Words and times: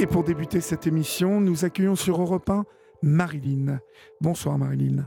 Et 0.00 0.06
pour 0.06 0.24
débuter 0.24 0.62
cette 0.62 0.86
émission, 0.86 1.42
nous 1.42 1.66
accueillons 1.66 1.94
sur 1.94 2.22
Europe 2.22 2.48
1 2.48 2.64
Marilyn. 3.02 3.80
Bonsoir 4.22 4.56
Marilyn. 4.56 5.06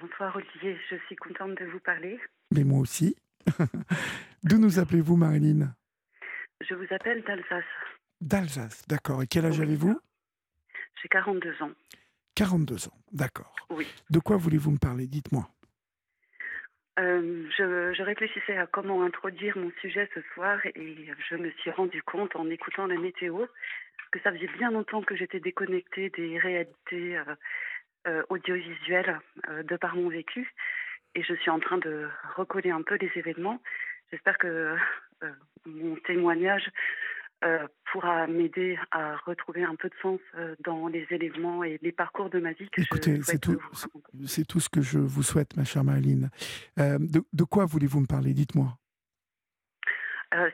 Bonsoir 0.00 0.34
Olivier, 0.34 0.78
je 0.88 0.96
suis 1.06 1.16
contente 1.16 1.58
de 1.58 1.66
vous 1.66 1.80
parler. 1.80 2.18
Mais 2.50 2.64
moi 2.64 2.78
aussi. 2.78 3.14
D'où 4.44 4.56
nous 4.56 4.78
appelez-vous 4.78 5.14
Marilyn? 5.14 5.74
Je 6.62 6.74
vous 6.74 6.86
appelle 6.88 7.22
d'Alsace. 7.24 7.64
D'Alsace, 8.22 8.88
d'accord. 8.88 9.22
Et 9.22 9.26
quel 9.26 9.44
âge 9.44 9.60
avez-vous? 9.60 10.00
J'ai 11.02 11.08
42 11.08 11.62
ans. 11.62 11.72
42 12.36 12.88
ans, 12.88 12.98
d'accord. 13.12 13.54
Oui. 13.68 13.86
De 14.08 14.20
quoi 14.20 14.38
voulez-vous 14.38 14.70
me 14.70 14.78
parler? 14.78 15.06
Dites-moi. 15.06 15.46
Euh, 16.98 17.46
je, 17.56 18.02
réfléchissais 18.02 18.56
à 18.56 18.66
comment 18.66 19.02
introduire 19.02 19.56
mon 19.56 19.70
sujet 19.80 20.08
ce 20.14 20.20
soir 20.34 20.58
et 20.66 21.08
je 21.28 21.36
me 21.36 21.50
suis 21.52 21.70
rendu 21.70 22.02
compte 22.02 22.34
en 22.34 22.50
écoutant 22.50 22.86
la 22.86 22.96
météo 22.96 23.46
que 24.10 24.18
ça 24.20 24.32
faisait 24.32 24.50
bien 24.58 24.72
longtemps 24.72 25.02
que 25.02 25.14
j'étais 25.14 25.38
déconnectée 25.38 26.10
des 26.10 26.38
réalités 26.38 27.16
euh, 27.16 27.24
euh, 28.08 28.22
audiovisuelles 28.28 29.20
de 29.48 29.76
par 29.76 29.94
mon 29.94 30.08
vécu 30.08 30.52
et 31.14 31.22
je 31.22 31.34
suis 31.34 31.50
en 31.50 31.60
train 31.60 31.78
de 31.78 32.08
recoller 32.36 32.70
un 32.70 32.82
peu 32.82 32.96
les 32.96 33.10
événements. 33.14 33.62
J'espère 34.10 34.38
que 34.38 34.76
mon 35.66 35.94
témoignage 36.06 36.68
euh, 37.42 37.66
pourra 37.90 38.26
m'aider 38.26 38.78
à 38.90 39.16
retrouver 39.16 39.64
un 39.64 39.74
peu 39.74 39.88
de 39.88 39.94
sens 40.02 40.20
euh, 40.34 40.54
dans 40.62 40.88
les 40.88 41.06
éléments 41.10 41.64
et 41.64 41.78
les 41.80 41.90
parcours 41.90 42.28
de 42.28 42.38
ma 42.38 42.52
vie. 42.52 42.68
Que 42.68 42.82
Écoutez, 42.82 43.22
c'est 43.22 43.38
tout, 43.38 43.58
c'est 44.26 44.46
tout 44.46 44.60
ce 44.60 44.68
que 44.68 44.82
je 44.82 44.98
vous 44.98 45.22
souhaite, 45.22 45.56
ma 45.56 45.64
chère 45.64 45.82
Marilyn. 45.82 46.28
Euh, 46.78 46.98
de, 47.00 47.22
de, 47.32 47.44
quoi 47.44 47.64
voulez-vous 47.64 48.00
me 48.00 48.06
parler? 48.06 48.34
Dites-moi. 48.34 48.76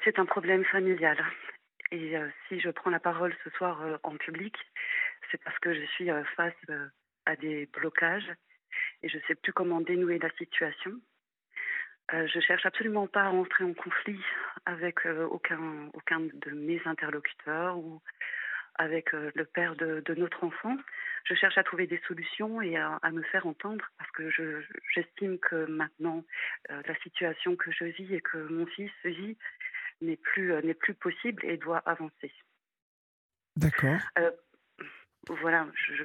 C'est 0.05 0.19
un 0.19 0.25
problème 0.25 0.65
familial. 0.65 1.19
Et 1.91 2.15
si 2.49 2.61
je 2.61 2.71
prends 2.71 2.89
la 2.89 2.99
parole 2.99 3.35
ce 3.45 3.51
soir 3.51 3.79
en 4.05 4.17
public, 4.17 4.57
c'est 5.31 5.43
parce 5.45 5.59
que 5.59 5.75
je 5.75 5.85
suis 5.87 6.09
face 6.35 6.55
à 7.27 7.37
des 7.37 7.69
blocages 7.75 8.33
et 9.03 9.09
je 9.11 9.19
ne 9.19 9.23
sais 9.29 9.35
plus 9.35 9.53
comment 9.53 9.83
dénouer 9.83 10.19
la 10.19 10.31
situation. 10.39 10.93
Euh, 12.15 12.27
je 12.33 12.41
cherche 12.41 12.65
absolument 12.65 13.09
pas 13.09 13.25
à 13.25 13.31
entrer 13.31 13.65
en 13.65 13.75
conflit 13.75 14.21
avec 14.65 15.05
euh, 15.07 15.27
aucun, 15.27 15.91
aucun 15.93 16.21
de 16.21 16.51
mes 16.53 16.81
interlocuteurs 16.85 17.79
ou 17.79 18.01
avec 18.77 19.13
euh, 19.15 19.33
le 19.35 19.45
père 19.45 19.75
de, 19.75 20.03
de, 20.05 20.15
notre 20.15 20.45
enfant. 20.45 20.77
Je 21.25 21.35
cherche 21.35 21.59
à 21.59 21.65
trouver 21.65 21.89
des 21.89 22.01
solutions 22.07 22.63
et 22.63 22.77
à, 22.77 22.99
à 23.03 23.11
me 23.11 23.23
faire 23.23 23.47
entendre 23.47 23.85
parce 23.99 24.11
que 24.13 24.31
je, 24.31 24.63
j'estime 24.95 25.39
que 25.39 25.67
maintenant 25.67 26.25
la 26.69 26.95
situation 27.03 27.57
que 27.57 27.73
je 27.73 27.85
vis 27.85 28.15
et 28.15 28.21
que 28.21 28.39
mon 28.39 28.67
fils 28.67 28.93
vit 29.05 29.37
n'est 30.01 30.17
plus, 30.17 30.53
n'est 30.63 30.75
plus 30.75 30.95
possible 30.95 31.45
et 31.45 31.57
doit 31.57 31.79
avancer. 31.79 32.33
D'accord. 33.57 33.99
voilà, 35.29 35.67
je, 35.75 36.05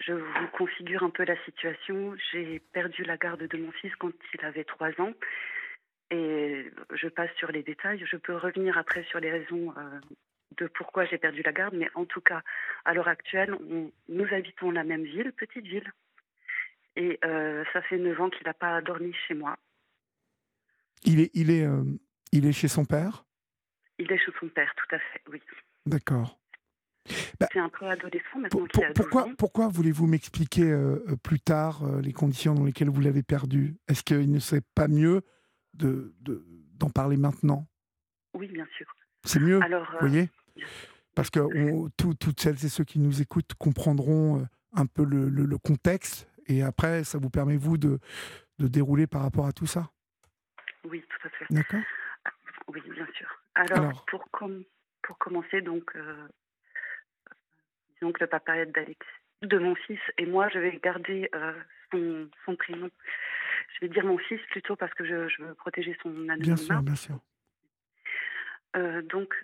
je 0.00 0.12
vous 0.12 0.48
configure 0.52 1.02
un 1.02 1.10
peu 1.10 1.24
la 1.24 1.42
situation. 1.44 2.14
J'ai 2.32 2.60
perdu 2.72 3.04
la 3.04 3.16
garde 3.16 3.42
de 3.42 3.58
mon 3.58 3.72
fils 3.72 3.94
quand 3.96 4.12
il 4.34 4.44
avait 4.44 4.64
trois 4.64 4.90
ans. 5.00 5.12
Et 6.10 6.70
je 6.92 7.08
passe 7.08 7.30
sur 7.36 7.50
les 7.50 7.62
détails. 7.62 8.04
Je 8.06 8.16
peux 8.16 8.36
revenir 8.36 8.76
après 8.78 9.04
sur 9.04 9.20
les 9.20 9.30
raisons 9.30 9.74
euh, 9.76 10.00
de 10.58 10.66
pourquoi 10.66 11.04
j'ai 11.06 11.18
perdu 11.18 11.42
la 11.42 11.52
garde. 11.52 11.74
Mais 11.74 11.90
en 11.94 12.04
tout 12.04 12.20
cas, 12.20 12.42
à 12.84 12.94
l'heure 12.94 13.08
actuelle, 13.08 13.54
on, 13.54 13.90
nous 14.08 14.26
habitons 14.32 14.70
la 14.70 14.84
même 14.84 15.04
ville, 15.04 15.32
petite 15.32 15.64
ville. 15.64 15.90
Et 16.96 17.18
euh, 17.24 17.64
ça 17.72 17.82
fait 17.82 17.98
neuf 17.98 18.20
ans 18.20 18.30
qu'il 18.30 18.46
n'a 18.46 18.54
pas 18.54 18.80
dormi 18.80 19.12
chez 19.26 19.34
moi. 19.34 19.56
Il 21.02 21.20
est, 21.20 21.30
il, 21.34 21.50
est, 21.50 21.66
euh, 21.66 21.82
il 22.32 22.46
est 22.46 22.52
chez 22.52 22.68
son 22.68 22.84
père? 22.84 23.24
Il 23.98 24.10
est 24.10 24.18
chez 24.18 24.32
son 24.38 24.48
père, 24.48 24.72
tout 24.76 24.94
à 24.94 24.98
fait, 24.98 25.22
oui. 25.30 25.40
D'accord. 25.86 26.38
Bah, 27.38 27.48
c'est 27.52 27.58
un 27.58 27.68
peu 27.68 27.86
adolescent 27.86 28.38
maintenant. 28.38 28.66
Pour, 28.72 28.84
pourquoi, 28.94 29.26
pourquoi 29.36 29.68
voulez-vous 29.68 30.06
m'expliquer 30.06 30.70
euh, 30.70 31.16
plus 31.22 31.40
tard 31.40 31.84
euh, 31.84 32.00
les 32.00 32.12
conditions 32.12 32.54
dans 32.54 32.64
lesquelles 32.64 32.88
vous 32.88 33.00
l'avez 33.00 33.22
perdu? 33.22 33.76
Est-ce 33.88 34.02
qu'il 34.02 34.30
ne 34.30 34.38
serait 34.38 34.62
pas 34.74 34.88
mieux 34.88 35.22
de, 35.74 36.14
de, 36.20 36.44
d'en 36.74 36.90
parler 36.90 37.16
maintenant? 37.16 37.66
Oui, 38.32 38.48
bien 38.48 38.66
sûr. 38.76 38.86
C'est 39.24 39.40
mieux, 39.40 39.60
Alors, 39.62 39.86
vous 39.92 40.08
voyez? 40.08 40.30
Parce 41.14 41.30
que 41.30 41.40
on, 41.40 41.90
tout, 41.90 42.14
toutes 42.14 42.40
celles 42.40 42.64
et 42.64 42.68
ceux 42.68 42.84
qui 42.84 42.98
nous 42.98 43.20
écoutent 43.20 43.54
comprendront 43.54 44.40
euh, 44.40 44.44
un 44.72 44.86
peu 44.86 45.04
le, 45.04 45.28
le, 45.28 45.44
le, 45.44 45.58
contexte 45.58 46.28
et 46.46 46.62
après, 46.62 47.04
ça 47.04 47.18
vous 47.18 47.30
permet, 47.30 47.56
vous, 47.56 47.78
de, 47.78 47.98
de 48.58 48.68
dérouler 48.68 49.06
par 49.06 49.22
rapport 49.22 49.46
à 49.46 49.52
tout 49.52 49.66
ça? 49.66 49.90
Oui, 50.84 51.04
tout 51.08 51.26
à 51.26 51.30
fait. 51.30 51.46
D'accord 51.50 51.80
Oui, 52.68 52.80
bien 52.90 53.06
sûr. 53.14 53.28
Alors, 53.54 53.78
Alors 53.78 54.04
pour, 54.06 54.30
com 54.30 54.64
pour 55.02 55.18
commencer, 55.18 55.60
donc 55.60 55.94
donc 58.00 58.20
le 58.20 58.26
papa 58.26 58.64
d'Alex, 58.66 59.06
de 59.42 59.58
mon 59.58 59.74
fils, 59.74 60.00
et 60.18 60.26
moi, 60.26 60.48
je 60.48 60.58
vais 60.58 60.78
garder 60.82 61.28
euh, 61.34 61.52
son, 61.90 62.28
son, 62.44 62.56
prénom. 62.56 62.90
Je 63.74 63.86
vais 63.86 63.88
dire 63.88 64.04
mon 64.04 64.18
fils 64.18 64.40
plutôt 64.50 64.76
parce 64.76 64.92
que 64.94 65.04
je, 65.04 65.28
je 65.28 65.42
veux 65.42 65.54
protéger 65.54 65.96
son 66.02 66.10
anonymat. 66.10 66.38
Bien 66.38 66.56
sûr, 66.56 66.82
bien 66.82 66.94
sûr. 66.94 67.18
Euh, 68.76 69.02
donc, 69.02 69.34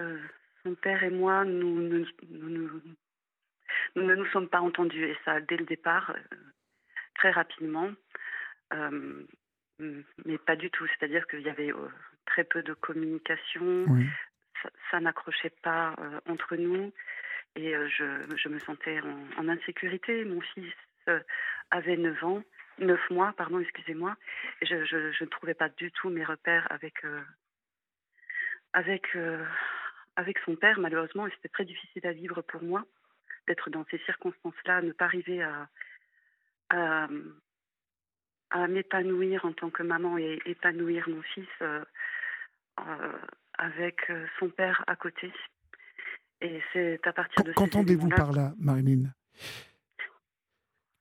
euh, 0.00 0.18
son 0.62 0.74
père 0.74 1.02
et 1.02 1.10
moi, 1.10 1.44
nous, 1.44 1.80
nous, 1.80 2.06
nous, 2.30 2.70
nous, 3.96 4.02
ne 4.02 4.14
nous 4.14 4.26
sommes 4.26 4.48
pas 4.48 4.60
entendus, 4.60 5.04
et 5.04 5.16
ça 5.24 5.40
dès 5.40 5.56
le 5.56 5.64
départ, 5.64 6.14
très 7.14 7.30
rapidement. 7.30 7.90
mais 10.24 10.38
pas 10.38 10.56
du 10.56 10.70
tout, 10.70 10.86
c'est-à-dire 10.86 11.26
qu'il 11.26 11.40
y 11.40 11.48
avait 11.48 11.72
très 12.26 12.44
peu 12.44 12.62
de 12.62 12.74
communication, 12.74 13.86
oui. 13.88 14.06
ça, 14.62 14.70
ça 14.90 15.00
n'accrochait 15.00 15.52
pas 15.62 15.96
entre 16.26 16.56
nous 16.56 16.92
et 17.56 17.74
euh, 17.74 17.88
je, 17.88 18.48
me 18.48 18.58
sentais 18.60 19.00
en, 19.36 19.48
insécurité. 19.48 20.24
Mon 20.24 20.40
fils 20.40 20.72
euh, 21.08 21.20
avait 21.70 21.96
9 21.96 22.24
ans, 22.24 22.42
9 22.78 23.10
mois, 23.10 23.32
pardon, 23.36 23.58
excusez-moi. 23.60 24.16
Je, 24.62 24.84
je, 24.84 25.24
ne 25.24 25.28
trouvais 25.28 25.54
pas 25.54 25.68
du 25.68 25.90
tout 25.92 26.10
mes 26.10 26.24
repères 26.24 26.66
avec, 26.70 27.04
euh, 27.04 27.20
avec, 28.72 30.38
son 30.44 30.56
père, 30.56 30.78
malheureusement, 30.78 31.26
et 31.26 31.30
c'était 31.32 31.48
très 31.48 31.64
difficile 31.64 32.06
à 32.06 32.12
vivre 32.12 32.42
pour 32.42 32.62
moi 32.62 32.84
d'être 33.46 33.70
dans 33.70 33.84
ces 33.90 33.98
circonstances-là, 33.98 34.82
ne 34.82 34.92
pas 34.92 35.06
arriver 35.06 35.42
à 36.70 37.08
m'épanouir 38.68 39.44
en 39.44 39.52
tant 39.52 39.70
que 39.70 39.82
maman 39.82 40.18
et 40.18 40.40
épanouir 40.44 41.08
mon 41.08 41.22
fils 41.22 41.48
avec 43.58 44.12
son 44.38 44.50
père 44.50 44.84
à 44.86 44.94
côté. 44.94 45.32
Et 46.42 46.60
c'est 46.72 47.00
à 47.06 47.12
partir 47.12 47.44
de 47.44 47.52
Qu'entendez-vous 47.52 48.08
par 48.08 48.32
là, 48.32 48.54
Marilyn 48.58 49.12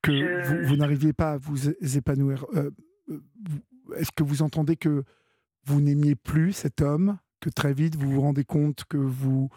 Que 0.02 0.12
je... 0.12 0.48
vous, 0.48 0.68
vous 0.68 0.76
n'arriviez 0.76 1.14
pas 1.14 1.34
à 1.34 1.38
vous 1.38 1.70
épanouir. 1.70 2.46
Euh, 2.56 2.72
Est-ce 3.96 4.12
que 4.12 4.24
vous 4.24 4.42
entendez 4.42 4.76
que 4.76 5.04
vous 5.66 5.82
n'aimiez 5.82 6.16
plus 6.16 6.52
cet 6.52 6.82
homme 6.82 7.18
Que 7.40 7.50
très 7.50 7.74
vite, 7.74 7.96
vous 7.96 8.12
vous 8.12 8.22
rendez 8.22 8.44
compte 8.44 8.84
que 8.86 8.98
vous, 8.98 9.50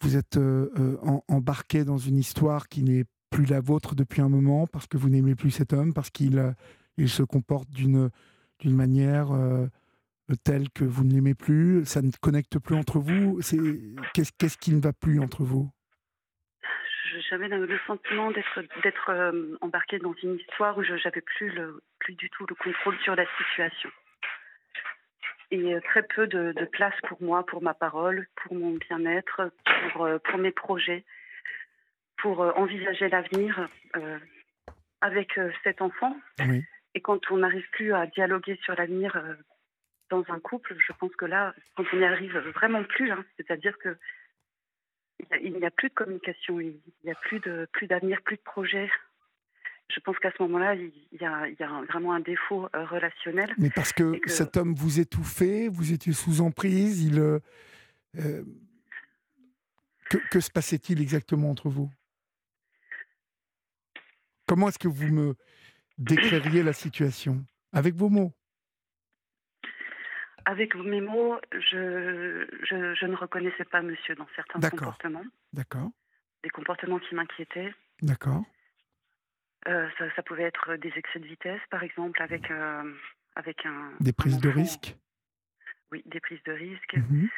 vous 0.00 0.16
êtes 0.16 0.36
euh, 0.36 0.98
en, 1.02 1.24
embarqué 1.28 1.84
dans 1.84 1.98
une 1.98 2.18
histoire 2.18 2.68
qui 2.68 2.82
n'est 2.82 3.04
plus 3.30 3.46
la 3.46 3.60
vôtre 3.60 3.94
depuis 3.94 4.20
un 4.20 4.28
moment 4.28 4.66
parce 4.66 4.86
que 4.86 4.96
vous 4.96 5.08
n'aimez 5.08 5.34
plus 5.34 5.50
cet 5.50 5.72
homme, 5.72 5.94
parce 5.94 6.10
qu'il 6.10 6.54
il 6.96 7.08
se 7.08 7.22
comporte 7.22 7.70
d'une 7.70 8.10
manière... 8.64 9.32
Euh, 9.32 9.66
tel 10.44 10.70
que 10.70 10.84
vous 10.84 11.04
ne 11.04 11.12
l'aimez 11.12 11.34
plus, 11.34 11.84
ça 11.84 12.02
ne 12.02 12.10
connecte 12.20 12.58
plus 12.58 12.74
entre 12.74 12.98
vous. 12.98 13.40
Qu'est-ce 14.14 14.32
qu 14.32 14.58
qui 14.60 14.72
ne 14.72 14.80
va 14.80 14.92
plus 14.92 15.20
entre 15.20 15.42
vous? 15.42 15.70
J'avais 17.30 17.48
le 17.48 17.78
sentiment 17.86 18.30
d'être 18.30 19.10
euh, 19.10 19.56
embarquée 19.60 19.98
dans 19.98 20.14
une 20.22 20.36
histoire 20.36 20.76
où 20.78 20.82
je 20.82 20.92
n'avais 20.92 21.20
plus, 21.20 21.50
le, 21.50 21.80
plus 22.00 22.14
du 22.14 22.28
tout 22.30 22.44
le 22.48 22.54
contrôle 22.54 22.98
sur 23.00 23.14
la 23.14 23.24
situation. 23.38 23.90
Et 25.50 25.74
euh, 25.74 25.80
très 25.80 26.02
peu 26.02 26.26
de, 26.26 26.52
de, 26.52 26.64
place 26.64 26.94
pour 27.06 27.22
moi, 27.22 27.44
pour 27.46 27.62
ma 27.62 27.74
parole, 27.74 28.26
pour 28.36 28.54
mon 28.54 28.72
bien-être, 28.72 29.52
pour, 29.92 30.04
euh, 30.04 30.18
pour 30.18 30.38
mes 30.38 30.50
projets, 30.50 31.04
pour 32.18 32.42
euh, 32.42 32.52
envisager 32.56 33.08
l'avenir 33.08 33.68
euh, 33.96 34.18
avec 35.00 35.38
cet 35.62 35.82
enfant. 35.82 36.16
Oui. 36.40 36.64
Et 36.94 37.00
quand 37.00 37.30
on 37.30 37.38
n'arrive 37.38 37.68
plus 37.72 37.92
à 37.92 38.06
dialoguer 38.06 38.58
sur 38.64 38.74
l'avenir 38.74 39.16
dans 40.10 40.24
un 40.28 40.40
couple, 40.40 40.76
je 40.78 40.92
pense 40.92 41.14
que 41.16 41.24
là, 41.24 41.54
quand 41.76 41.84
on 41.92 41.96
n'y 41.96 42.04
arrive 42.04 42.36
vraiment 42.54 42.84
plus, 42.84 43.10
hein, 43.10 43.24
c'est-à-dire 43.36 43.76
que 43.78 43.96
il 45.40 45.52
n'y 45.52 45.64
a, 45.64 45.68
a, 45.68 45.70
plus 45.70 45.88
de 45.88 45.94
communication, 45.94 46.60
il 46.60 46.80
n'y 47.04 47.10
a 47.10 47.14
plus 47.14 47.40
de 47.40 47.66
plus 47.72 47.86
d'avenir, 47.86 48.20
plus 48.22 48.36
de 48.36 48.42
projet. 48.42 48.90
Je 49.88 50.00
pense 50.00 50.18
qu'à 50.18 50.32
ce 50.36 50.42
moment-là, 50.42 50.74
il 50.74 50.92
y 51.12 51.24
a, 51.24 51.48
il 51.48 51.56
y 51.58 51.62
a 51.62 51.70
un, 51.70 51.84
vraiment 51.84 52.12
un 52.14 52.20
défaut 52.20 52.68
euh, 52.74 52.84
relationnel. 52.84 53.54
Mais 53.58 53.70
parce 53.70 53.92
que, 53.92 54.18
que, 54.18 54.30
cet 54.30 54.56
homme 54.56 54.74
vous 54.74 54.98
étouffait, 54.98 55.68
vous 55.68 55.92
étiez 55.92 56.12
sous 56.12 56.40
emprise, 56.40 57.04
il 57.04 57.20
euh, 57.20 57.38
que, 60.10 60.18
que 60.30 60.40
se 60.40 60.50
passait-il 60.50 61.00
exactement 61.00 61.50
entre 61.50 61.68
vous? 61.68 61.90
Comment 64.46 64.68
est-ce 64.68 64.78
que 64.78 64.88
vous 64.88 65.08
me 65.08 65.34
décririez 65.96 66.62
la 66.62 66.72
situation? 66.72 67.44
Avec 67.72 67.94
vos 67.94 68.08
mots 68.08 68.32
avec 70.44 70.74
mes 70.74 71.00
mots, 71.00 71.38
je, 71.52 72.46
je, 72.62 73.06
ne 73.06 73.16
reconnaissais 73.16 73.64
pas 73.64 73.82
monsieur 73.82 74.14
dans 74.14 74.26
certains 74.36 74.60
comportements. 74.60 75.24
D'accord. 75.52 75.90
Des 76.42 76.50
comportements 76.50 76.98
qui 76.98 77.14
m'inquiétaient. 77.14 77.74
D'accord. 78.02 78.44
Euh, 79.66 79.88
ça, 80.14 80.22
pouvait 80.22 80.42
être 80.42 80.76
des 80.76 80.92
excès 80.96 81.18
de 81.18 81.26
vitesse, 81.26 81.60
par 81.70 81.82
exemple, 81.82 82.20
avec, 82.20 82.50
euh, 82.50 82.92
avec 83.34 83.64
un. 83.64 83.92
Des 84.00 84.12
prises 84.12 84.38
de 84.38 84.50
risque 84.50 84.94
Oui, 85.90 86.02
des 86.04 86.20
prises 86.20 86.42
de 86.44 86.52
risque. 86.52 86.96
Mhm. 86.96 87.28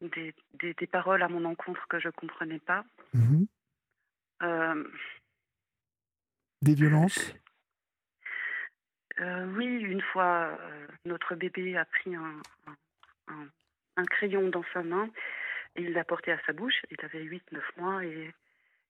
Des, 0.00 0.34
des, 0.74 0.86
paroles 0.88 1.22
à 1.22 1.28
mon 1.28 1.44
encontre 1.44 1.86
que 1.86 2.00
je 2.00 2.08
ne 2.08 2.12
comprenais 2.12 2.58
pas. 2.58 2.84
Mhm. 3.14 3.46
Euh, 4.42 4.84
des 6.62 6.74
violences 6.74 7.36
Oui, 9.18 9.66
une 9.66 10.02
fois, 10.12 10.58
notre 11.04 11.34
bébé 11.34 11.76
a 11.76 11.84
pris 11.84 12.14
un, 12.14 12.40
un, 13.96 14.04
crayon 14.04 14.48
dans 14.48 14.64
sa 14.72 14.82
main 14.82 15.08
et 15.76 15.82
il 15.82 15.92
l'a 15.92 16.04
porté 16.04 16.32
à 16.32 16.40
sa 16.46 16.52
bouche. 16.52 16.82
Il 16.90 16.98
avait 17.04 17.24
8-9 17.24 17.40
mois 17.76 18.04
et, 18.04 18.32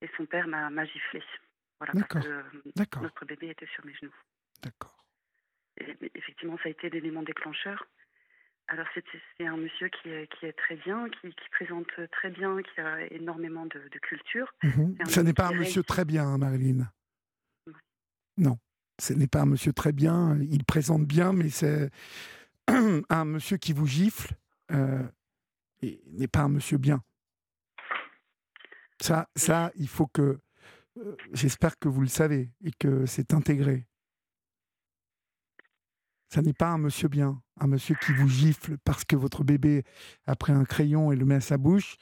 et 0.01 0.11
son 0.17 0.27
père 0.27 0.49
m'a 0.49 0.85
giflé. 0.85 1.23
D'accord. 1.95 2.23
D'accord. 2.77 3.03
notre 3.03 3.25
bébé 3.25 3.49
était 3.51 3.67
sur 3.75 3.85
mes 3.85 3.95
genoux. 3.95 4.15
D'accord. 4.63 5.05
effectivement, 5.79 6.57
ça 6.59 6.69
a 6.69 6.71
été 6.71 6.91
l'élément 6.91 7.23
déclencheur. 7.23 7.87
Alors, 8.69 8.87
c'est 8.95 9.47
un 9.47 9.57
monsieur 9.57 9.89
qui 9.89 10.09
est, 10.09 10.33
qui 10.33 10.47
est 10.47 10.53
très 10.53 10.77
bien, 10.77 11.09
qui, 11.11 11.35
présente 11.51 11.89
très 12.13 12.31
bien, 12.31 12.63
qui 12.63 12.81
a 12.81 13.05
énormément 13.13 13.67
de, 13.67 13.99
culture. 14.01 14.55
Mhm. 14.63 14.97
Ce 15.07 15.21
n'est 15.21 15.35
pas 15.35 15.49
un 15.49 15.55
monsieur 15.55 15.83
très 15.83 16.05
bien, 16.05 16.25
hein, 16.25 16.39
Marilyn. 16.39 16.89
Non, 18.39 18.59
ce 18.99 19.13
n'est 19.13 19.27
pas 19.27 19.43
un 19.43 19.47
monsieur 19.47 19.73
très 19.73 19.93
bien. 19.93 20.39
Il 20.41 20.65
présente 20.65 21.05
bien, 21.05 21.33
mais 21.33 21.51
c'est 21.51 21.91
un 22.69 23.25
monsieur 23.25 23.57
qui 23.57 23.73
vous 23.73 23.87
gifle 23.87 24.35
euh, 24.71 25.03
et 25.83 26.03
n'est 26.13 26.29
pas 26.29 26.41
un 26.41 26.49
monsieur 26.49 26.79
bien. 26.79 27.03
Ça, 29.01 29.29
ça, 29.35 29.73
il 29.77 29.89
faut 29.89 30.07
que 30.07 30.39
euh, 30.99 31.17
j'espère 31.33 31.79
que 31.79 31.89
vous 31.89 32.03
le 32.03 32.09
savez 32.09 32.51
et 32.65 32.71
que 32.79 33.07
c'est 33.07 33.35
intégré. 33.35 33.87
Ça 36.29 36.41
n'est 36.41 36.55
pas 36.55 36.69
un 36.69 36.79
monsieur 36.79 37.09
bien, 37.09 37.43
un 37.61 37.67
monsieur 37.67 37.95
qui 37.95 38.13
vous 38.13 38.29
gifle 38.29 38.79
parce 38.85 39.05
que 39.05 39.17
votre 39.17 39.45
bébé 39.45 39.85
a 40.27 40.35
pris 40.35 40.53
un 40.53 40.65
crayon 40.65 41.13
et 41.13 41.17
le 41.17 41.27
met 41.27 41.35
à 41.35 41.41
sa 41.41 41.59
bouche 41.59 41.97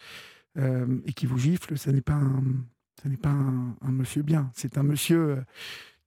euh, 0.56 1.00
et 1.04 1.12
qui 1.12 1.26
vous 1.26 1.38
gifle. 1.38 1.76
Ce 1.76 1.90
n'est 1.90 2.00
pas 2.00 2.14
un, 2.14 2.42
n'est 3.08 3.16
pas 3.16 3.30
un, 3.30 3.90
monsieur 3.90 4.22
bien. 4.22 4.50
C'est 4.54 4.78
un 4.78 4.82
monsieur 4.82 5.42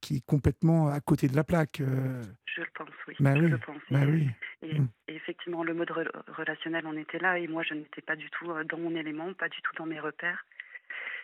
qui 0.04 0.16
est 0.16 0.26
complètement 0.26 0.88
à 0.88 1.00
côté 1.00 1.28
de 1.28 1.34
la 1.34 1.44
plaque. 1.44 1.80
Je 1.80 2.60
le 2.60 2.66
pense, 2.74 2.90
oui. 3.08 3.14
Bah 3.20 3.34
je 3.34 3.40
oui. 3.40 3.50
le 3.50 3.58
pense. 3.58 3.80
Bah 3.90 4.04
oui. 4.06 4.28
Mmh. 4.62 4.86
Et, 5.08 5.14
effectivement, 5.16 5.64
le 5.64 5.72
mode 5.72 5.90
relationnel 6.28 6.86
en 6.86 6.94
était 6.94 7.18
là 7.18 7.38
et 7.38 7.48
moi, 7.48 7.62
je 7.62 7.72
n'étais 7.72 8.02
pas 8.02 8.14
du 8.14 8.28
tout 8.28 8.52
dans 8.68 8.78
mon 8.78 8.94
élément, 8.94 9.32
pas 9.32 9.48
du 9.48 9.62
tout 9.62 9.72
dans 9.78 9.86
mes 9.86 9.98
repères. 9.98 10.44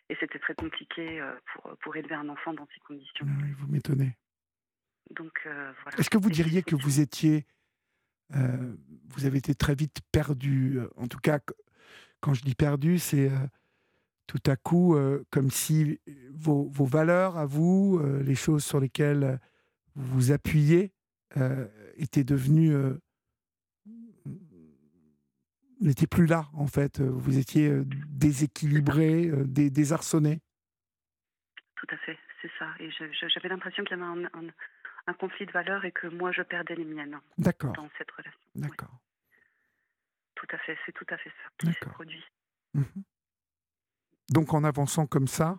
Et 0.09 0.17
c'était 0.19 0.39
très 0.39 0.55
compliqué 0.55 1.21
euh, 1.21 1.35
pour, 1.53 1.77
pour 1.83 1.97
élever 1.97 2.15
un 2.15 2.31
enfant 2.31 2.55
dans 2.55 2.67
ces 2.75 2.81
conditions. 2.81 3.27
Ah 3.29 3.43
oui, 3.43 3.53
vous 3.59 3.69
m'étonnez. 3.69 4.17
Donc, 5.11 5.33
euh, 5.45 5.73
voilà. 5.83 5.99
Est-ce 5.99 6.09
que 6.09 6.19
vous 6.19 6.31
diriez 6.31 6.63
que 6.63 6.75
vous 6.75 7.01
étiez. 7.01 7.45
Euh, 8.35 8.75
vous 9.11 9.27
avez 9.27 9.39
été 9.39 9.55
très 9.55 9.75
vite 9.75 10.01
perdu. 10.11 10.81
En 10.97 11.07
tout 11.07 11.19
cas, 11.19 11.39
quand 12.21 12.33
je 12.33 12.43
dis 12.43 12.55
perdu, 12.55 12.99
c'est 12.99 13.31
tout 14.31 14.51
à 14.51 14.55
coup 14.55 14.97
comme 15.31 15.51
si 15.51 15.99
vos, 16.33 16.69
vos, 16.71 16.85
valeurs 16.85 17.37
à 17.37 17.47
vous, 17.47 18.01
les 18.23 18.37
choses 18.37 18.65
sur 18.65 18.79
lesquelles 18.79 19.41
vous 19.97 20.15
vous 20.15 20.33
appuyez, 20.33 20.93
étaient 21.97 22.23
devenues 22.23 22.73
n'était 25.81 26.07
plus 26.07 26.27
là, 26.27 26.47
en 26.55 26.67
fait. 26.67 27.01
Vous 27.01 27.39
étiez 27.39 27.69
euh, 27.69 27.85
déséquilibré, 28.09 29.29
euh, 29.29 29.45
désarçonné. 29.47 30.41
Tout 31.77 31.87
à 31.91 31.97
fait, 31.99 32.19
c'est 32.43 32.51
ça. 32.59 32.69
Et 32.79 32.91
j'avais 32.91 33.49
l'impression 33.49 33.83
qu'il 33.85 33.97
y 33.97 34.01
avait 34.01 34.29
un, 35.07 35.15
conflit 35.15 35.47
de 35.47 35.53
valeurs 35.53 35.85
et 35.85 35.93
que 35.93 36.07
moi, 36.07 36.31
je 36.33 36.43
perdais 36.43 36.75
les 36.75 36.85
miennes 36.85 37.19
D'accord. 37.39 37.73
dans 37.73 37.89
cette 37.99 38.11
relation. 38.11 38.39
D'accord. 38.55 39.01
Tout 40.35 40.47
à 40.51 40.59
fait, 40.59 40.79
c'est 40.87 40.93
tout 40.93 41.07
à 41.11 41.17
fait 41.17 41.31
ça 41.31 41.51
qui 41.59 41.73
se 41.73 41.89
produit. 41.89 42.25
Mmh 42.75 42.83
Donc, 44.31 44.55
en 44.55 44.65
avançant 44.65 45.07
comme 45.07 45.29
ça, 45.29 45.59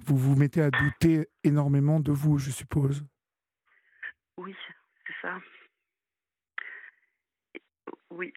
vous 0.00 0.16
vous 0.16 0.36
mettez 0.36 0.62
à 0.62 0.70
douter 0.70 1.28
énormément 1.44 2.00
de 2.00 2.12
vous, 2.12 2.38
je 2.38 2.50
suppose. 2.50 3.04
Oui, 4.36 4.54
c'est 5.06 5.14
ça. 5.22 5.38
Oui. 8.10 8.32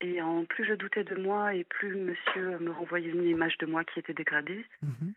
Et 0.00 0.20
en 0.20 0.44
plus 0.44 0.66
je 0.66 0.74
doutais 0.74 1.04
de 1.04 1.14
moi 1.14 1.54
et 1.54 1.64
plus 1.64 1.96
monsieur 1.96 2.58
me 2.58 2.70
renvoyait 2.70 3.08
une 3.10 3.24
image 3.24 3.56
de 3.58 3.64
moi 3.64 3.84
qui 3.84 4.00
était 4.00 4.12
dégradée. 4.12 4.66
Mhm. 4.82 5.14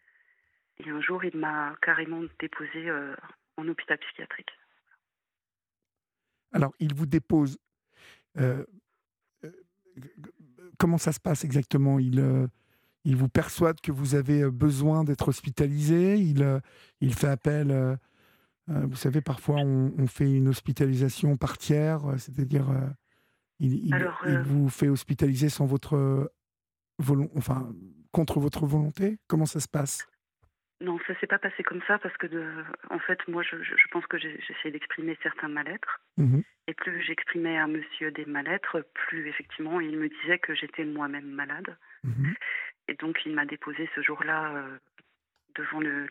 Et 0.80 0.90
un 0.90 1.02
jour, 1.02 1.24
il 1.26 1.36
m'a 1.36 1.76
carrément 1.82 2.22
déposé 2.40 2.90
euh, 2.90 3.16
en 3.58 3.68
hôpital 3.68 3.98
psychiatrique. 3.98 4.52
Alors, 6.54 6.74
il 6.80 6.94
vous 6.94 7.08
dépose. 7.08 7.58
Euh, 8.38 8.64
euh, 9.44 9.52
comment 10.78 10.98
ça 10.98 11.12
se 11.12 11.20
passe 11.20 11.44
exactement? 11.44 12.00
Il, 12.00 12.50
il 13.04 13.16
vous 13.16 13.30
persuade 13.30 13.80
que 13.82 13.92
vous 13.92 14.16
avez 14.16 14.50
besoin 14.50 15.04
d'être 15.04 15.28
hospitalisé? 15.28 16.18
Il, 16.18 16.62
il 17.02 17.14
fait 17.14 17.28
appel 17.28 17.98
euh, 18.70 18.86
vous 18.86 18.96
savez, 18.98 19.22
parfois 19.22 19.58
on, 19.58 20.08
fait 20.08 20.30
une 20.30 20.50
hospitalisation 20.50 21.38
par 21.38 21.58
tiers, 21.58 22.06
euh, 22.06 22.18
c'est-à-dire 22.18 22.70
euh, 22.70 22.88
il, 23.60 23.96
vous 24.44 24.70
fait 24.70 24.90
hospitaliser 24.90 25.50
sans 25.50 25.66
votre 25.66 26.32
enfin 27.36 27.72
contre 28.12 28.40
votre 28.40 28.66
volonté? 28.66 29.20
Comment 29.28 29.46
ça 29.46 29.60
se 29.60 29.68
passe? 29.68 30.06
Non, 30.80 31.00
ça 31.08 31.16
s'est 31.20 31.28
pas 31.28 31.40
passé 31.40 31.64
comme 31.64 31.82
ça 31.88 31.98
parce 31.98 32.16
que, 32.18 32.28
de, 32.28 32.46
en 32.90 33.00
fait, 33.00 33.28
moi, 33.28 33.42
je, 33.42 33.56
pense 33.92 34.06
que 34.06 34.18
j'essayais 34.18 34.72
d'exprimer 34.72 35.18
certains 35.24 35.48
mal-être. 35.48 36.02
Mmh 36.18 36.42
et 36.70 36.74
plus 36.74 37.02
j'exprimais 37.02 37.58
à 37.58 37.66
monsieur 37.66 38.12
des 38.12 38.26
mal-être, 38.26 38.86
plus 38.94 39.30
effectivement, 39.30 39.80
il 39.80 39.98
me 39.98 40.10
disait 40.10 40.38
que 40.38 40.54
j'étais 40.54 40.84
moi-même 40.84 41.30
malade. 41.30 41.78
Mmh 42.04 42.34
et 42.90 42.94
donc, 42.96 43.26
il 43.26 43.34
m'a 43.34 43.46
déposé 43.46 43.90
ce 43.96 44.02
jour-là 44.02 44.66
devant 45.56 45.80
le, 45.80 46.08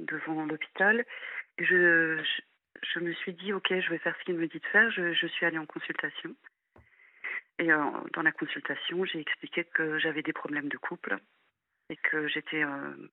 devant 0.00 0.46
l'hôpital. 0.46 1.04
Je, 1.58 2.22
je, 2.82 3.00
me 3.00 3.12
suis 3.14 3.32
dit, 3.32 3.52
ok, 3.52 3.68
je 3.68 3.90
vais 3.90 3.98
faire 3.98 4.16
ce 4.18 4.24
qu'il 4.24 4.36
me 4.36 4.46
dit 4.46 4.58
de 4.58 4.66
faire. 4.66 4.90
Je, 4.90 5.26
suis 5.26 5.46
allée 5.46 5.58
en 5.58 5.66
consultation. 5.66 6.34
Et 7.58 7.70
euh, 7.70 7.84
dans 8.12 8.22
la 8.22 8.32
consultation, 8.32 9.04
j'ai 9.04 9.20
expliqué 9.20 9.64
que 9.64 9.98
j'avais 9.98 10.22
des 10.22 10.32
problèmes 10.32 10.68
de 10.68 10.76
couple 10.76 11.16
et 11.88 11.96
que 11.96 12.26
j'étais 12.26 12.64
euh, 12.64 12.68
euh, 12.68 13.08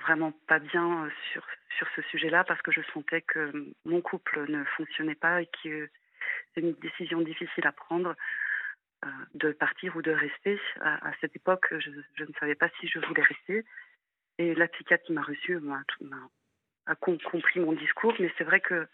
vraiment 0.00 0.32
pas 0.46 0.58
bien 0.58 1.08
sur, 1.32 1.46
sur 1.78 1.86
ce 1.96 2.02
sujet-là 2.02 2.44
parce 2.44 2.60
que 2.62 2.72
je 2.72 2.80
sentais 2.92 3.22
que 3.22 3.72
mon 3.84 4.00
couple 4.00 4.50
ne 4.50 4.64
fonctionnait 4.76 5.14
pas 5.14 5.42
et 5.42 5.48
que 5.62 5.88
c'est 6.54 6.60
une 6.60 6.74
décision 6.74 7.20
difficile 7.20 7.66
à 7.66 7.72
prendre 7.72 8.14
de 9.34 9.52
partir 9.52 9.96
ou 9.96 10.02
de 10.02 10.12
rester. 10.12 10.60
À, 10.80 11.12
cette 11.20 11.34
époque, 11.34 11.66
je, 11.70 11.90
je, 12.14 12.24
ne 12.24 12.32
savais 12.38 12.54
pas 12.54 12.68
si 12.80 12.86
je 12.86 12.98
voulais 13.00 13.22
rester. 13.22 13.64
Et 14.38 14.54
la 14.54 14.68
psychiatre 14.68 15.04
qui 15.04 15.12
m'a 15.12 15.22
reçue 15.22 15.58
m'a 15.58 15.82
a 16.86 16.94
compris 16.96 17.60
mon 17.60 17.72
discours, 17.72 18.14
mais 18.18 18.32
c'est 18.36 18.44
vrai 18.44 18.60
que 18.60 18.88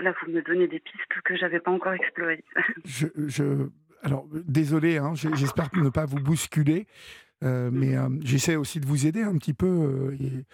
là, 0.00 0.12
vous 0.20 0.32
me 0.32 0.42
donnez 0.42 0.66
des 0.66 0.80
pistes 0.80 1.20
que 1.24 1.36
j'avais 1.36 1.60
pas 1.60 1.70
encore 1.70 1.92
explorées. 1.92 2.44
je, 2.84 3.06
je, 3.28 3.68
alors, 4.02 4.26
désolé, 4.32 4.98
hein, 4.98 5.12
j'espère 5.14 5.70
ne 5.74 5.90
pas 5.90 6.06
vous 6.06 6.20
bousculer. 6.20 6.86
Euh, 7.42 7.70
mais 7.72 7.96
euh, 7.96 8.08
j'essaie 8.22 8.56
aussi 8.56 8.80
de 8.80 8.86
vous 8.86 9.06
aider 9.06 9.22
un 9.22 9.36
petit 9.38 9.54
peu. 9.54 9.66
Euh, 9.66 10.16
et 10.20 10.44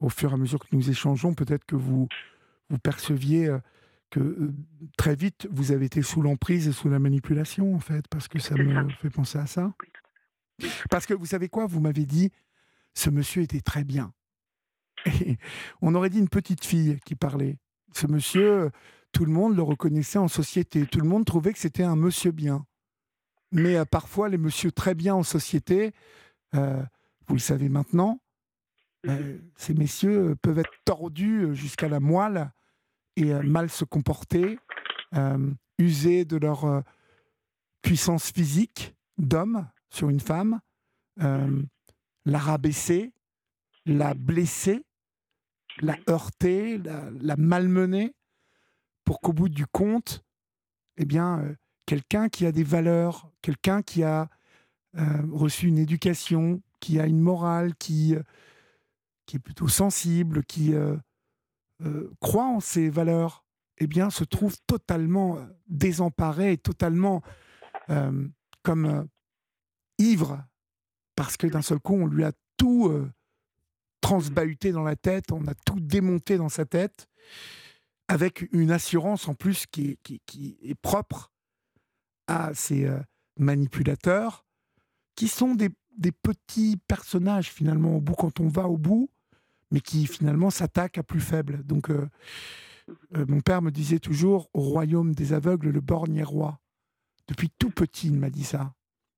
au 0.00 0.08
fur 0.08 0.30
et 0.30 0.34
à 0.34 0.36
mesure 0.36 0.60
que 0.60 0.74
nous 0.74 0.90
échangeons, 0.90 1.34
peut-être 1.34 1.64
que 1.64 1.76
vous, 1.76 2.08
vous 2.70 2.78
perceviez 2.78 3.56
que 4.10 4.52
très 4.96 5.14
vite, 5.14 5.48
vous 5.50 5.72
avez 5.72 5.86
été 5.86 6.02
sous 6.02 6.22
l'emprise 6.22 6.68
et 6.68 6.72
sous 6.72 6.88
la 6.88 6.98
manipulation, 6.98 7.74
en 7.74 7.80
fait, 7.80 8.06
parce 8.08 8.28
que 8.28 8.38
ça 8.38 8.54
me 8.56 8.88
fait 9.00 9.10
penser 9.10 9.38
à 9.38 9.46
ça. 9.46 9.72
Parce 10.90 11.06
que 11.06 11.14
vous 11.14 11.26
savez 11.26 11.48
quoi, 11.48 11.66
vous 11.66 11.80
m'avez 11.80 12.06
dit, 12.06 12.30
ce 12.94 13.10
monsieur 13.10 13.42
était 13.42 13.60
très 13.60 13.84
bien. 13.84 14.12
on 15.82 15.94
aurait 15.94 16.10
dit 16.10 16.18
une 16.18 16.28
petite 16.28 16.64
fille 16.64 16.98
qui 17.04 17.16
parlait. 17.16 17.58
Ce 17.92 18.06
monsieur, 18.06 18.70
tout 19.12 19.24
le 19.24 19.32
monde 19.32 19.56
le 19.56 19.62
reconnaissait 19.62 20.18
en 20.18 20.28
société. 20.28 20.86
Tout 20.86 21.00
le 21.00 21.08
monde 21.08 21.24
trouvait 21.24 21.52
que 21.52 21.58
c'était 21.58 21.82
un 21.82 21.96
monsieur 21.96 22.30
bien. 22.30 22.66
Mais 23.50 23.84
parfois, 23.84 24.28
les 24.28 24.38
monsieur 24.38 24.72
très 24.72 24.94
bien 24.94 25.14
en 25.14 25.22
société, 25.22 25.92
vous 26.54 27.34
le 27.34 27.40
savez 27.40 27.68
maintenant, 27.68 28.20
euh, 29.06 29.38
ces 29.56 29.74
messieurs 29.74 30.36
peuvent 30.40 30.58
être 30.58 30.72
tordus 30.84 31.54
jusqu'à 31.54 31.88
la 31.88 32.00
moelle 32.00 32.52
et 33.16 33.32
mal 33.32 33.70
se 33.70 33.84
comporter, 33.84 34.58
user 35.78 36.24
de 36.24 36.36
leur 36.36 36.82
puissance 37.82 38.32
physique 38.32 38.96
d'homme 39.18 39.68
sur 39.88 40.10
une 40.10 40.20
femme, 40.20 40.60
la 41.16 42.38
rabaisser, 42.38 43.12
la 43.86 44.14
blesser, 44.14 44.84
la 45.80 45.96
heurter, 46.08 46.78
la, 46.78 47.36
malmener, 47.36 48.14
pour 49.04 49.20
qu'au 49.20 49.32
bout 49.32 49.48
du 49.48 49.66
compte, 49.66 50.24
eh 50.96 51.04
bien, 51.04 51.40
euh, 51.40 51.54
quelqu'un 51.86 52.28
qui 52.28 52.46
a 52.46 52.52
des 52.52 52.62
valeurs, 52.62 53.30
quelqu'un 53.42 53.82
qui 53.82 54.02
a 54.02 54.22
euh, 54.22 54.26
reçu 55.32 55.68
une 55.68 55.78
éducation, 55.78 56.62
qui 56.80 57.00
a 57.00 57.06
une 57.06 57.20
morale, 57.20 57.74
qui, 57.76 58.14
qui 59.26 59.36
est 59.36 59.40
plutôt 59.40 59.68
sensible, 59.68 60.44
qui 60.44 60.74
croit 62.20 62.46
en 62.46 62.60
ses 62.60 62.90
valeurs, 62.90 63.44
eh 63.78 63.86
bien, 63.86 64.10
se 64.10 64.24
trouve 64.24 64.56
totalement 64.66 65.38
désemparé 65.66 66.52
et 66.52 66.58
totalement 66.58 67.22
comme 68.62 69.08
ivre, 69.98 70.44
parce 71.16 71.36
que 71.36 71.46
d'un 71.46 71.62
seul 71.62 71.80
coup, 71.80 71.94
on 71.94 72.06
lui 72.06 72.24
a 72.24 72.32
tout 72.56 72.92
transbahuté 74.04 74.70
dans 74.70 74.82
la 74.82 74.96
tête, 74.96 75.32
on 75.32 75.46
a 75.46 75.54
tout 75.54 75.80
démonté 75.80 76.36
dans 76.36 76.50
sa 76.50 76.66
tête, 76.66 77.08
avec 78.06 78.46
une 78.52 78.70
assurance 78.70 79.28
en 79.28 79.34
plus 79.34 79.64
qui, 79.66 79.98
qui, 80.02 80.58
est 80.62 80.74
propre 80.74 81.32
à 82.26 82.52
ces 82.52 82.84
euh, 82.84 82.98
manipulateurs, 83.38 84.43
qui 85.14 85.28
sont 85.28 85.54
des, 85.54 85.70
petits 86.22 86.76
personnages 86.88 87.50
finalement 87.50 87.96
au 87.96 88.00
bout 88.00 88.14
quand 88.14 88.40
on 88.40 88.48
va 88.48 88.68
au 88.68 88.76
bout, 88.76 89.10
mais 89.70 89.80
qui 89.80 90.06
finalement 90.06 90.50
s'attaquent 90.50 90.98
à 90.98 91.02
plus 91.02 91.20
faible. 91.20 91.62
Donc, 91.64 91.90
euh, 91.90 92.08
euh, 93.16 93.24
mon 93.28 93.40
père 93.40 93.62
me 93.62 93.70
disait 93.70 94.00
toujours 94.00 94.50
au 94.52 94.60
royaume 94.60 95.14
des 95.14 95.32
aveugles, 95.32 95.70
le 95.70 95.80
borgne 95.80 96.16
est 96.16 96.24
roi. 96.24 96.60
Depuis 97.28 97.50
tout 97.50 97.70
petit, 97.70 98.08
il 98.08 98.18
m'a 98.18 98.30
dit 98.30 98.44
ça. 98.44 98.74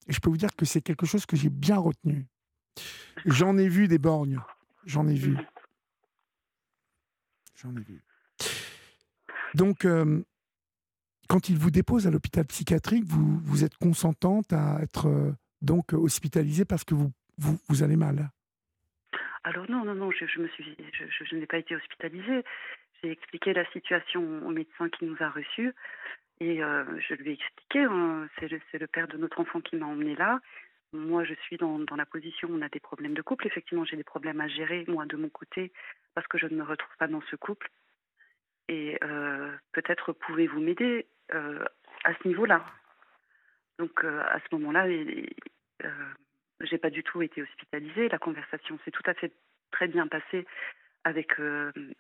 Et 0.07 0.13
je 0.13 0.21
peux 0.21 0.31
vous 0.31 0.37
dire 0.37 0.55
que 0.55 0.65
c'est 0.65 0.83
quelque 0.83 1.07
chose 1.07 1.27
que 1.27 1.37
j'ai 1.37 1.51
bien 1.51 1.79
retenu. 1.79 2.27
J'en 3.25 3.57
ai 3.57 3.69
vu 3.69 3.89
des 3.89 3.99
borgnes. 3.99 4.41
J'en 4.85 5.09
ai 5.09 5.15
vu. 5.15 5.37
J'en 7.57 7.75
ai 7.75 7.81
vu. 7.81 8.05
Donc, 9.55 9.85
euh, 9.85 10.23
quand 11.29 11.49
il 11.49 11.59
vous 11.59 11.71
dépose 11.71 12.07
à 12.07 12.11
l'hôpital 12.11 12.45
psychiatrique, 12.47 13.05
vous, 13.05 13.41
vous 13.41 13.65
êtes 13.65 13.77
consentante 13.79 14.53
à 14.53 14.79
être 14.83 15.35
donc 15.63 15.93
hospitalisée 15.93 16.65
parce 16.65 16.85
que 16.85 16.95
vous, 16.95 17.13
vous, 17.39 17.83
allez 17.83 17.97
mal 17.97 18.31
Alors 19.45 19.71
non, 19.71 19.85
non, 19.85 19.95
non, 19.95 20.11
je, 20.11 20.41
me 20.41 20.49
suis, 20.49 20.77
je, 20.93 21.37
n'ai 21.37 21.47
pas 21.47 21.59
été 21.59 21.75
hospitalisée. 21.77 22.45
J'ai 23.03 23.11
expliqué 23.11 23.53
la 23.53 23.67
situation 23.73 24.23
au 24.47 24.51
médecin 24.51 24.89
qui 24.89 25.05
nous 25.05 25.17
a 25.21 25.29
reçus 25.29 25.75
et 26.41 26.63
euh, 26.63 26.85
je 27.09 27.15
lui 27.15 27.31
ai 27.31 27.35
expliqué, 27.35 27.81
hein, 27.81 28.29
c'est 28.39 28.49
le, 28.79 28.87
père 28.87 29.09
de 29.09 29.17
notre 29.17 29.41
enfant 29.41 29.61
qui 29.61 29.77
m'a 29.77 29.87
emmené 29.87 30.15
là. 30.15 30.41
Moi, 30.93 31.25
je 31.25 31.35
suis 31.35 31.57
dans, 31.57 31.79
la 31.97 32.07
position 32.07 32.49
où 32.49 32.57
on 32.57 32.63
a 32.63 32.69
des 32.69 32.81
problèmes 32.81 33.15
de 33.15 33.23
couple. 33.23 33.47
Effectivement, 33.47 33.85
j'ai 33.85 33.97
des 33.97 34.05
problèmes 34.05 34.41
à 34.41 34.49
gérer, 34.49 34.85
moi, 34.89 35.07
de 35.07 35.17
mon 35.17 35.29
côté, 35.29 35.73
parce 36.15 36.27
que 36.27 36.39
je 36.39 36.47
ne 36.47 36.57
me 36.57 36.63
retrouve 36.63 36.95
pas 36.99 37.09
dans 37.09 37.23
ce 37.31 37.37
couple. 37.37 37.71
Et 38.69 38.99
euh, 39.03 39.53
peut-être 39.73 40.13
pouvez-vous 40.13 40.61
m'aider 40.61 41.07
euh, 41.35 41.65
à 42.05 42.15
ce 42.15 42.29
niveau-là. 42.29 42.65
Donc, 43.79 44.05
euh, 44.05 44.23
à 44.23 44.39
ce 44.41 44.55
moment-là, 44.55 44.87
j'ai 46.61 46.79
pas 46.79 46.91
du 46.91 47.03
tout 47.03 47.23
été 47.23 47.43
hospitalisée. 47.43 48.09
La 48.09 48.19
conversation 48.19 48.79
s'est 48.85 48.91
tout 48.91 49.03
à 49.07 49.15
fait 49.15 49.33
très 49.71 49.89
bien 49.89 50.07
passée 50.07 50.47
avec, 51.05 51.33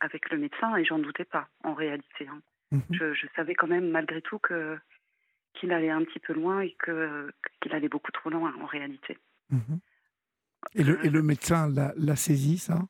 avec 0.00 0.30
le 0.30 0.38
médecin 0.38 0.76
et 0.76 0.84
j'en 0.84 0.98
doutais 0.98 1.24
pas, 1.24 1.48
en 1.62 1.74
réalité. 1.74 2.26
Hein. 2.28 2.40
Mmh 2.72 2.80
je, 2.90 3.14
je, 3.14 3.26
savais 3.36 3.54
quand 3.54 3.68
même, 3.68 3.90
malgré 3.90 4.20
tout, 4.22 4.38
que 4.40 4.76
qu'il 5.54 5.72
allait 5.72 5.90
un 5.90 6.04
petit 6.04 6.18
peu 6.18 6.32
loin 6.32 6.60
et 6.60 6.74
que 6.78 7.30
qu'il 7.60 7.72
allait 7.72 7.88
beaucoup 7.88 8.12
trop 8.12 8.30
loin 8.30 8.54
en 8.60 8.66
réalité. 8.66 9.18
Mhm. 9.50 9.80
Et, 10.74 10.84
le, 10.84 11.04
et 11.04 11.10
le 11.10 11.22
médecin 11.22 11.68
l'a 11.68 12.16
saisi, 12.16 12.58
ça? 12.58 12.80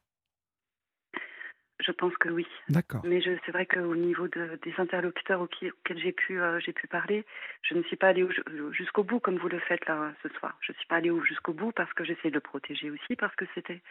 Je 1.78 1.92
pense 1.92 2.16
que 2.16 2.30
oui. 2.30 2.46
D'accord. 2.70 3.02
Mais 3.04 3.20
c'est 3.22 3.52
vrai 3.52 3.66
qu'au 3.66 3.94
niveau 3.94 4.28
de, 4.28 4.58
des 4.64 4.74
interlocuteurs 4.78 5.42
auxquels, 5.42 5.72
j'ai 5.96 6.12
pu, 6.12 6.40
euh, 6.40 6.58
j'ai 6.60 6.72
pu 6.72 6.86
parler, 6.86 7.26
je 7.62 7.74
ne 7.74 7.82
suis 7.82 7.96
pas 7.96 8.08
allée 8.08 8.26
jusqu'au 8.72 9.04
bout 9.04 9.20
comme 9.20 9.36
vous 9.36 9.48
le 9.48 9.60
faites 9.60 9.84
là 9.86 10.12
ce 10.22 10.28
soir. 10.30 10.56
Je 10.62 10.72
ne 10.72 10.76
suis 10.76 10.86
pas 10.86 10.96
allée 10.96 11.12
jusqu'au 11.28 11.52
bout 11.52 11.72
parce 11.72 11.92
que 11.92 12.04
j'essaie 12.04 12.30
de 12.30 12.34
le 12.34 12.40
protéger 12.40 12.90
aussi, 12.90 13.14
parce 13.16 13.34
que 13.36 13.44
c'était 13.54 13.82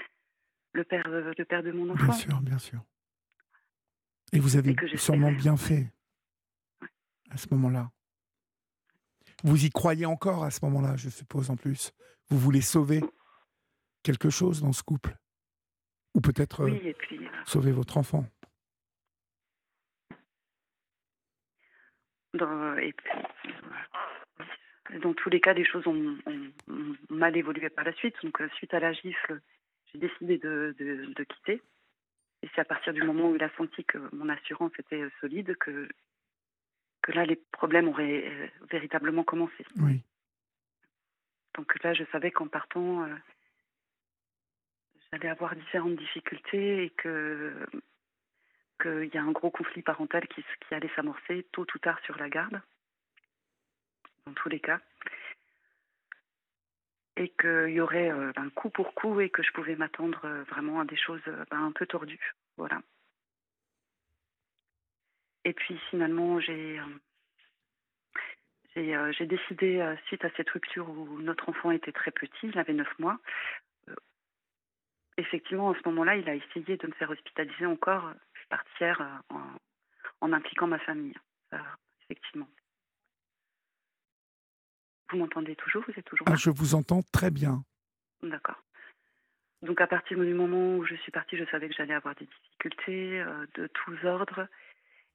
le 0.74 0.84
père, 0.84 1.08
le 1.08 1.46
père 1.46 1.62
de 1.62 1.72
mon 1.72 1.90
enfant. 1.92 2.06
Bien 2.06 2.14
sûr, 2.14 2.42
bien 2.42 2.58
sûr. 2.58 2.80
Et 4.34 4.40
vous 4.40 4.58
avez 4.58 4.76
sûrement 4.96 5.32
bien 5.32 5.56
fait 5.56 5.94
à 7.30 7.38
ce 7.38 7.48
moment-là. 7.52 7.92
Vous 9.44 9.64
y 9.64 9.70
croyez 9.70 10.06
encore 10.06 10.44
à 10.44 10.50
ce 10.50 10.64
moment-là, 10.66 10.96
je 10.96 11.10
suppose, 11.10 11.52
en 11.52 11.56
plus. 11.56 11.92
Vous 12.30 12.40
voulez 12.40 12.62
sauver 12.62 13.02
quelque 14.02 14.30
chose 14.32 14.62
dans 14.62 14.74
ce 14.74 14.82
couple? 14.82 15.16
Ou 16.16 16.22
peut-être 16.22 16.62
euh, 16.62 16.72
euh, 16.72 16.94
sauver 17.46 17.72
votre 17.72 17.98
enfant 17.98 18.26
dans, 22.34 22.76
et 22.78 22.94
puis, 22.94 23.12
dans 25.02 25.14
tous 25.14 25.30
les 25.30 25.40
cas, 25.40 25.54
les 25.54 25.64
choses 25.64 25.88
ont, 25.88 26.18
mal 27.10 27.38
évolué 27.38 27.70
par 27.70 27.86
la 27.86 27.94
suite. 27.94 28.16
Donc, 28.24 28.42
euh, 28.42 28.50
suite 28.56 28.74
à 28.74 28.80
la 28.80 28.92
gifle, 28.92 29.40
j'ai 29.92 30.00
décidé 30.00 30.38
de, 30.38 30.76
de, 30.78 31.24
quitter. 31.24 31.62
Et 32.44 32.50
c'est 32.54 32.62
à 32.62 32.66
partir 32.66 32.94
du 32.94 33.04
moment 33.04 33.30
où 33.30 33.36
il 33.36 33.44
a 33.44 33.50
senti 33.58 33.86
que 33.86 33.98
mon 34.14 34.28
assurance 34.30 34.72
était 34.80 35.04
solide 35.22 35.56
que 35.58 35.88
que 37.02 37.12
là, 37.12 37.24
les 37.24 37.36
problèmes 37.36 37.88
auraient 37.88 38.52
véritablement 38.72 39.24
commencé. 39.24 39.64
Oui. 39.78 40.02
Donc 41.56 41.84
là, 41.84 41.94
je 41.94 42.04
savais 42.12 42.32
qu'en 42.32 42.48
partant, 42.48 43.04
euh, 43.04 43.16
j'allais 45.16 45.30
avoir 45.30 45.56
différentes 45.56 45.96
difficultés 45.96 46.84
et 46.84 46.90
que 46.92 47.66
qu'il 48.82 49.10
y 49.14 49.18
a 49.18 49.24
un 49.24 49.32
gros 49.32 49.52
conflit 49.52 49.82
parental 49.82 50.28
qui, 50.28 50.44
allait 50.72 50.92
s'amorcer 50.98 51.48
tôt 51.54 51.66
ou 51.74 51.80
tard 51.80 51.98
sur 52.04 52.18
la 52.18 52.28
garde, 52.28 52.62
dans 54.26 54.34
tous 54.34 54.50
les 54.50 54.60
cas, 54.60 54.82
et 57.16 57.30
qu'il 57.30 57.70
y 57.70 57.80
aurait 57.80 58.12
euh, 58.12 58.34
un 58.36 58.50
coup 58.50 58.70
pour 58.70 58.94
coup 58.94 59.22
et 59.22 59.30
que 59.30 59.44
je 59.44 59.52
pouvais 59.54 59.78
m'attendre 59.78 60.28
vraiment 60.50 60.82
à 60.82 60.86
des 60.86 60.98
choses 60.98 61.24
ben, 61.50 61.64
un 61.64 61.72
peu 61.72 61.86
tordues. 61.86 62.34
Voilà. 62.58 62.82
Et 65.46 65.54
puis 65.54 65.80
finalement, 65.90 66.42
j'ai 66.42 66.78
euh, 66.80 66.84
euh, 68.78 69.12
j'ai 69.14 69.26
décidé, 69.26 69.80
euh, 69.80 69.96
suite 70.08 70.26
à 70.26 70.30
cette 70.36 70.50
rupture 70.50 70.90
où 70.90 71.20
notre 71.22 71.50
enfant 71.50 71.72
était 71.72 71.92
très 71.92 72.12
petit, 72.12 72.48
il 72.48 72.58
avait 72.60 72.74
9 72.74 72.88
mois, 73.00 73.18
effectivement, 75.18 75.72
à 75.72 75.76
ce 75.76 75.90
moment-là, 75.90 76.16
il 76.18 76.28
a 76.30 76.36
essayé 76.36 76.78
de 76.78 76.88
me 76.88 76.94
faire 76.94 77.10
hospitaliser 77.10 77.66
encore 77.66 78.12
par 78.50 78.64
tiers 78.78 79.02
en, 79.30 79.42
en, 80.22 80.34
impliquant 80.34 80.68
ma 80.68 80.80
famille. 80.80 81.16
effectivement. 82.04 82.48
Vous 85.12 85.18
m'entendez 85.18 85.56
toujours? 85.56 85.84
Vous 85.88 85.94
êtes 85.98 86.06
toujours 86.06 86.28
ah, 86.30 86.36
Je 86.36 86.50
vous 86.50 86.76
entends 86.76 87.02
très 87.14 87.32
bien. 87.32 87.64
D'accord. 88.24 88.62
Donc 89.62 89.82
à 89.82 89.88
partir 89.88 90.20
du 90.20 90.34
moment 90.34 90.78
où 90.78 90.86
je 90.86 90.96
suis 90.96 91.12
partie, 91.12 91.38
je 91.38 91.46
savais 91.46 91.70
que 91.70 91.76
j'allais 91.76 91.94
avoir 91.94 92.16
des 92.16 92.26
difficultés 92.26 93.24
de 93.56 93.68
tous 93.68 94.06
ordres 94.06 94.48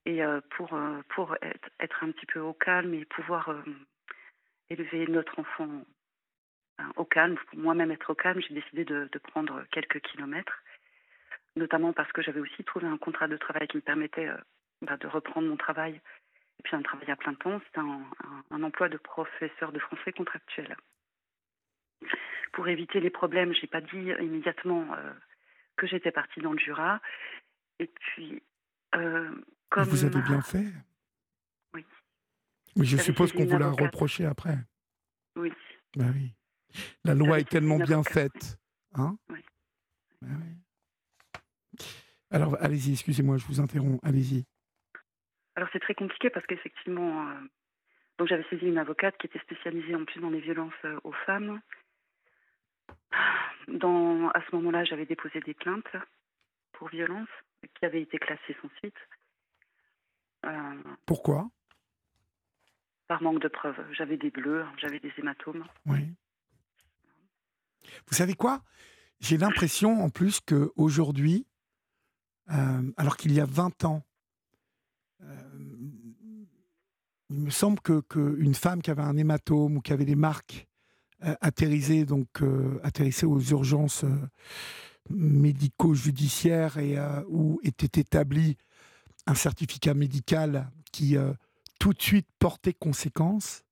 et 0.05 0.23
euh, 0.23 0.41
pour, 0.55 0.73
euh, 0.73 1.01
pour 1.09 1.35
être, 1.41 1.69
être, 1.79 2.03
un 2.03 2.11
petit 2.11 2.25
peu 2.25 2.39
au 2.39 2.53
calme 2.53 2.93
et 2.93 3.05
pouvoir 3.05 3.49
euh, 3.49 3.61
élever 4.69 5.07
notre 5.07 5.39
enfant 5.39 5.85
au 6.95 7.05
calme, 7.05 7.37
pour 7.49 7.59
moi-même 7.59 7.91
être 7.91 8.09
au 8.09 8.15
calme, 8.15 8.41
j'ai 8.41 8.53
décidé 8.53 8.85
de, 8.85 9.09
de, 9.11 9.19
prendre 9.19 9.63
quelques 9.71 10.01
kilomètres, 10.01 10.63
notamment 11.55 11.93
parce 11.93 12.11
que 12.11 12.21
j'avais 12.21 12.39
aussi 12.39 12.63
trouvé 12.63 12.87
un 12.87 12.97
contrat 12.97 13.27
de 13.27 13.37
travail 13.37 13.67
qui 13.67 13.77
me 13.77 13.81
permettait 13.81 14.29
bah, 14.81 14.97
de 14.97 15.07
reprendre 15.07 15.47
mon 15.47 15.57
travail, 15.57 15.95
et 16.59 16.63
puis 16.63 16.75
un 16.75 16.81
travail 16.81 17.09
à 17.11 17.15
plein 17.15 17.33
temps, 17.33 17.59
c'était 17.65 17.79
un, 17.79 18.03
un, 18.51 18.63
emploi 18.63 18.89
de 18.89 18.97
professeur 18.97 19.71
de 19.71 19.79
français 19.79 20.11
contractuel. 20.11 20.75
Pour 22.53 22.67
éviter 22.67 22.99
les 22.99 23.09
problèmes, 23.09 23.53
j'ai 23.53 23.67
pas 23.67 23.81
dit 23.81 24.11
immédiatement 24.19 24.87
que 25.77 25.87
j'étais 25.87 26.11
partie 26.11 26.41
dans 26.41 26.53
le 26.53 26.59
Jura, 26.59 27.01
et 27.79 27.87
puis 27.87 28.43
vous 29.77 30.05
avez 30.05 30.21
bien 30.21 30.41
fait 30.41 30.65
Oui. 31.73 31.85
Mais 32.75 32.85
je 32.85 32.97
suppose 32.97 33.31
qu'on 33.31 33.45
vous 33.45 33.57
l'a 33.57 33.69
reproché 33.69 34.25
après. 34.25 34.57
Oui. 35.35 35.51
Ben 35.95 36.11
oui. 36.13 36.33
La 37.03 37.13
loi 37.13 37.39
est 37.39 37.49
tellement 37.49 37.77
bien 37.77 38.03
faite. 38.03 38.57
Hein? 38.95 39.17
Oui. 39.29 39.39
Alors, 42.29 42.55
allez-y, 42.61 42.93
excusez-moi, 42.93 43.37
je 43.37 43.45
vous 43.45 43.59
interromps. 43.59 43.99
Allez-y. 44.03 44.45
Alors, 45.55 45.69
c'est 45.73 45.79
très 45.79 45.95
compliqué 45.95 46.29
parce 46.29 46.45
qu'effectivement, 46.45 47.27
euh, 47.27 47.39
donc 48.17 48.27
j'avais 48.27 48.45
saisi 48.49 48.65
une 48.67 48.77
avocate 48.77 49.17
qui 49.17 49.27
était 49.27 49.39
spécialisée 49.39 49.95
en 49.95 50.05
plus 50.05 50.21
dans 50.21 50.29
les 50.29 50.39
violences 50.39 50.73
euh, 50.85 50.99
aux 51.03 51.11
femmes. 51.25 51.59
Dans, 53.67 54.29
à 54.29 54.41
ce 54.41 54.55
moment-là, 54.55 54.85
j'avais 54.85 55.05
déposé 55.05 55.41
des 55.41 55.53
plaintes 55.53 55.95
pour 56.73 56.87
violence 56.87 57.29
qui 57.75 57.85
avaient 57.85 58.01
été 58.01 58.17
classées 58.17 58.55
sans 58.61 58.69
suite. 58.79 58.95
Euh, 60.45 60.83
Pourquoi? 61.05 61.49
Par 63.07 63.21
manque 63.21 63.41
de 63.41 63.49
preuves. 63.49 63.83
J'avais 63.91 64.17
des 64.17 64.31
bleus, 64.31 64.65
j'avais 64.77 64.99
des 64.99 65.11
hématomes. 65.17 65.65
Oui. 65.85 66.07
Vous 68.07 68.15
savez 68.15 68.33
quoi? 68.33 68.63
J'ai 69.19 69.37
l'impression 69.37 70.03
en 70.03 70.09
plus 70.09 70.39
qu'aujourd'hui, 70.39 71.45
euh, 72.51 72.91
alors 72.97 73.17
qu'il 73.17 73.33
y 73.33 73.39
a 73.39 73.45
20 73.45 73.85
ans, 73.85 74.03
euh, 75.23 75.49
il 77.29 77.39
me 77.39 77.49
semble 77.49 77.79
que, 77.81 78.03
une 78.37 78.55
femme 78.55 78.81
qui 78.81 78.91
avait 78.91 79.01
un 79.01 79.15
hématome 79.15 79.77
ou 79.77 79.81
qui 79.81 79.93
avait 79.93 80.05
des 80.05 80.15
marques 80.15 80.67
euh, 81.23 82.05
donc 82.05 82.27
euh, 82.41 82.79
aux 83.23 83.39
urgences 83.39 84.05
médico-judiciaires 85.09 86.77
et 86.77 86.97
où 87.27 87.59
était 87.63 88.01
établi 88.01 88.57
un 89.27 89.35
certificat 89.35 89.93
médical 89.93 90.71
qui 90.91 91.15
tout 91.79 91.93
de 91.93 92.01
suite 92.01 92.27
portait 92.39 92.73
conséquence. 92.73 93.63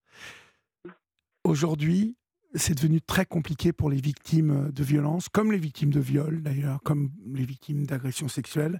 Aujourd'hui, 1.43 2.17
c'est 2.55 2.75
devenu 2.75 3.01
très 3.01 3.25
compliqué 3.25 3.73
pour 3.73 3.89
les 3.89 4.01
victimes 4.01 4.71
de 4.71 4.83
violences, 4.83 5.29
comme 5.29 5.51
les 5.51 5.59
victimes 5.59 5.91
de 5.91 5.99
viol 5.99 6.41
d'ailleurs, 6.41 6.81
comme 6.83 7.11
les 7.25 7.45
victimes 7.45 7.85
d'agressions 7.85 8.27
sexuelles, 8.27 8.79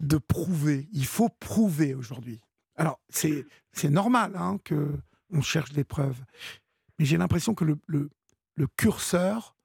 de 0.00 0.16
prouver. 0.16 0.88
Il 0.92 1.06
faut 1.06 1.28
prouver 1.28 1.94
aujourd'hui. 1.94 2.40
Alors, 2.76 3.00
c'est, 3.08 3.44
normal 3.84 4.32
hein, 4.36 4.58
qu'on 4.66 5.42
cherche 5.42 5.72
des 5.72 5.84
preuves. 5.84 6.22
Mais 6.98 7.04
j'ai 7.04 7.16
l'impression 7.16 7.54
que 7.54 7.64
le, 7.64 7.78
le, 7.86 8.66
curseur, 8.76 9.56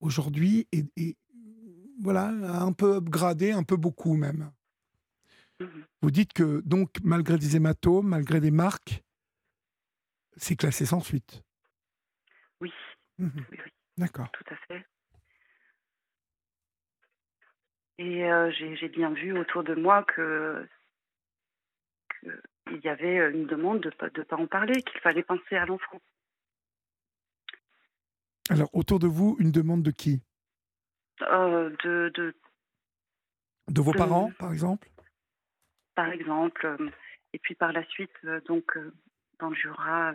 aujourd'hui, 0.00 0.66
est, 0.72 1.16
voilà, 2.00 2.28
un 2.28 2.72
peu 2.72 2.96
upgradé, 2.96 3.52
un 3.52 3.62
peu 3.62 3.76
beaucoup 3.76 4.14
même. 4.14 4.50
Vous 6.02 6.10
dites 6.10 6.32
que, 6.32 6.62
donc, 6.64 6.96
malgré 7.04 7.38
des 7.38 7.56
hématomes, 7.56 8.08
malgré 8.08 8.40
des 8.40 8.50
marques, 8.50 9.04
c'est 10.36 10.56
classé 10.56 10.86
sans 10.86 11.00
suite. 11.00 11.42
Oui. 13.20 13.26
Mmh 13.26 13.32
oui, 13.36 13.58
oui. 13.64 13.70
D'accord. 13.96 14.30
Tout 14.32 14.44
à 14.50 14.56
fait. 14.66 14.84
Et 17.98 18.24
euh, 18.24 18.50
j'ai 18.50 18.88
bien 18.88 19.10
vu 19.10 19.38
autour 19.38 19.62
de 19.62 19.74
moi 19.74 20.04
que 20.04 20.66
qu'il 22.66 22.80
y 22.82 22.88
avait 22.88 23.18
euh, 23.18 23.30
une 23.30 23.46
demande 23.46 23.80
de 23.80 23.90
ne 23.90 24.22
pas 24.22 24.36
en 24.36 24.46
parler, 24.46 24.82
qu'il 24.82 25.00
fallait 25.00 25.22
penser 25.22 25.56
à 25.56 25.66
l'enfant. 25.66 26.00
Alors, 28.48 28.74
autour 28.74 28.98
de 28.98 29.06
vous, 29.06 29.36
une 29.38 29.52
demande 29.52 29.82
de 29.82 29.90
qui? 29.90 30.22
Euh, 31.22 31.70
de, 31.84 32.10
de, 33.68 33.80
vos 33.80 33.92
parents, 33.92 34.32
par 34.38 34.52
exemple? 34.52 34.88
Par 35.94 36.10
exemple. 36.10 36.66
Euh, 36.66 36.90
et 37.32 37.38
puis 37.38 37.54
par 37.54 37.72
la 37.72 37.84
suite, 37.84 38.26
donc, 38.48 38.78
dans 39.38 39.50
le 39.50 39.54
Jura, 39.54 40.12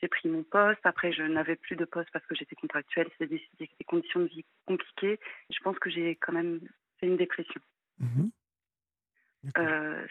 j'ai 0.00 0.08
pris 0.08 0.28
mon 0.28 0.42
poste. 0.42 0.80
Après, 0.84 1.12
je 1.12 1.22
n'avais 1.22 1.56
plus 1.56 1.76
de 1.76 1.84
poste 1.84 2.10
parce 2.12 2.24
que 2.26 2.34
j'étais 2.34 2.56
contractuelle. 2.56 3.08
C'est 3.18 3.26
des, 3.26 3.42
des, 3.58 3.68
conditions 3.86 4.20
de 4.20 4.26
vie 4.26 4.44
compliquées. 4.66 5.18
Je 5.50 5.58
pense 5.62 5.78
que 5.78 5.90
j'ai 5.90 6.16
quand 6.16 6.32
même 6.32 6.60
fait 6.98 7.06
une 7.06 7.16
dépression. 7.16 7.60
Mmh 7.98 8.28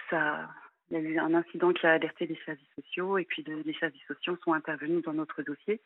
ça, 0.09 0.49
il 0.89 0.93
y 0.93 0.95
a 0.95 0.99
eu 1.01 1.19
un 1.19 1.33
incident 1.33 1.73
qui 1.73 1.85
a 1.85 1.93
alerté 1.93 2.25
les 2.25 2.39
services 2.45 2.69
sociaux 2.75 3.17
et 3.17 3.25
puis 3.25 3.43
les 3.43 3.73
services 3.73 4.05
sociaux 4.07 4.37
sont 4.45 4.53
intervenus 4.53 5.03
dans 5.03 5.13
notre 5.13 5.41
dossier. 5.41 5.81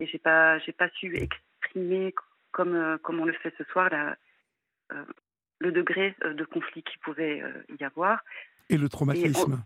Et 0.00 0.06
j'ai 0.06 0.18
pas, 0.18 0.58
j'ai 0.60 0.72
pas 0.72 0.88
su 0.90 1.14
exprimer 1.16 2.14
comme, 2.52 2.74
euh, 2.74 2.98
comme 2.98 3.20
on 3.20 3.24
le 3.24 3.32
fait 3.34 3.52
ce 3.58 3.64
soir 3.64 3.90
la, 3.90 4.16
euh, 4.92 5.04
le 5.58 5.72
degré 5.72 6.14
euh, 6.24 6.34
de 6.34 6.44
conflit 6.44 6.82
qui 6.82 6.96
pouvait 6.98 7.42
y 7.78 7.84
avoir. 7.84 8.24
Et 8.70 8.78
le 8.78 8.88
traumatisme. 8.88 9.62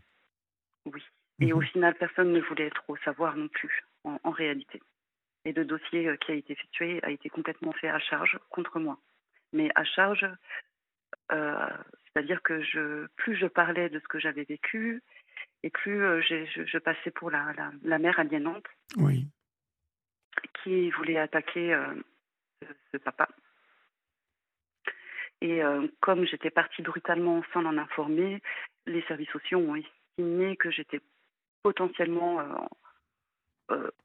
oui. 0.86 1.02
Et 1.40 1.52
au 1.52 1.60
mhm. 1.60 1.66
final, 1.66 1.94
personne 1.94 2.32
ne 2.32 2.40
voulait 2.40 2.70
trop 2.70 2.96
savoir 2.98 3.36
non 3.36 3.48
plus, 3.48 3.84
en, 4.04 4.18
en 4.22 4.30
réalité. 4.30 4.80
Et 5.44 5.52
le 5.52 5.64
dossier 5.64 6.16
qui 6.18 6.32
a 6.32 6.34
été 6.34 6.52
effectué 6.52 7.00
a 7.02 7.10
été 7.10 7.28
complètement 7.28 7.72
fait 7.72 7.88
à 7.88 7.98
charge 7.98 8.38
contre 8.50 8.78
moi. 8.78 8.98
Mais 9.52 9.70
à 9.74 9.84
charge 9.84 10.26
c'est-à-dire 12.12 12.42
que 12.42 12.62
je, 12.62 13.06
plus 13.16 13.36
je 13.36 13.46
parlais 13.46 13.88
de 13.88 13.98
ce 13.98 14.08
que 14.08 14.18
j'avais 14.18 14.44
vécu, 14.44 15.02
et 15.62 15.70
plus 15.70 16.02
euh, 16.02 16.20
je, 16.20 16.78
passais 16.78 17.10
pour 17.10 17.30
la, 17.30 17.52
la, 17.82 17.98
mère 17.98 18.18
aliénante 18.18 18.66
oui. 18.96 19.26
qui 20.62 20.90
voulait 20.90 21.18
attaquer 21.18 21.72
euh, 21.72 21.94
ce, 22.92 22.98
papa. 22.98 23.28
Et 25.40 25.62
euh, 25.62 25.86
comme 26.00 26.24
j'étais 26.26 26.50
partie 26.50 26.82
brutalement 26.82 27.42
sans 27.52 27.62
l'en 27.62 27.78
informer, 27.78 28.42
les 28.86 29.02
services 29.02 29.30
sociaux 29.30 29.58
ont 29.58 29.76
estimé 29.76 30.56
que 30.56 30.70
j'étais 30.70 31.00
potentiellement 31.62 32.68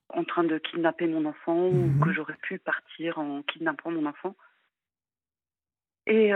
en 0.10 0.24
train 0.24 0.44
de 0.44 0.58
kidnapper 0.58 1.08
mon 1.08 1.26
enfant 1.26 1.68
ou 1.68 1.74
mhm. 1.74 2.04
que 2.04 2.14
j'aurais 2.14 2.38
pu 2.42 2.60
partir 2.60 3.20
en 3.20 3.42
kidnappant 3.44 3.92
mon 3.92 4.06
enfant. 4.06 4.36
Et 6.06 6.32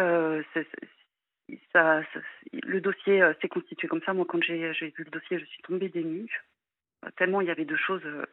ça, 1.74 2.02
le 2.54 2.82
dossier 2.82 3.22
euh, 3.22 3.34
s'est 3.42 3.50
constitué 3.50 3.88
comme 3.88 4.02
ça. 4.04 4.14
Moi, 4.14 4.26
quand 4.28 4.42
j'ai 4.44 4.72
vu 4.72 5.04
le 5.04 5.12
dossier, 5.12 5.40
je 5.40 5.46
suis 5.46 5.62
tombée 5.64 5.90
des 5.90 6.04
nues. 6.04 6.44
Euh, 7.06 7.10
tellement 7.18 7.42
il 7.42 7.48
y 7.48 7.52
avait 7.52 7.66
deux 7.66 7.78
choses. 7.78 8.06
Euh, 8.06 8.26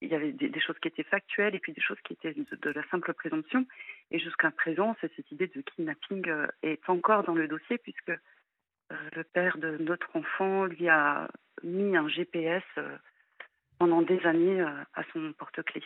il 0.00 0.08
y 0.10 0.14
avait 0.14 0.32
des, 0.32 0.60
choses 0.60 0.78
qui 0.80 0.88
étaient 0.88 1.04
factuelles 1.04 1.54
et 1.54 1.58
puis 1.58 1.72
des 1.72 1.80
choses 1.80 2.00
qui 2.04 2.12
étaient 2.12 2.34
de, 2.34 2.70
la 2.70 2.86
simple 2.88 3.14
présomption. 3.14 3.64
Et 4.10 4.18
jusqu'à 4.18 4.50
présent, 4.50 4.94
cette 5.00 5.30
idée 5.30 5.46
de 5.46 5.62
kidnapping 5.62 6.30
est 6.62 6.90
encore 6.90 7.22
dans 7.22 7.34
le 7.34 7.48
dossier 7.48 7.78
puisque 7.78 8.12
le 8.90 9.24
père 9.24 9.56
de 9.56 9.78
notre 9.78 10.14
enfant 10.14 10.66
lui 10.66 10.90
a 10.90 11.28
mis 11.64 11.96
un 11.96 12.08
GPS 12.08 12.62
pendant 13.78 14.02
des 14.02 14.20
années 14.24 14.60
à 14.60 15.02
son 15.12 15.32
porte-clés. 15.32 15.82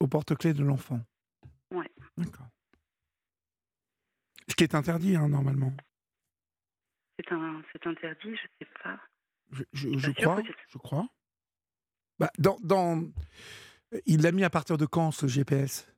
Au 0.00 0.06
porte-clés 0.06 0.52
de 0.52 0.62
l'enfant 0.62 1.00
Oui. 1.72 1.86
D'accord. 2.16 2.46
Ce 4.48 4.54
qui 4.54 4.64
est 4.64 4.74
interdit, 4.74 5.16
hein, 5.16 5.28
normalement. 5.28 5.72
C'est 7.18 7.32
un, 7.32 7.62
interdit, 7.86 8.36
je 8.36 8.46
sais 8.58 8.70
pas. 8.82 8.98
Je, 9.52 9.62
je, 9.72 10.10
crois, 10.10 10.42
je 10.68 10.78
crois. 10.78 11.08
Bah, 12.18 12.30
dans, 12.38 12.58
dans... 12.62 13.04
Il 14.04 14.22
l'a 14.22 14.32
mis 14.32 14.44
à 14.44 14.50
partir 14.50 14.76
de 14.76 14.86
quand, 14.86 15.12
ce 15.12 15.26
GPS 15.26 15.90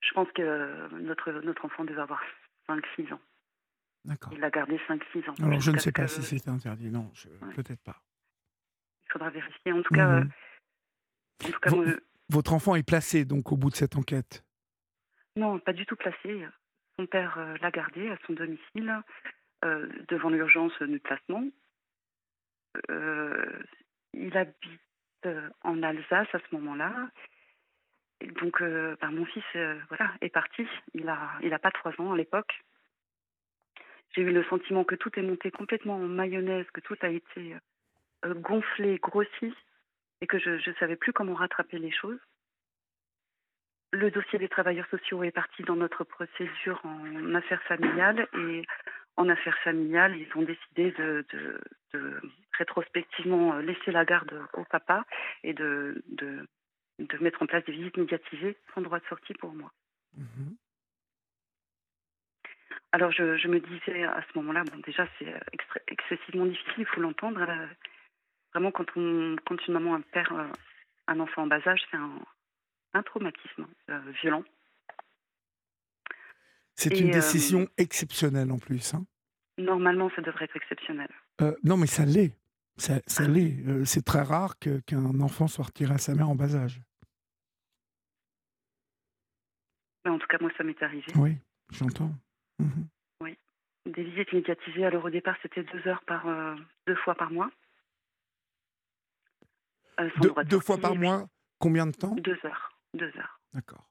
Je 0.00 0.12
pense 0.14 0.28
que 0.32 0.94
notre, 1.00 1.32
notre 1.32 1.64
enfant 1.64 1.84
devait 1.84 2.00
avoir 2.00 2.22
5-6 2.68 3.12
ans. 3.12 3.20
Il 4.32 4.38
l'a 4.38 4.50
gardé 4.50 4.78
5-6 4.88 5.30
ans. 5.30 5.34
Alors, 5.44 5.60
je 5.60 5.70
ne 5.70 5.78
sais 5.78 5.92
pas 5.92 6.08
si 6.08 6.22
c'est 6.22 6.48
interdit, 6.48 6.90
non, 6.90 7.10
peut-être 7.54 7.82
pas. 7.82 8.00
Il 9.06 9.12
faudra 9.12 9.30
vérifier. 9.30 9.72
En 9.72 9.82
tout 9.82 9.94
cas, 9.94 10.20
mmh 10.20 10.30
en 11.44 11.50
tout 11.50 11.60
cas 11.60 11.70
Votre 12.28 12.52
enfant 12.52 12.74
est 12.74 12.86
placé, 12.86 13.24
donc, 13.24 13.52
au 13.52 13.56
bout 13.56 13.70
de 13.70 13.76
cette 13.76 13.96
enquête? 13.96 14.44
Non, 15.36 15.58
pas 15.58 15.72
du 15.72 15.86
tout 15.86 15.96
placé. 15.96 16.46
Son 16.98 17.06
père 17.06 17.38
euh, 17.38 17.56
l'a 17.60 17.70
gardé 17.70 18.10
à 18.10 18.18
son 18.26 18.32
domicile 18.32 19.02
euh, 19.64 19.88
devant 20.08 20.30
l'urgence 20.30 20.76
du 20.82 20.98
placement. 20.98 21.44
Euh, 22.90 23.62
il 24.14 24.36
habite 24.36 24.80
en 25.62 25.82
Alsace 25.82 26.28
à 26.32 26.38
ce 26.38 26.54
moment-là. 26.56 27.10
Donc, 28.40 28.60
ben, 28.60 29.10
mon 29.10 29.24
fils 29.26 29.44
voilà, 29.88 30.12
est 30.20 30.28
parti. 30.28 30.66
Il 30.94 31.04
n'a 31.04 31.32
il 31.42 31.52
a 31.52 31.58
pas 31.58 31.70
trois 31.70 31.92
ans 32.00 32.12
à 32.12 32.16
l'époque. 32.16 32.52
J'ai 34.14 34.22
eu 34.22 34.32
le 34.32 34.44
sentiment 34.44 34.84
que 34.84 34.94
tout 34.94 35.10
est 35.18 35.22
monté 35.22 35.50
complètement 35.50 35.96
en 35.96 36.08
mayonnaise, 36.08 36.66
que 36.72 36.80
tout 36.80 36.96
a 37.02 37.08
été 37.08 37.54
gonflé, 38.24 38.98
grossi, 38.98 39.54
et 40.20 40.26
que 40.26 40.38
je 40.38 40.50
ne 40.50 40.74
savais 40.76 40.96
plus 40.96 41.12
comment 41.12 41.34
rattraper 41.34 41.78
les 41.78 41.92
choses. 41.92 42.18
Le 43.92 44.10
dossier 44.10 44.38
des 44.38 44.48
travailleurs 44.48 44.88
sociaux 44.88 45.22
est 45.22 45.30
parti 45.30 45.62
dans 45.62 45.76
notre 45.76 46.04
procédure 46.04 46.80
en 46.84 47.34
affaires 47.34 47.62
familiales 47.62 48.28
et 48.34 48.62
en 49.16 49.28
affaires 49.28 49.58
familiales, 49.64 50.16
ils 50.16 50.28
ont 50.36 50.42
décidé 50.42 50.92
de, 50.92 51.24
rétrospectivement 52.56 53.56
laisser 53.58 53.90
la 53.90 54.04
garde 54.04 54.32
au 54.52 54.64
papa 54.64 55.04
et 55.42 55.54
de, 55.54 56.02
mettre 57.20 57.42
en 57.42 57.46
place 57.46 57.64
des 57.64 57.72
visites 57.72 57.96
médiatisées 57.96 58.56
sans 58.74 58.80
droit 58.80 59.00
de 59.00 59.06
sortie 59.06 59.34
pour 59.34 59.52
moi. 59.52 59.72
Mhm. 60.16 60.56
Alors 62.98 63.12
je, 63.12 63.46
me 63.46 63.60
disais 63.60 64.02
à 64.02 64.20
ce 64.22 64.38
moment-là, 64.38 64.64
bon 64.64 64.78
déjà 64.84 65.06
c'est 65.18 65.32
excessivement 65.86 66.46
difficile, 66.46 66.74
il 66.78 66.86
faut 66.86 67.00
l'entendre. 67.00 67.46
Vraiment 68.52 68.72
quand, 68.72 68.86
on, 68.96 69.36
quand 69.46 69.56
une 69.68 69.74
maman 69.74 70.00
perd 70.10 70.34
un 71.06 71.20
enfant 71.20 71.42
en 71.42 71.46
bas 71.46 71.60
âge, 71.64 71.80
c'est 71.92 71.96
un, 71.96 72.10
un 72.94 73.02
traumatisme 73.04 73.68
euh, 73.88 74.00
violent. 74.20 74.42
C'est 76.74 76.98
une 76.98 77.12
décision 77.12 77.60
euh, 77.60 77.74
exceptionnelle 77.76 78.50
en 78.50 78.58
plus. 78.58 78.94
Hein. 78.94 79.04
Normalement, 79.58 80.10
ça 80.16 80.22
devrait 80.22 80.46
être 80.46 80.56
exceptionnel. 80.56 81.08
Euh, 81.40 81.54
non, 81.62 81.76
mais 81.76 81.86
ça 81.86 82.04
l'est. 82.04 82.36
Ça, 82.78 82.94
ça 83.06 83.24
ah. 83.26 83.28
l'est. 83.28 83.84
c'est 83.84 84.04
très 84.04 84.22
rare 84.22 84.58
qu'un 84.58 85.20
enfant 85.20 85.46
soit 85.46 85.66
retiré 85.66 85.94
à 85.94 85.98
sa 85.98 86.16
mère 86.16 86.28
en 86.28 86.34
bas 86.34 86.56
âge. 86.56 86.80
En 90.04 90.18
tout 90.18 90.26
cas, 90.26 90.38
moi, 90.40 90.50
ça 90.58 90.64
m'est 90.64 90.82
arrivé. 90.82 91.06
Oui, 91.14 91.36
j'entends. 91.70 92.12
Mhm. 92.58 92.88
Oui. 93.20 93.36
Des 93.86 94.04
visites 94.04 94.32
médiatisées, 94.32 94.84
alors 94.84 95.04
au 95.04 95.10
départ, 95.10 95.36
c'était 95.42 95.62
deux 95.62 95.86
heures 95.88 96.02
par 96.06 96.26
deux 96.86 96.96
fois 96.96 97.14
par 97.14 97.30
mois. 97.30 97.50
deux 100.46 100.60
fois 100.60 100.78
par 100.78 100.94
mois 100.94 101.28
Combien 101.58 101.86
de 101.86 101.92
temps? 101.92 102.14
Deux 102.14 102.38
heures. 102.44 102.78
Deux 102.94 103.12
heures. 103.16 103.40
D'accord. 103.52 103.90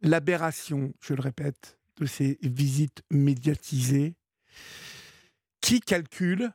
L'aberration, 0.00 0.94
je 1.00 1.14
le 1.14 1.20
répète, 1.20 1.78
de 1.96 2.06
ces 2.06 2.38
visites 2.42 3.02
médiatisées 3.10 4.14
qui 5.60 5.80
calcule? 5.80 6.50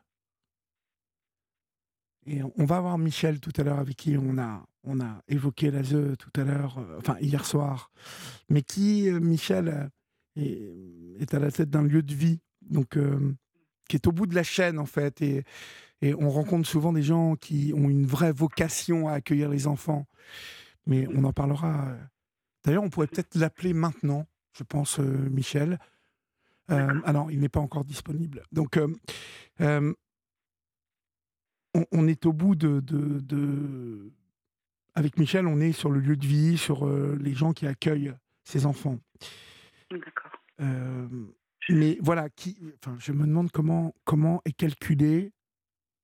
Et 2.25 2.41
on 2.43 2.65
va 2.65 2.81
voir 2.81 2.97
Michel 2.97 3.39
tout 3.39 3.53
à 3.57 3.63
l'heure 3.63 3.79
avec 3.79 3.95
qui 3.95 4.17
on 4.17 4.37
a, 4.37 4.65
on 4.83 4.99
a 4.99 5.21
évoqué 5.29 5.71
la 5.71 5.83
ZE 5.83 6.17
tout 6.17 6.31
à 6.35 6.43
l'heure, 6.43 6.77
euh, 6.77 6.97
enfin 6.97 7.17
hier 7.21 7.45
soir, 7.45 7.89
mais 8.49 8.63
qui, 8.63 9.09
euh, 9.09 9.21
Michel, 9.21 9.89
est, 10.39 11.34
à 11.34 11.39
la 11.39 11.52
tête 11.52 11.69
d'un 11.69 11.84
lieu 11.84 12.04
de 12.04 12.13
vie, 12.13 12.39
donc 12.69 12.97
qui 13.88 13.95
est 13.95 14.08
au 14.08 14.12
bout 14.12 14.28
de 14.28 14.36
la 14.36 14.43
chaîne 14.43 14.80
en 14.80 14.86
fait, 14.86 15.21
et, 15.21 15.43
on 16.04 16.30
rencontre 16.30 16.69
souvent 16.69 16.93
des 16.93 17.02
gens 17.02 17.36
qui 17.36 17.73
ont 17.76 17.89
une 17.89 18.06
vraie 18.06 18.32
vocation 18.32 19.08
à 19.08 19.13
accueillir 19.13 19.50
les 19.50 19.65
enfants. 19.65 20.06
Mais 20.86 21.08
on 21.08 21.23
en 21.23 21.34
parlera. 21.34 21.91
D'ailleurs, 22.63 22.84
on 22.84 22.91
pourrait 22.91 23.08
peut-être 23.08 23.36
l'appeler 23.36 23.73
maintenant, 23.73 24.28
je 24.54 24.63
pense, 24.63 25.00
Michel. 25.00 25.80
Euh, 26.69 27.02
ah 27.04 27.26
il 27.32 27.39
n'est 27.39 27.50
pas 27.50 27.62
encore 27.62 27.84
disponible. 27.84 28.43
Donc, 28.52 28.78
euh, 28.78 29.93
on, 31.91 32.08
est 32.08 32.26
au 32.28 32.34
bout 32.34 32.56
de, 32.56 32.80
de, 32.80 34.12
Avec 34.93 35.17
Michel, 35.17 35.47
on 35.47 35.60
est 35.60 35.71
sur 35.71 35.89
le 35.89 36.00
lieu 36.00 36.15
de 36.15 36.28
vie, 36.28 36.60
sur 36.60 36.88
les 36.88 37.34
gens 37.34 37.54
qui 37.54 37.65
accueillent 37.65 38.13
ces 38.43 38.65
enfants. 38.65 39.00
D'accord. 39.91 40.32
mais 41.69 41.97
voilà, 42.02 42.30
qui, 42.30 42.58
enfin, 42.82 42.95
je 43.00 43.12
me 43.12 43.26
demande 43.26 43.52
comment, 43.52 43.93
comment 44.04 44.41
est 44.45 44.54
calculé 44.54 45.34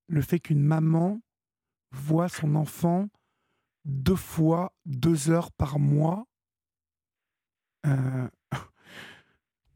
le 0.08 0.22
fait 0.22 0.39
qu'une 0.39 0.63
maman 0.63 1.22
voit 1.91 2.30
son 2.30 2.56
enfant 2.56 3.10
deux 3.86 4.15
fois, 4.15 4.74
deux 4.86 5.30
heures 5.30 5.52
par 5.52 5.80
mois. 5.80 6.26
Euh, 7.86 8.28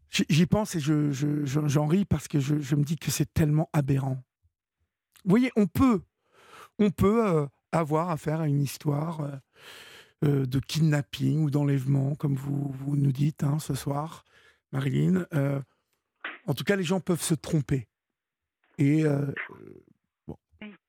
j'y 0.10 0.46
pense 0.46 0.76
et 0.76 0.80
j'en 0.80 1.12
je, 1.12 1.80
ris 1.80 2.06
parce 2.06 2.28
que 2.28 2.40
je, 2.40 2.76
me 2.76 2.84
dis 2.84 2.98
que 2.98 3.12
c'est 3.12 3.34
tellement 3.34 3.70
aberrant. 3.74 4.24
Vous 5.24 5.30
voyez, 5.30 5.52
on 5.56 5.68
peut, 5.68 6.02
on 6.80 6.90
peut 6.90 7.28
euh, 7.28 7.48
avoir 7.72 8.10
affaire 8.10 8.42
à 8.42 8.48
une 8.48 8.62
histoire 8.62 9.42
euh, 10.24 10.46
de 10.46 10.60
kidnapping 10.60 11.44
ou 11.44 11.50
d'enlèvement, 11.50 12.16
comme 12.16 12.36
vous, 12.36 12.72
vous, 12.72 12.96
nous 12.96 13.12
dites 13.12 13.44
hein, 13.44 13.60
ce 13.60 13.76
soir, 13.76 14.24
Marilyn. 14.72 15.26
en 16.46 16.54
tout 16.54 16.64
cas, 16.64 16.76
les 16.76 16.84
gens 16.84 17.00
peuvent 17.00 17.22
se 17.22 17.36
tromper. 17.36 17.88
Et 18.78 19.04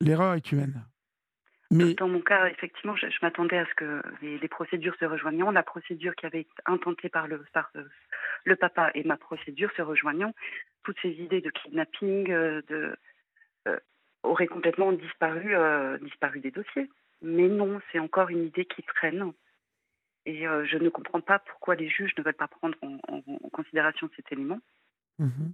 L'erreur 0.00 0.34
est 0.34 0.52
humaine. 0.52 0.84
Mais... 1.70 1.94
Dans 1.94 2.08
mon 2.08 2.20
cas, 2.20 2.48
effectivement, 2.48 2.96
je, 2.96 3.06
m'attendais 3.20 3.58
à 3.58 3.66
ce 3.66 3.74
que 3.74 4.02
les, 4.22 4.48
procédures 4.48 4.94
se 4.98 5.04
rejoignent. 5.04 5.50
La 5.50 5.62
procédure 5.62 6.14
qui 6.14 6.24
avait 6.24 6.40
été 6.40 6.50
intentée 6.64 7.10
par 7.10 7.28
le, 7.28 7.44
euh, 7.56 7.84
le 8.44 8.56
papa 8.56 8.90
et 8.94 9.04
ma 9.04 9.18
procédure 9.18 9.70
se 9.76 9.82
rejoignant, 9.82 10.34
toutes 10.82 10.96
ces 11.02 11.10
idées 11.10 11.42
de 11.42 11.50
kidnapping 11.50 12.30
euh, 12.30 12.62
de, 12.68 12.96
euh, 13.66 13.78
auraient 14.22 14.46
complètement 14.46 14.92
disparu, 14.92 15.54
disparu 16.00 16.40
des 16.40 16.50
dossiers. 16.50 16.88
Mais 17.22 17.48
non, 17.48 17.81
c'est 17.90 17.98
encore 17.98 18.28
une 18.28 18.44
idée 18.44 18.64
qui 18.64 18.83
traîne. 18.83 19.33
Et 20.26 20.42
je 20.42 20.76
ne 20.76 20.88
comprends 20.90 21.22
pas 21.22 21.38
pourquoi 21.38 21.74
les 21.74 21.88
juges 21.88 22.12
ne 22.18 22.22
veulent 22.22 22.35
pas 22.35 22.48
prendre 22.48 22.76
en, 22.83 23.50
considération 23.50 24.11
cet 24.14 24.31
élément. 24.31 24.61
Mmh 25.18 25.46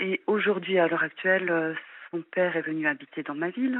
et 0.00 0.22
aujourd'hui, 0.26 0.78
à 0.78 0.88
l'heure 0.88 1.02
actuelle, 1.02 1.50
euh, 1.50 1.74
son 2.10 2.22
père 2.22 2.56
est 2.56 2.62
venu 2.62 2.88
habiter 2.88 3.22
dans 3.22 3.34
ma 3.34 3.50
ville. 3.50 3.78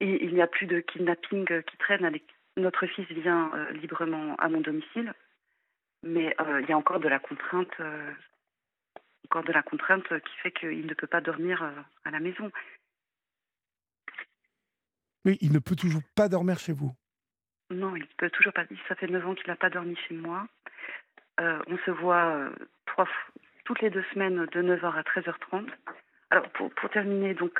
Et 0.00 0.24
il 0.24 0.34
n'y 0.34 0.40
a 0.40 0.46
plus 0.46 0.66
de 0.66 0.80
kidnapping 0.80 1.62
qui 1.62 1.76
traîne. 1.76 2.10
Notre 2.56 2.86
fils 2.86 3.06
vient 3.08 3.52
euh, 3.54 3.70
librement 3.72 4.34
à 4.36 4.48
mon 4.48 4.62
domicile. 4.62 5.12
Mais 6.02 6.34
euh, 6.40 6.62
il 6.62 6.68
y 6.68 6.72
a 6.72 6.78
encore 6.78 7.00
de 7.00 7.08
la 7.08 7.18
contrainte, 7.18 7.74
encore 9.26 9.44
de 9.44 9.52
la 9.52 9.62
contrainte 9.62 10.08
qui 10.08 10.36
fait 10.42 10.52
qu'il 10.52 10.86
ne 10.86 10.94
peut 10.94 11.06
pas 11.06 11.20
dormir 11.20 11.62
à 12.04 12.10
la 12.10 12.20
maison. 12.20 12.50
Oui, 15.24 15.38
il 15.40 15.52
ne 15.52 15.58
peut 15.58 15.76
toujours 15.76 16.02
pas 16.14 16.28
dormir 16.28 16.58
chez 16.58 16.72
vous. 16.72 16.92
Non, 17.70 17.94
il 17.96 18.06
peut 18.16 18.30
toujours 18.30 18.52
pas. 18.52 18.64
Ça 18.88 18.94
fait 18.94 19.08
9 19.08 19.26
ans 19.26 19.34
qu'il 19.34 19.48
n'a 19.48 19.56
pas 19.56 19.70
dormi 19.70 19.96
chez 20.08 20.14
moi. 20.14 20.46
on 21.38 21.78
se 21.84 21.90
voit 21.90 22.50
trois, 22.86 23.04
fois 23.04 23.32
toutes 23.68 23.82
les 23.82 23.90
deux 23.90 24.04
semaines 24.14 24.46
de 24.46 24.62
9h 24.62 24.94
à 24.94 25.02
13h30. 25.02 25.66
Alors, 26.30 26.48
pour, 26.52 26.70
pour 26.70 26.88
terminer, 26.88 27.34
donc, 27.34 27.52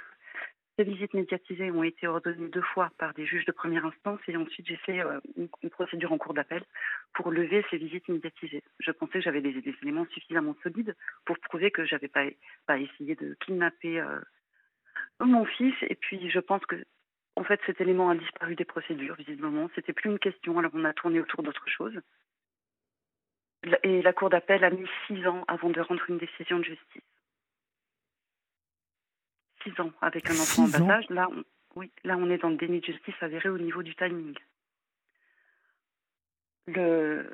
ces 0.78 0.84
visites 0.84 1.12
médiatisées 1.12 1.70
ont 1.70 1.82
été 1.82 2.06
ordonnées 2.06 2.48
deux 2.48 2.62
fois 2.62 2.90
par 2.96 3.12
des 3.12 3.26
juges 3.26 3.44
de 3.44 3.52
première 3.52 3.84
instance 3.84 4.20
et 4.26 4.36
ensuite 4.36 4.66
j'ai 4.66 4.76
fait 4.76 5.00
euh, 5.00 5.20
une, 5.36 5.70
procédure 5.70 6.12
en 6.12 6.18
cours 6.18 6.32
d'appel 6.32 6.62
pour 7.12 7.30
lever 7.30 7.62
ces 7.68 7.76
visites 7.76 8.08
médiatisées. 8.08 8.62
Je 8.78 8.90
pensais 8.92 9.14
que 9.14 9.20
j'avais 9.20 9.42
des, 9.42 9.62
éléments 9.82 10.06
suffisamment 10.12 10.54
solides 10.62 10.94
pour 11.26 11.38
prouver 11.40 11.70
que 11.70 11.84
j'avais 11.84 12.08
pas, 12.08 12.24
pas 12.66 12.78
essayé 12.78 13.16
de 13.16 13.36
kidnapper 13.44 14.00
euh, 14.00 14.20
mon 15.20 15.44
fils 15.44 15.74
et 15.82 15.96
puis 15.96 16.30
je 16.30 16.38
pense 16.38 16.64
que 16.64 16.76
en 17.38 17.44
fait 17.44 17.60
cet 17.66 17.80
élément 17.80 18.10
a 18.10 18.14
disparu 18.14 18.54
des 18.54 18.64
procédures 18.64 19.14
visiblement. 19.14 19.70
C'était 19.74 19.92
plus 19.92 20.10
une 20.10 20.18
question 20.18 20.58
alors 20.58 20.72
on 20.74 20.84
a 20.84 20.92
tourné 20.92 21.20
autour 21.20 21.42
d'autre 21.42 21.68
chose. 21.68 21.98
Et 23.82 24.02
la 24.02 24.12
Cour 24.12 24.30
d'appel 24.30 24.62
a 24.64 24.70
mis 24.70 24.88
six 25.06 25.26
ans 25.26 25.44
avant 25.48 25.70
de 25.70 25.80
rendre 25.80 26.02
une 26.08 26.18
décision 26.18 26.58
de 26.58 26.64
justice. 26.64 27.02
Six 29.62 29.80
ans 29.80 29.92
avec 30.00 30.30
un 30.30 30.34
enfant 30.34 30.64
en 30.64 30.68
bas 30.68 30.94
âge. 30.94 31.08
Là, 31.10 31.28
on, 31.30 31.44
oui, 31.74 31.90
là, 32.04 32.16
on 32.16 32.30
est 32.30 32.38
dans 32.38 32.50
le 32.50 32.56
déni 32.56 32.80
de 32.80 32.86
justice 32.86 33.14
avéré 33.20 33.48
au 33.48 33.58
niveau 33.58 33.82
du 33.82 33.94
timing. 33.94 34.36
Le, 36.66 37.28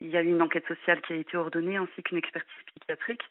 il 0.00 0.08
y 0.08 0.16
a 0.16 0.22
eu 0.22 0.28
une 0.28 0.42
enquête 0.42 0.66
sociale 0.66 1.00
qui 1.02 1.12
a 1.12 1.16
été 1.16 1.36
ordonnée 1.36 1.76
ainsi 1.76 2.02
qu'une 2.02 2.18
expertise 2.18 2.64
psychiatrique. 2.66 3.22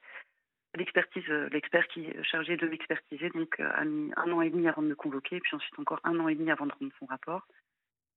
L'expertise, 0.75 1.27
l'expert 1.51 1.88
qui 1.88 2.05
est 2.05 2.23
chargé 2.23 2.57
de 2.57 2.67
m'expertiser, 2.67 3.29
donc 3.29 3.59
a 3.59 3.86
mis 3.86 4.12
un 4.15 4.31
an 4.31 4.41
et 4.41 4.49
demi 4.49 4.67
avant 4.67 4.81
de 4.81 4.88
me 4.88 4.95
convoquer, 4.95 5.39
puis 5.39 5.55
ensuite 5.55 5.77
encore 5.77 5.99
un 6.03 6.19
an 6.19 6.27
et 6.27 6.36
demi 6.36 6.49
avant 6.49 6.65
de 6.65 6.71
rendre 6.71 6.91
son 6.97 7.05
rapport. 7.05 7.47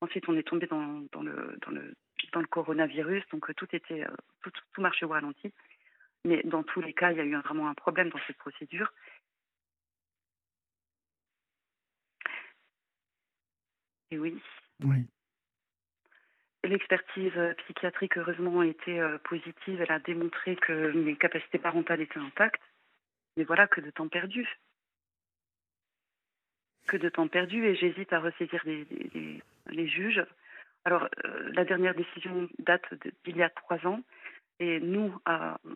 Ensuite, 0.01 0.29
on 0.29 0.37
est 0.37 0.43
tombé 0.43 0.67
dans, 0.67 1.07
dans, 1.13 1.23
le, 1.23 1.59
dans, 1.63 1.71
le, 1.71 1.95
dans 2.33 2.41
le 2.41 2.47
coronavirus, 2.47 3.25
donc 3.31 3.49
euh, 3.51 3.55
tout 3.55 3.69
était 3.73 4.05
euh, 4.05 4.17
tout, 4.43 4.51
tout 4.73 4.81
marchait 4.81 5.05
au 5.05 5.11
ralenti. 5.11 5.53
Mais 6.25 6.43
dans 6.45 6.63
tous 6.63 6.81
les 6.81 6.93
cas, 6.93 7.13
il 7.13 7.19
y 7.19 7.21
a 7.21 7.25
eu 7.25 7.37
vraiment 7.37 7.69
un 7.69 7.75
problème 7.75 8.09
dans 8.11 8.19
cette 8.27 8.39
procédure. 8.39 8.93
Et 14.11 14.19
oui. 14.19 14.41
Oui. 14.83 15.07
L'expertise 16.67 17.33
euh, 17.37 17.55
psychiatrique, 17.55 18.19
heureusement, 18.19 18.61
a 18.61 18.67
été 18.67 19.01
positive. 19.25 19.81
Elle 19.81 19.93
a 19.93 19.99
démontré 19.99 20.57
que 20.57 20.93
mes 20.93 21.17
capacités 21.17 21.59
parentales 21.59 22.01
étaient 22.01 22.19
intactes. 22.19 22.63
Mais 23.37 23.45
voilà 23.45 23.67
que 23.67 23.81
de 23.81 23.91
temps 23.91 24.09
perdu 24.09 24.49
que 26.87 26.97
de 26.97 27.09
temps 27.09 27.29
perdu 27.29 27.67
et 27.67 27.75
j'hésite 27.75 28.13
à 28.13 28.21
ressaisir 28.21 28.63
les, 28.65 29.89
juges. 29.89 30.25
Alors, 30.85 31.09
euh, 31.25 31.51
la 31.53 31.65
dernière 31.65 31.95
décision 31.95 32.49
date 32.61 32.85
d'il 33.25 33.37
y 33.37 33.43
a 33.43 33.51
trois 33.51 33.85
ans 33.87 34.01
et 34.59 34.81
nous, 34.81 35.15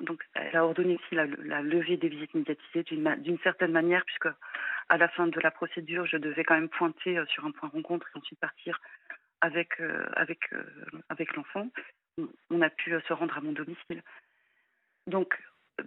donc, 0.00 0.24
elle 0.32 0.56
a 0.56 0.64
ordonné 0.64 0.94
aussi 0.94 1.14
la, 1.14 1.26
levée 1.60 1.98
des 1.98 2.08
visites 2.08 2.32
médiatisées 2.32 2.82
d'une 2.82 3.38
certaine 3.42 3.72
manière, 3.72 4.06
puisque 4.06 4.28
à 4.88 4.96
la 4.96 5.08
fin 5.08 5.26
de 5.26 5.38
la 5.40 5.50
procédure, 5.50 6.06
je 6.06 6.16
devais 6.16 6.44
quand 6.44 6.54
même 6.54 6.70
pointer 6.70 7.18
euh, 7.18 7.26
sur 7.26 7.44
un 7.44 7.50
point 7.50 7.68
rencontre 7.68 8.08
et 8.14 8.18
ensuite 8.18 8.40
partir 8.40 8.80
avec, 9.40 9.80
euh, 9.80 10.06
avec, 10.14 10.40
avec 11.08 11.34
l'enfant. 11.34 11.68
On 12.50 12.60
a 12.60 12.70
pu 12.70 12.92
se 13.08 13.12
rendre 13.12 13.36
à 13.36 13.40
mon 13.40 13.52
domicile. 13.52 14.02
Donc, 15.06 15.40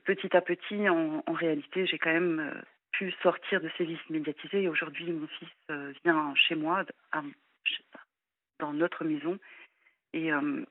petit 0.06 0.36
à 0.36 0.42
petit, 0.42 0.90
en, 0.90 1.22
réalité, 1.34 1.86
j'ai 1.86 2.00
quand 2.00 2.14
même 2.14 2.62
pu 2.92 3.12
sortir 3.24 3.62
de 3.62 3.70
ces 3.78 3.86
listes 3.86 4.10
médiatisées. 4.10 4.64
Et 4.64 4.68
aujourd'hui, 4.68 5.12
mon 5.12 5.28
fils 5.28 5.50
euh, 5.70 5.94
vient 6.04 6.34
chez 6.36 6.56
moi, 6.56 6.84
dans 8.60 8.74
notre 8.74 9.04
maison. 9.04 9.38
Et 10.14 10.32
euh, 10.32 10.64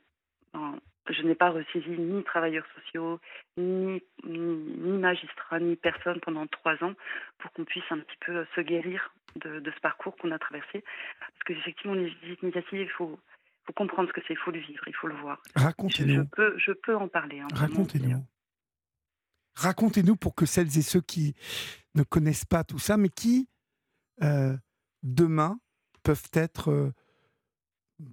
je 1.09 1.23
n'ai 1.23 1.35
pas 1.35 1.51
ressaisi 1.51 1.91
ni 1.91 2.23
travailleurs 2.23 2.67
sociaux, 2.77 3.19
ni, 3.57 4.03
ni, 4.25 4.99
magistrats, 4.99 5.61
ni 5.61 5.77
personne 5.77 6.21
pendant 6.21 6.47
trois 6.47 6.75
ans 6.85 6.95
pour 7.39 7.53
qu'on 7.53 7.65
puisse 7.65 7.85
un 7.91 7.99
petit 7.99 8.17
peu 8.25 8.47
se 8.55 8.61
guérir 8.61 9.13
de, 9.37 9.63
ce 9.65 9.81
parcours 9.81 10.17
qu'on 10.17 10.31
a 10.31 10.39
traversé. 10.39 10.85
Parce 11.19 11.43
qu'effectivement, 11.47 11.95
les 11.95 12.09
visites 12.23 12.43
médiatisées, 12.43 12.83
il 12.83 12.91
faut, 12.91 13.19
faut 13.67 13.73
comprendre 13.73 14.09
ce 14.09 14.13
que 14.13 14.21
c'est, 14.27 14.35
il 14.35 14.39
faut 14.39 14.53
le 14.53 14.61
vivre, 14.61 14.85
il 14.87 14.95
faut 14.95 15.09
le 15.09 15.17
voir. 15.17 15.43
Racontez-nous. 15.57 16.23
Je, 16.23 16.37
peux, 16.37 16.59
je 16.59 16.73
peux 16.73 16.97
en 16.97 17.09
parler. 17.09 17.41
Hein, 17.41 17.49
Racontez-nous. 17.53 18.25
Racontez-nous 19.55 20.17
pour 20.17 20.35
que 20.35 20.47
celles 20.47 20.79
et 20.79 20.83
ceux 20.83 21.01
qui 21.01 21.35
ne 21.95 22.03
connaissent 22.05 22.45
pas 22.45 22.65
tout 22.65 22.79
ça, 22.79 22.97
mais 22.97 23.11
qui, 23.11 23.49
euh, 24.23 24.57
demain, 25.03 25.59
peuvent 26.03 26.31
être, 26.33 26.71
euh, 26.71 26.93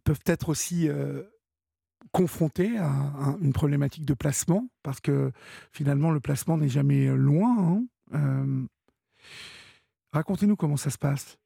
peuvent 0.04 0.23
être 0.25 0.49
aussi 0.49 0.89
euh, 0.89 1.23
confrontés 2.12 2.78
à, 2.78 3.36
une 3.42 3.54
problématique 3.54 4.06
de 4.06 4.14
placement, 4.14 4.68
parce 4.84 5.00
que 5.00 5.32
finalement, 5.72 6.12
le 6.12 6.20
placement 6.20 6.58
n'est 6.58 6.70
jamais 6.70 7.08
loin. 7.08 7.84
Hein. 8.14 8.66
Racontez-nous 10.12 10.56
comment 10.56 10.78
ça 10.78 10.90
se 10.90 10.98
passe. 10.98 11.38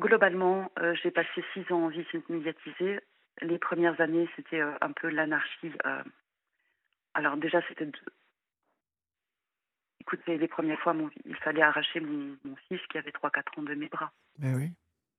Globalement, 0.00 0.70
j'ai 1.02 1.10
passé 1.10 1.44
six 1.54 1.72
ans 1.72 1.84
en 1.84 1.88
vie 1.88 2.04
médiatisée 2.28 3.00
les 3.40 3.58
premières 3.58 4.00
années, 4.00 4.28
c'était 4.36 4.60
un 4.60 4.92
peu 4.92 5.08
l'anarchie. 5.08 5.72
alors 7.14 7.36
déjà, 7.36 7.60
c'était... 7.68 7.86
De... 7.86 7.98
Écoutez, 10.00 10.36
les 10.36 10.48
premières 10.48 10.80
fois, 10.80 10.94
il 11.24 11.36
fallait 11.36 11.62
arracher 11.62 12.00
mon, 12.00 12.36
fils 12.68 12.80
qui 12.90 12.98
avait 12.98 13.10
3-4 13.12 13.60
ans 13.60 13.62
de 13.62 13.74
mes 13.74 13.88
bras. 13.88 14.12
Ben 14.38 14.56
oui. 14.56 14.72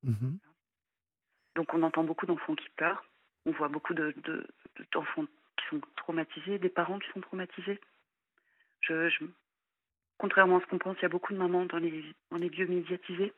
Mhm. 0.03 0.39
Donc 1.55 1.73
on 1.73 1.83
entend 1.83 2.03
beaucoup 2.03 2.25
d'enfants 2.25 2.55
qui 2.55 2.69
pleurent. 2.69 3.03
On 3.45 3.51
voit 3.51 3.67
beaucoup 3.67 3.93
d'enfants 3.93 5.21
de, 5.23 5.27
qui 5.57 5.65
sont 5.69 5.81
traumatisés, 5.95 6.59
des 6.59 6.69
parents 6.69 6.99
qui 6.99 7.09
sont 7.11 7.21
traumatisés. 7.21 7.79
Je, 8.81 9.09
contrairement 10.17 10.57
à 10.57 10.61
ce 10.61 10.65
qu'on 10.67 10.77
pense, 10.77 10.97
il 10.99 11.03
y 11.03 11.05
a 11.05 11.09
beaucoup 11.09 11.33
de 11.33 11.37
mamans 11.37 11.65
dans 11.65 11.77
les, 11.77 12.03
dans 12.31 12.37
les 12.37 12.49
lieux 12.49 12.67
médiatisés. 12.67 13.33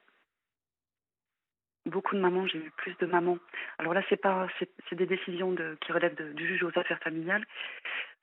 Beaucoup 1.85 2.15
de 2.15 2.19
mamans, 2.19 2.47
j'ai 2.47 2.57
eu 2.57 2.71
plus 2.71 2.95
de 2.97 3.05
mamans. 3.05 3.37
Alors 3.77 3.93
là, 3.93 4.01
c'est 4.09 4.17
pas, 4.17 4.47
c'est 4.59 4.95
des 4.95 5.05
décisions 5.05 5.55
qui 5.81 5.91
relèvent 5.91 6.33
du 6.33 6.47
juge 6.47 6.63
aux 6.63 6.79
affaires 6.79 6.99
familiales. 6.99 7.45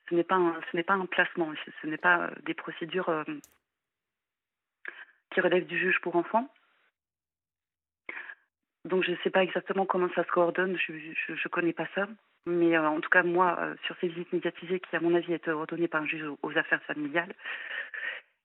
Ce 0.08 0.14
n'est 0.14 0.24
pas, 0.24 0.34
un, 0.34 0.60
ce 0.70 0.76
n'est 0.76 0.82
pas 0.82 0.94
un 0.94 1.06
placement. 1.06 1.52
Ce, 1.80 1.86
n'est 1.86 1.96
pas 1.96 2.26
euh, 2.26 2.30
des 2.44 2.54
procédures 2.54 3.08
euh, 3.08 3.24
qui 5.32 5.40
relèvent 5.40 5.66
du 5.66 5.78
juge 5.78 6.00
pour 6.00 6.16
enfants. 6.16 6.52
Donc 8.84 9.04
je 9.04 9.12
ne 9.12 9.16
sais 9.22 9.30
pas 9.30 9.42
exactement 9.42 9.86
comment 9.86 10.08
ça 10.14 10.24
se 10.24 10.30
coordonne. 10.30 10.76
Je 10.76 10.92
ne 11.32 11.48
connais 11.48 11.72
pas 11.72 11.86
ça. 11.94 12.08
Mais 12.46 12.76
euh, 12.76 12.88
en 12.88 13.00
tout 13.00 13.10
cas, 13.10 13.22
moi, 13.22 13.56
euh, 13.60 13.74
sur 13.86 13.96
ces 14.00 14.08
visites 14.08 14.32
médiatisées 14.32 14.80
qui, 14.80 14.96
à 14.96 15.00
mon 15.00 15.14
avis, 15.14 15.32
étaient 15.32 15.50
ordonnées 15.50 15.88
par 15.88 16.02
un 16.02 16.06
juge 16.06 16.24
aux, 16.42 16.58
affaires 16.58 16.82
familiales, 16.82 17.32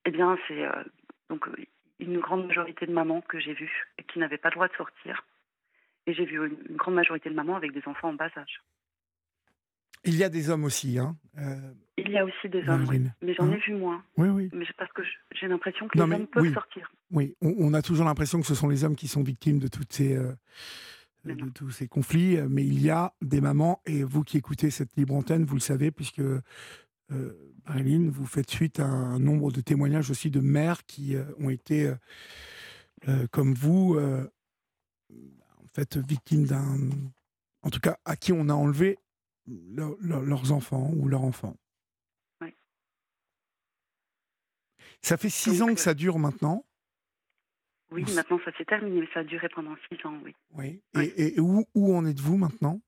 eh 0.06 0.12
bien, 0.12 0.38
c'est 0.48 0.64
euh, 0.64 0.84
donc 1.30 1.48
une 2.00 2.20
grande 2.20 2.46
majorité 2.46 2.86
de 2.86 2.94
mamans 2.94 3.22
que 3.22 3.40
j'ai 3.40 3.54
vues 3.54 3.88
qui 4.08 4.20
n'avaient 4.20 4.38
pas 4.38 4.50
le 4.50 4.56
droit 4.56 4.68
de 4.68 4.76
sortir. 4.76 5.26
Et 6.06 6.14
j'ai 6.14 6.26
vu 6.26 6.38
une, 6.38 6.78
grande 6.78 6.94
majorité 6.94 7.30
de 7.30 7.36
mamans 7.36 7.56
avec 7.56 7.74
des 7.74 7.82
enfants 7.88 8.10
en 8.10 8.14
bas 8.14 8.30
âge. 8.38 8.62
Il 10.04 10.16
y 10.16 10.24
a 10.24 10.30
des 10.30 10.52
hommes 10.52 10.64
aussi, 10.64 11.00
hein 11.00 11.16
Il 11.98 12.12
y 12.12 12.18
a 12.18 12.26
aussi 12.26 12.50
des 12.50 12.68
hommes, 12.70 12.86
mais 13.22 13.34
j'en 13.34 13.50
ai 13.52 13.56
hein 13.56 13.60
vu 13.66 13.74
moins. 13.74 14.04
Oui, 14.18 14.30
oui. 14.30 14.50
Mais 14.54 14.66
parce 14.78 14.92
que 14.94 15.02
j'ai 15.32 15.48
l'impression 15.48 15.88
que 15.88 15.98
les 15.98 16.04
hommes 16.04 16.28
peuvent 16.28 16.54
sortir. 16.54 16.92
Oui, 17.12 17.36
on, 17.42 17.74
a 17.74 17.82
toujours 17.82 18.06
l'impression 18.06 18.40
que 18.40 18.48
ce 18.48 18.56
sont 18.56 18.70
les 18.70 18.84
hommes 18.84 18.96
qui 18.96 19.08
sont 19.08 19.24
victimes 19.24 19.60
de 19.60 19.68
toutes 19.68 19.94
ces 19.94 20.18
de 21.26 21.50
tous 21.50 21.72
ces 21.72 21.88
conflits, 21.88 22.38
mais 22.50 22.64
il 22.66 22.82
y 22.82 22.90
a 22.90 23.14
des 23.22 23.42
mamans, 23.42 23.82
et 23.86 24.04
vous 24.04 24.24
qui 24.24 24.38
écoutez 24.38 24.70
cette 24.70 24.96
libre 24.96 25.14
antenne, 25.14 25.44
vous 25.44 25.56
le 25.56 25.62
savez, 25.62 25.92
puisque 25.92 26.22
euh, 27.12 27.54
Marilyn, 27.68 28.10
vous 28.10 28.26
faites 28.26 28.50
suite 28.50 28.80
à 28.80 28.86
un 28.86 29.20
nombre 29.20 29.52
de 29.52 29.62
témoignages 29.62 30.10
aussi 30.12 30.30
de 30.30 30.40
mères 30.40 30.86
qui 30.86 31.16
euh, 31.16 31.24
ont 31.40 31.50
été, 31.50 31.94
euh, 33.08 33.28
comme 33.32 33.54
vous, 33.54 33.98
en 34.00 35.68
fait, 35.74 35.98
victimes 35.98 36.46
d'un. 36.46 36.78
En 37.64 37.70
tout 37.70 37.80
cas, 37.80 37.98
à 38.06 38.16
qui 38.16 38.32
on 38.34 38.50
a 38.50 38.54
enlevé 38.54 39.00
leurs 39.48 40.52
enfants 40.52 40.92
ou 40.96 41.08
leurs 41.08 41.24
enfants. 41.24 41.58
Oui. 42.42 42.54
Ça 45.02 45.18
fait 45.18 45.30
six 45.30 45.62
ans 45.62 45.74
que 45.74 45.80
ça 45.80 45.94
dure 45.94 46.20
maintenant. 46.20 46.66
Oui, 47.92 48.04
maintenant 48.14 48.40
ça 48.44 48.52
s'est 48.58 48.66
terminé, 48.66 49.02
mais 49.02 49.08
ça 49.14 49.22
a 49.22 49.24
duré 49.24 49.48
pendant 49.50 49.76
six 49.90 50.06
ans, 50.06 50.20
oui. 50.24 50.36
Oui. 50.52 50.82
Et, 50.96 51.40
où, 51.40 51.66
où, 51.74 51.96
en 51.96 52.06
êtes-vous 52.06 52.38
maintenant? 52.38 52.82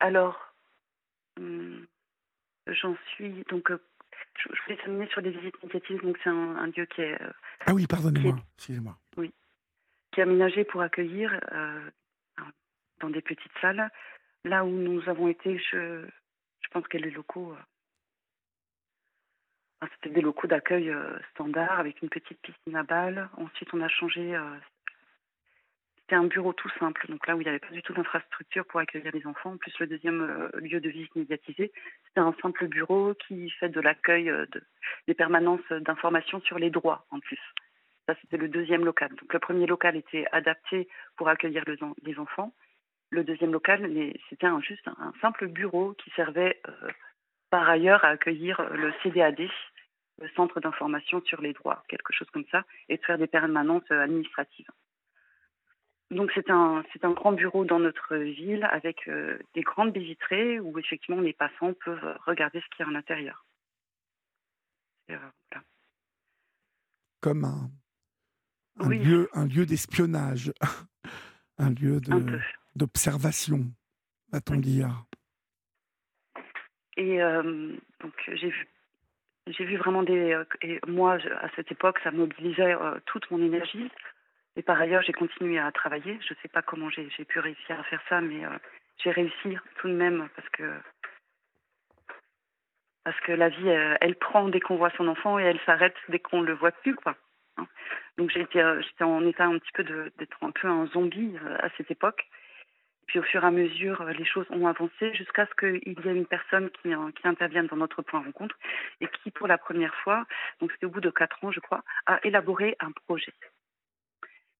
Alors, 0.00 0.54
hum, 1.38 1.86
j'en 2.66 2.96
suis. 3.14 3.44
Donc, 3.50 3.70
euh, 3.70 3.78
je, 4.34 4.48
voulais 4.64 4.76
terminer 4.78 5.08
sur 5.08 5.22
des 5.22 5.30
visites 5.30 5.54
initiatives. 5.62 6.02
Donc, 6.02 6.18
c'est 6.24 6.30
un, 6.30 6.66
lieu 6.68 6.86
qui 6.86 7.02
est. 7.02 7.22
Euh, 7.22 7.32
ah 7.66 7.74
oui, 7.74 7.86
pardonnez-moi, 7.86 8.38
excusez-moi. 8.56 8.98
Oui. 9.16 9.32
Qui 10.10 10.20
est 10.20 10.22
aménagé 10.24 10.64
pour 10.64 10.80
accueillir 10.80 11.38
euh, 11.52 11.90
dans 13.00 13.10
des 13.10 13.22
petites 13.22 13.52
salles. 13.60 13.90
Là 14.44 14.64
où 14.64 14.70
nous 14.70 15.06
avons 15.08 15.28
été, 15.28 15.58
je, 15.58 16.04
je 16.62 16.68
pense 16.70 16.88
que 16.88 16.96
les 16.96 17.10
locaux 17.10 17.54
c'était 19.94 20.14
des 20.14 20.20
locaux 20.20 20.46
d'accueil 20.46 20.90
euh, 20.90 21.18
standard 21.32 21.78
avec 21.78 22.02
une 22.02 22.08
petite 22.08 22.40
piscine 22.40 22.76
à 22.76 22.82
balles. 22.82 23.28
Ensuite, 23.36 23.72
on 23.72 23.80
a 23.80 23.88
changé. 23.88 24.34
Euh, 24.36 24.42
c'était 26.00 26.16
un 26.16 26.24
bureau 26.24 26.52
tout 26.52 26.68
simple, 26.80 27.06
donc 27.08 27.26
là 27.26 27.36
où 27.36 27.40
il 27.40 27.44
n'y 27.44 27.50
avait 27.50 27.60
pas 27.60 27.70
du 27.70 27.82
tout 27.82 27.94
d'infrastructure 27.94 28.66
pour 28.66 28.80
accueillir 28.80 29.12
les 29.14 29.26
enfants. 29.26 29.52
En 29.52 29.56
plus, 29.56 29.72
le 29.78 29.86
deuxième 29.86 30.22
euh, 30.22 30.60
lieu 30.60 30.80
de 30.80 30.88
visite 30.90 31.14
médiatisé, 31.14 31.72
c'était 32.08 32.20
un 32.20 32.34
simple 32.42 32.66
bureau 32.66 33.14
qui 33.14 33.48
fait 33.50 33.68
de 33.68 33.80
l'accueil 33.80 34.24
de, 34.26 34.62
des 35.06 35.14
permanences 35.14 35.66
d'information 35.70 36.40
sur 36.40 36.58
les 36.58 36.70
droits 36.70 37.06
en 37.10 37.20
plus. 37.20 37.40
Ça, 38.06 38.14
c'était 38.20 38.38
le 38.38 38.48
deuxième 38.48 38.84
local. 38.84 39.10
Donc, 39.10 39.32
le 39.32 39.38
premier 39.38 39.66
local 39.66 39.96
était 39.96 40.26
adapté 40.32 40.88
pour 41.16 41.28
accueillir 41.28 41.62
les 42.02 42.18
enfants. 42.18 42.52
Le 43.10 43.22
deuxième 43.22 43.52
local, 43.52 43.88
c'était 44.28 44.48
juste 44.62 44.86
un, 44.88 45.12
simple 45.20 45.46
bureau 45.46 45.94
qui 45.94 46.10
servait 46.10 46.60
par 47.50 47.68
ailleurs 47.68 48.04
à 48.04 48.08
accueillir 48.08 48.62
le 48.70 48.92
CDAD, 49.02 49.48
le 50.20 50.28
Centre 50.36 50.60
d'information 50.60 51.22
sur 51.24 51.40
les 51.40 51.52
droits, 51.52 51.82
quelque 51.88 52.12
chose 52.12 52.28
comme 52.30 52.44
ça, 52.50 52.64
et 52.88 52.96
de 52.96 53.02
faire 53.02 53.18
des 53.18 53.26
permanences 53.26 53.90
euh, 53.90 54.02
administratives. 54.02 54.68
Donc 56.10 56.32
c'est 56.34 56.50
un, 56.50 56.82
c'est 56.92 57.04
un 57.04 57.12
grand 57.12 57.32
bureau 57.32 57.64
dans 57.64 57.78
notre 57.78 58.16
ville 58.16 58.64
avec 58.64 59.06
euh, 59.08 59.38
des 59.54 59.62
grandes 59.62 59.92
baies 59.92 60.00
vitrées 60.00 60.58
où 60.58 60.76
effectivement 60.78 61.20
les 61.20 61.32
passants 61.32 61.72
peuvent 61.84 62.18
regarder 62.26 62.60
ce 62.60 62.76
qu'il 62.76 62.84
y 62.84 62.86
a 62.86 62.90
à 62.90 62.92
l'intérieur. 62.92 63.46
Euh, 65.10 65.16
comme 67.20 67.44
un, 67.44 68.88
lieu, 68.88 69.28
un 69.34 69.46
lieu 69.46 69.66
d'espionnage, 69.66 70.52
un 71.58 71.70
lieu 71.70 72.00
d'observation, 72.74 73.70
va-t-on 74.32 74.56
dire. 74.56 75.04
Et 77.00 77.18
donc 78.02 78.12
j'ai 79.46 79.64
vu 79.64 79.76
vraiment 79.76 80.02
des. 80.02 80.32
Euh, 80.32 80.44
et 80.62 80.80
moi, 80.86 81.18
à 81.40 81.48
cette 81.56 81.72
époque, 81.72 81.98
ça 82.02 82.10
mobilisait 82.10 82.74
euh, 82.74 82.98
toute 83.06 83.30
mon 83.30 83.42
énergie. 83.42 83.90
Et 84.56 84.62
par 84.62 84.80
ailleurs, 84.80 85.02
j'ai 85.02 85.12
continué 85.12 85.58
à 85.58 85.70
travailler. 85.72 86.18
Je 86.26 86.34
ne 86.34 86.38
sais 86.42 86.48
pas 86.48 86.62
comment 86.62 86.90
j'ai 86.90 87.24
pu 87.24 87.38
réussir 87.38 87.78
à 87.78 87.84
faire 87.84 88.02
ça, 88.08 88.20
mais 88.20 88.44
euh, 88.44 88.50
j'ai 89.02 89.10
réussi 89.10 89.56
tout 89.78 89.88
de 89.88 89.94
même 89.94 90.28
parce 90.36 90.48
que 90.50 90.70
parce 93.04 93.18
que 93.20 93.32
la 93.32 93.48
vie, 93.48 93.68
elle, 94.00 94.14
prend 94.14 94.48
dès 94.48 94.60
qu'on 94.60 94.76
voit 94.76 94.90
son 94.90 95.08
enfant 95.08 95.38
et 95.38 95.42
elle 95.42 95.58
s'arrête 95.64 95.96
dès 96.10 96.18
qu'on 96.18 96.42
le 96.42 96.52
voit 96.52 96.70
plus, 96.70 96.94
quoi. 96.94 97.16
Hein. 97.56 97.66
Donc 98.18 98.30
j'étais 98.30 98.62
j'étais 98.82 99.04
en 99.04 99.24
état 99.26 99.46
un 99.46 99.58
petit 99.58 99.72
peu 99.72 99.84
d'être 99.84 100.36
un 100.42 100.50
peu 100.50 100.68
un 100.68 100.86
zombie 100.88 101.34
à 101.60 101.70
cette 101.76 101.90
époque. 101.90 102.28
Puis 103.10 103.18
au 103.18 103.24
fur 103.24 103.42
et 103.42 103.46
à 103.46 103.50
mesure, 103.50 104.02
euh, 104.02 104.12
les 104.12 104.24
choses 104.24 104.46
ont 104.50 104.68
avancé 104.68 105.12
jusqu'à 105.14 105.44
ce 105.44 105.54
qu'il 105.56 105.82
y 106.04 106.08
ait 106.08 106.14
une 106.14 106.26
personne 106.26 106.70
qui, 106.70 106.94
euh, 106.94 107.10
intervienne 107.24 107.66
dans 107.66 107.76
notre 107.76 108.02
point 108.02 108.22
rencontre 108.22 108.56
et 109.00 109.08
qui, 109.08 109.32
pour 109.32 109.48
la 109.48 109.58
première 109.58 109.92
fois, 109.96 110.26
donc 110.60 110.70
c'était 110.70 110.86
au 110.86 110.90
bout 110.90 111.00
de 111.00 111.10
quatre 111.10 111.44
ans, 111.44 111.50
je 111.50 111.58
crois, 111.58 111.82
a 112.06 112.24
élaboré 112.24 112.76
un 112.78 112.92
projet. 112.92 113.34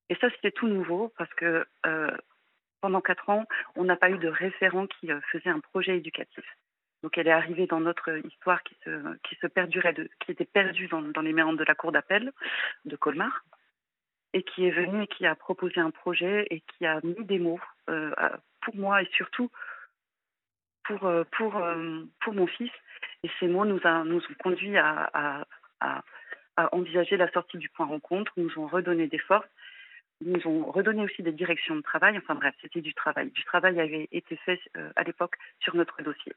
Et 0.09 0.17
ça, 0.17 0.29
c'était 0.31 0.51
tout 0.51 0.67
nouveau 0.67 1.13
parce 1.17 1.33
que 1.35 1.65
euh, 1.87 2.11
pendant 2.81 3.01
quatre 3.01 3.31
ans, 3.31 3.47
on 3.77 3.85
n'a 3.85 3.95
pas 3.95 4.11
eu 4.11 4.19
de 4.19 4.27
référent 4.27 4.89
qui 4.89 5.09
faisait 5.31 5.51
un 5.51 5.61
projet 5.61 5.97
éducatif. 5.99 6.45
Donc 7.05 7.19
elle 7.19 7.29
est 7.29 7.33
arrivée 7.33 7.69
dans 7.69 7.79
notre 7.79 8.11
histoire 8.27 8.65
qui 8.65 8.77
se, 8.85 9.17
qui 9.19 9.37
se 9.37 9.47
perdurait, 9.47 9.95
qui 10.19 10.33
était 10.33 10.45
perdue 10.45 10.89
dans, 10.89 11.03
dans 11.03 11.23
les 11.23 11.33
méandres 11.33 11.59
de 11.61 11.65
la 11.65 11.77
cour 11.77 11.93
d'appel 11.93 12.33
de 12.85 12.97
Colmar 12.97 13.45
et 14.33 14.43
qui 14.43 14.67
est 14.67 14.71
venu 14.71 15.03
et 15.03 15.07
qui 15.07 15.27
a 15.27 15.35
proposé 15.35 15.81
un 15.81 15.91
projet 15.91 16.47
et 16.51 16.61
qui 16.61 16.87
a 16.87 17.01
mis 17.03 17.25
des 17.25 17.39
mots 17.39 17.61
euh, 17.89 18.13
pour 18.61 18.77
moi 18.77 19.03
et 19.03 19.09
surtout 19.13 19.51
pour, 20.85 21.05
euh, 21.07 21.25
pour, 21.37 21.57
euh, 21.57 22.05
pour 22.21 22.35
mon 22.35 22.47
fils. 22.47 22.71
Et 23.23 23.31
ces 23.39 23.49
mots 23.49 23.65
nous, 23.65 23.81
ont 23.85 24.21
conduit 24.43 24.77
à, 24.79 25.47
envisager 26.73 27.17
la 27.17 27.31
sortie 27.31 27.59
du 27.59 27.69
point 27.71 27.87
rencontre, 27.87 28.33
nous 28.37 28.59
ont 28.59 28.67
redonné 28.67 29.07
des 29.07 29.19
forces, 29.19 29.49
nous 30.21 30.47
ont 30.47 30.71
redonné 30.71 31.03
aussi 31.05 31.23
des 31.23 31.33
directions 31.33 31.75
de 31.75 31.81
travail. 31.81 32.17
Enfin 32.19 32.35
bref, 32.35 32.55
c'était 32.61 32.83
du 32.83 32.93
travail. 32.95 33.31
Du 33.31 33.45
travail 33.45 33.81
avait 33.81 34.09
été 34.13 34.37
fait 34.37 34.61
à 34.97 35.03
l'époque 35.05 35.37
sur 35.61 35.75
notre 35.75 36.03
dossier. 36.03 36.33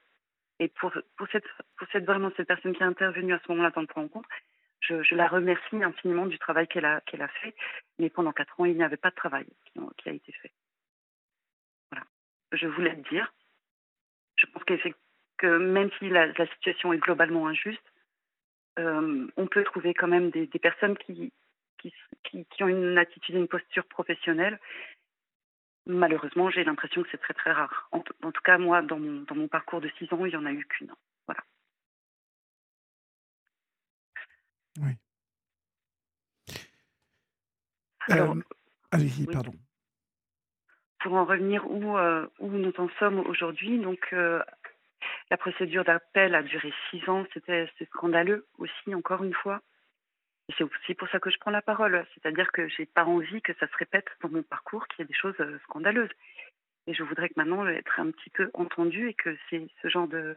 Et 0.59 0.69
pour, 0.69 0.93
pour, 1.17 1.27
cette, 1.31 1.47
pour 1.77 1.87
cette, 1.91 2.05
vraiment 2.05 2.31
cette 2.37 2.47
personne 2.47 2.73
qui 2.73 2.83
est 2.83 2.85
intervenue 2.85 3.33
à 3.33 3.39
ce 3.45 3.51
moment-là 3.51 3.71
dans 3.71 3.81
le 3.81 3.87
point 3.87 4.03
rencontre, 4.03 4.29
je, 4.87 5.15
la 5.15 5.27
remercie 5.27 5.81
infiniment 5.83 6.25
du 6.25 6.37
travail 6.37 6.67
qu'elle 6.67 6.85
a, 6.85 7.01
fait. 7.41 7.55
Mais 7.99 8.09
pendant 8.09 8.33
quatre 8.33 8.59
ans, 8.59 8.65
il 8.65 8.75
n'y 8.75 8.83
avait 8.83 8.97
pas 8.97 9.09
de 9.09 9.15
travail 9.15 9.45
qui, 9.97 10.09
a 10.09 10.11
été 10.11 10.31
fait. 10.33 10.51
Voilà. 11.91 12.05
Je 12.51 12.67
voulais 12.67 12.95
le 12.95 13.09
dire. 13.09 13.33
Je 14.35 14.45
pense 14.47 14.63
que 14.63 15.57
même 15.57 15.89
si 15.99 16.09
la, 16.09 16.33
situation 16.55 16.93
est 16.93 16.97
globalement 16.97 17.47
injuste, 17.47 17.81
euh, 18.79 19.27
on 19.37 19.47
peut 19.47 19.63
trouver 19.63 19.93
quand 19.93 20.07
même 20.07 20.31
des, 20.31 20.47
personnes 20.47 20.97
qui, 20.97 21.31
ont 22.61 22.67
une 22.67 22.97
attitude 22.97 23.35
et 23.35 23.39
une 23.39 23.47
posture 23.47 23.85
professionnelle. 23.85 24.59
Malheureusement, 25.85 26.49
j'ai 26.49 26.63
l'impression 26.63 27.03
que 27.03 27.09
c'est 27.11 27.17
très 27.21 27.33
très 27.33 27.51
rare. 27.51 27.87
En, 27.91 28.03
en, 28.23 28.31
tout 28.31 28.41
cas, 28.41 28.57
moi, 28.57 28.81
dans 28.81 28.99
mon, 28.99 29.21
dans 29.23 29.35
mon 29.35 29.47
parcours 29.47 29.81
de 29.81 29.89
six 29.99 30.11
ans, 30.13 30.25
il 30.25 30.29
n'y 30.29 30.37
en 30.37 30.45
a 30.45 30.53
eu 30.53 30.65
qu'une. 30.65 30.93
Voilà. 31.27 31.43
Oui. 34.79 34.97
Euh, 38.09 38.35
allez-y, 38.91 39.25
pardon. 39.25 39.53
pour 40.99 41.13
en 41.13 41.25
revenir 41.25 41.69
où, 41.69 41.97
où 42.39 42.51
nous 42.51 42.73
en 42.77 42.89
sommes 42.99 43.19
aujourd'hui, 43.19 43.79
donc 43.79 44.13
la 45.29 45.37
procédure 45.37 45.83
d'appel 45.83 46.35
a 46.35 46.43
duré 46.43 46.73
six 46.89 47.07
ans. 47.09 47.25
C'était 47.33 47.69
scandaleux 47.87 48.47
aussi, 48.57 48.95
encore 48.95 49.23
une 49.23 49.33
fois. 49.33 49.61
Et 50.49 50.53
c'est 50.57 50.63
aussi 50.63 50.93
pour 50.93 51.07
ça 51.09 51.19
que 51.19 51.29
je 51.29 51.37
prends 51.39 51.51
la 51.51 51.61
parole. 51.61 52.05
C'est-à-dire 52.13 52.51
que 52.51 52.67
j'ai 52.67 52.85
pas 52.85 53.05
envie 53.05 53.41
que 53.41 53.53
ça 53.59 53.67
se 53.67 53.77
répète 53.77 54.07
dans 54.21 54.29
mon 54.29 54.43
parcours, 54.43 54.87
qu'il 54.87 54.99
y 54.99 55.03
ait 55.03 55.07
des 55.07 55.13
choses 55.13 55.35
scandaleuses. 55.63 56.11
Et 56.87 56.93
je 56.93 57.03
voudrais 57.03 57.29
que 57.29 57.35
maintenant 57.37 57.65
être 57.67 57.99
un 57.99 58.11
petit 58.11 58.29
peu 58.29 58.51
entendue 58.53 59.09
et 59.09 59.13
que 59.13 59.37
ce 59.49 59.87
genre 59.87 60.07
de, 60.07 60.35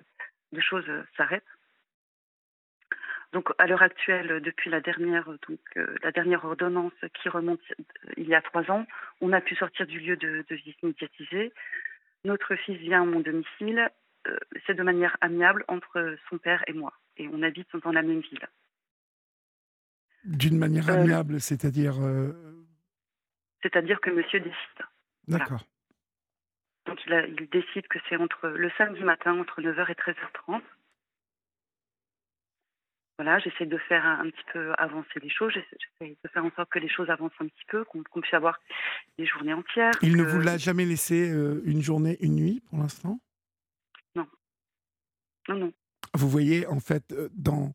de 0.53 0.61
choses 0.61 0.89
s'arrêtent. 1.17 1.43
Donc, 3.37 3.51
à 3.59 3.67
l'heure 3.67 3.83
actuelle, 3.83 4.41
depuis 4.41 4.71
la 4.71 4.81
dernière, 4.81 5.27
donc, 5.47 5.61
euh, 5.77 5.95
la 6.03 6.11
dernière 6.11 6.43
ordonnance 6.47 6.95
qui 7.21 7.29
remonte 7.29 7.61
euh, 7.79 8.13
il 8.17 8.27
y 8.27 8.35
a 8.35 8.41
trois 8.41 8.71
ans, 8.71 8.87
on 9.21 9.31
a 9.35 9.43
pu 9.43 9.55
sortir 9.57 9.87
du 9.87 10.01
lieu 10.01 10.17
de, 10.17 10.43
de 10.49 10.55
visite 10.55 10.83
médiatisée. 10.83 11.53
Notre 12.25 12.57
fils 12.57 12.79
vient 12.79 13.03
à 13.03 13.05
mon 13.05 13.21
domicile. 13.21 13.91
Euh, 14.27 14.39
c'est 14.67 14.73
de 14.73 14.83
manière 14.83 15.19
amiable 15.21 15.67
entre 15.69 16.17
son 16.31 16.39
père 16.39 16.65
et 16.67 16.73
moi. 16.73 16.95
Et 17.19 17.29
on 17.29 17.43
habite 17.43 17.69
dans 17.85 17.93
la 17.93 18.01
même 18.01 18.21
ville. 18.21 18.49
D'une 20.25 20.57
manière 20.57 20.89
amiable, 20.89 21.39
c'est-à-dire 21.39 21.97
C'est-à-dire 23.61 24.01
que 24.01 24.09
monsieur 24.13 24.41
décide. 24.41 24.83
D'accord. 25.29 25.63
Donc 26.87 27.05
il, 27.05 27.37
il, 27.39 27.51
décide 27.51 27.87
que 27.89 27.99
c'est 28.09 28.17
entre 28.17 28.49
le 28.49 28.71
samedi 28.79 29.03
matin, 29.03 29.39
entre 29.39 29.61
9h 29.61 29.91
et 29.91 29.95
13h30. 29.95 30.63
Voilà, 33.19 33.39
j'essaie 33.39 33.65
de 33.65 33.79
faire 33.79 34.05
un, 34.05 34.29
petit 34.29 34.45
peu 34.53 34.75
avancer 34.77 35.21
les 35.23 35.31
choses, 35.31 35.53
j'essaie 35.55 36.17
de 36.23 36.29
faire 36.29 36.45
en 36.45 36.51
sorte 36.55 36.69
que 36.69 36.79
les 36.79 36.89
choses 36.89 37.09
avancent 37.09 37.33
un 37.41 37.47
petit 37.47 37.65
peu, 37.69 37.83
qu'on 37.85 38.03
puisse 38.03 38.35
avoir 38.35 38.61
des 39.19 39.25
journées 39.25 39.55
entières. 39.55 39.93
Il 40.03 40.17
ne 40.17 40.23
vous 40.23 40.41
l'a 40.41 40.59
jamais 40.59 40.85
laissé 40.85 41.31
euh, 41.31 41.63
une 41.65 41.81
journée, 41.81 42.19
une 42.21 42.35
nuit 42.35 42.61
pour 42.69 42.79
l'instant? 42.79 43.19
Non. 44.15 44.27
Non, 45.49 45.57
non. 45.57 45.73
Vous 46.13 46.29
voyez, 46.29 46.67
en 46.67 46.81
fait, 46.81 47.11
euh, 47.13 47.31
dans, 47.33 47.75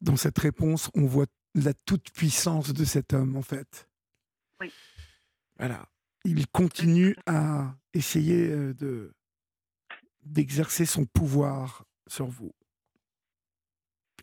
dans 0.00 0.16
cette 0.16 0.38
réponse, 0.38 0.88
on 0.94 1.06
voit 1.06 1.26
la 1.56 1.74
toute-puissance 1.74 2.72
de 2.72 2.84
cet 2.84 3.12
homme, 3.12 3.36
en 3.36 3.42
fait. 3.42 3.88
Oui. 4.60 4.72
Voilà. 5.58 5.88
Il 6.24 6.46
continue 6.46 7.16
à 7.26 7.74
essayer 7.92 8.50
euh, 8.50 8.72
de 8.74 9.12
d'exercer 10.22 10.86
son 10.86 11.04
pouvoir 11.04 11.84
sur 12.06 12.26
vous. 12.26 12.54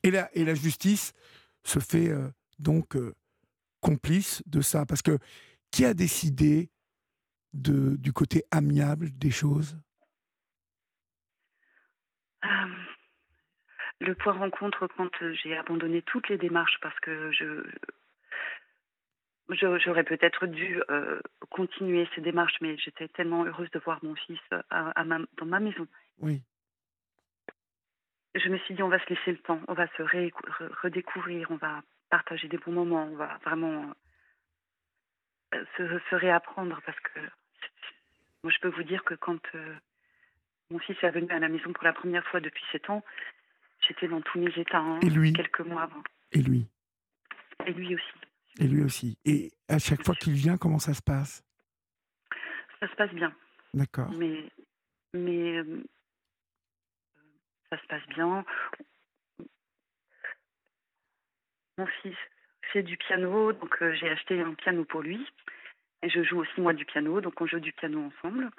Et 0.04 0.12
la, 0.12 0.36
et 0.36 0.44
la 0.46 0.56
justice 0.56 1.14
se 1.64 1.80
fait 1.80 2.10
euh, 2.10 2.28
donc 2.60 2.96
euh, 2.96 3.14
complice 3.80 4.42
de 4.48 4.62
ça. 4.62 4.86
Parce 4.86 5.02
que 5.02 5.18
qui 5.72 5.86
a 5.86 5.94
décidé 5.94 6.70
de, 7.54 7.96
du 7.98 8.12
côté 8.14 8.44
amiable 8.52 9.12
des 9.12 9.32
choses? 9.32 9.78
Euh, 12.44 12.48
Le 14.00 14.16
point 14.16 14.34
rencontre 14.34 14.88
quand 14.98 15.12
j'ai 15.44 15.56
abandonné 15.56 16.02
toutes 16.02 16.30
les 16.30 16.38
démarches 16.38 16.80
parce 16.82 17.00
que 17.00 17.32
je. 17.32 17.64
J'aurais 19.50 20.06
peut-être 20.06 20.48
dû 20.48 20.80
continuer 21.50 22.08
ces 22.16 22.22
démarches, 22.22 22.56
mais 22.62 22.78
j'étais 22.78 23.10
tellement 23.10 23.44
heureuse 23.44 23.70
de 23.72 23.80
voir 23.80 24.00
mon 24.02 24.16
fils 24.16 24.40
à, 24.70 25.04
dans 25.04 25.46
ma 25.46 25.60
maison. 25.60 25.86
Oui 26.20 26.42
je 28.36 28.50
me 28.50 28.58
suis 28.60 28.76
dit, 28.76 28.84
on 28.84 28.90
va 28.90 29.00
se 29.00 29.10
laisser 29.10 29.32
le 29.32 29.38
temps, 29.40 29.60
on 29.68 29.74
va 29.74 29.88
se 29.88 30.04
redécouvrir, 30.84 31.52
on 31.52 31.58
va 31.58 31.82
partager 32.10 32.48
des 32.48 32.58
bons 32.58 32.72
moments, 32.72 33.06
on 33.06 33.16
va 33.16 33.40
vraiment 33.46 33.94
euh, 35.54 35.66
se, 35.78 36.16
réapprendre 36.16 36.80
parce 36.86 37.00
que 37.00 37.20
moi, 38.44 38.52
je 38.52 38.60
peux 38.60 38.70
vous 38.70 38.84
dire 38.84 39.04
que 39.04 39.16
quand 39.16 39.40
euh, 39.56 39.76
mon 40.70 40.80
fils 40.80 40.98
est 41.02 41.12
venu 41.12 41.30
à 41.30 41.40
la 41.40 41.50
maison 41.50 41.74
pour 41.74 41.84
la 41.84 41.94
première 41.94 42.26
fois 42.28 42.40
depuis 42.40 42.64
sept 42.72 42.90
ans, 42.90 43.04
j'étais 43.88 44.08
dans 44.08 44.22
tous 44.22 44.40
mes 44.40 44.52
états, 44.58 44.80
hein, 44.80 45.00
Et 45.02 45.10
lui? 45.10 45.34
quelques 45.34 45.62
mois 45.62 45.84
avant. 45.84 46.04
Et 46.32 46.42
lui? 46.42 46.68
Et 47.66 47.74
lui 47.74 47.96
aussi. 47.96 48.14
Et 48.60 48.68
lui 48.68 48.84
aussi. 48.84 49.18
Et 49.26 49.52
à 49.68 49.80
chaque 49.80 50.04
fois 50.04 50.16
qu'il 50.16 50.34
vient, 50.34 50.58
comment 50.58 50.80
ça 50.80 50.94
se 50.94 51.02
passe? 51.02 51.44
Ça 52.80 52.88
se 52.88 52.96
passe 52.96 53.14
bien. 53.14 53.34
D'accord. 53.74 54.12
Mais, 54.12 54.50
mais 55.14 55.58
euh, 55.58 55.84
ça 57.72 57.82
se 57.82 57.88
passe 57.88 58.06
bien. 58.10 58.46
Mon 61.78 61.88
fils 62.02 62.18
fait 62.74 62.84
du 62.84 62.98
piano, 62.98 63.54
donc 63.54 63.82
euh, 63.82 63.94
j'ai 63.94 64.10
acheté 64.10 64.42
un 64.42 64.54
piano 64.54 64.84
pour 64.86 65.02
lui. 65.02 65.26
Et 66.04 66.10
je 66.10 66.24
joue 66.24 66.40
aussi 66.40 66.62
moi 66.62 66.74
du 66.74 66.86
piano, 66.86 67.22
donc 67.22 67.40
on 67.40 67.48
joue 67.48 67.60
du 67.60 67.72
piano 67.74 68.04
ensemble. 68.04 68.50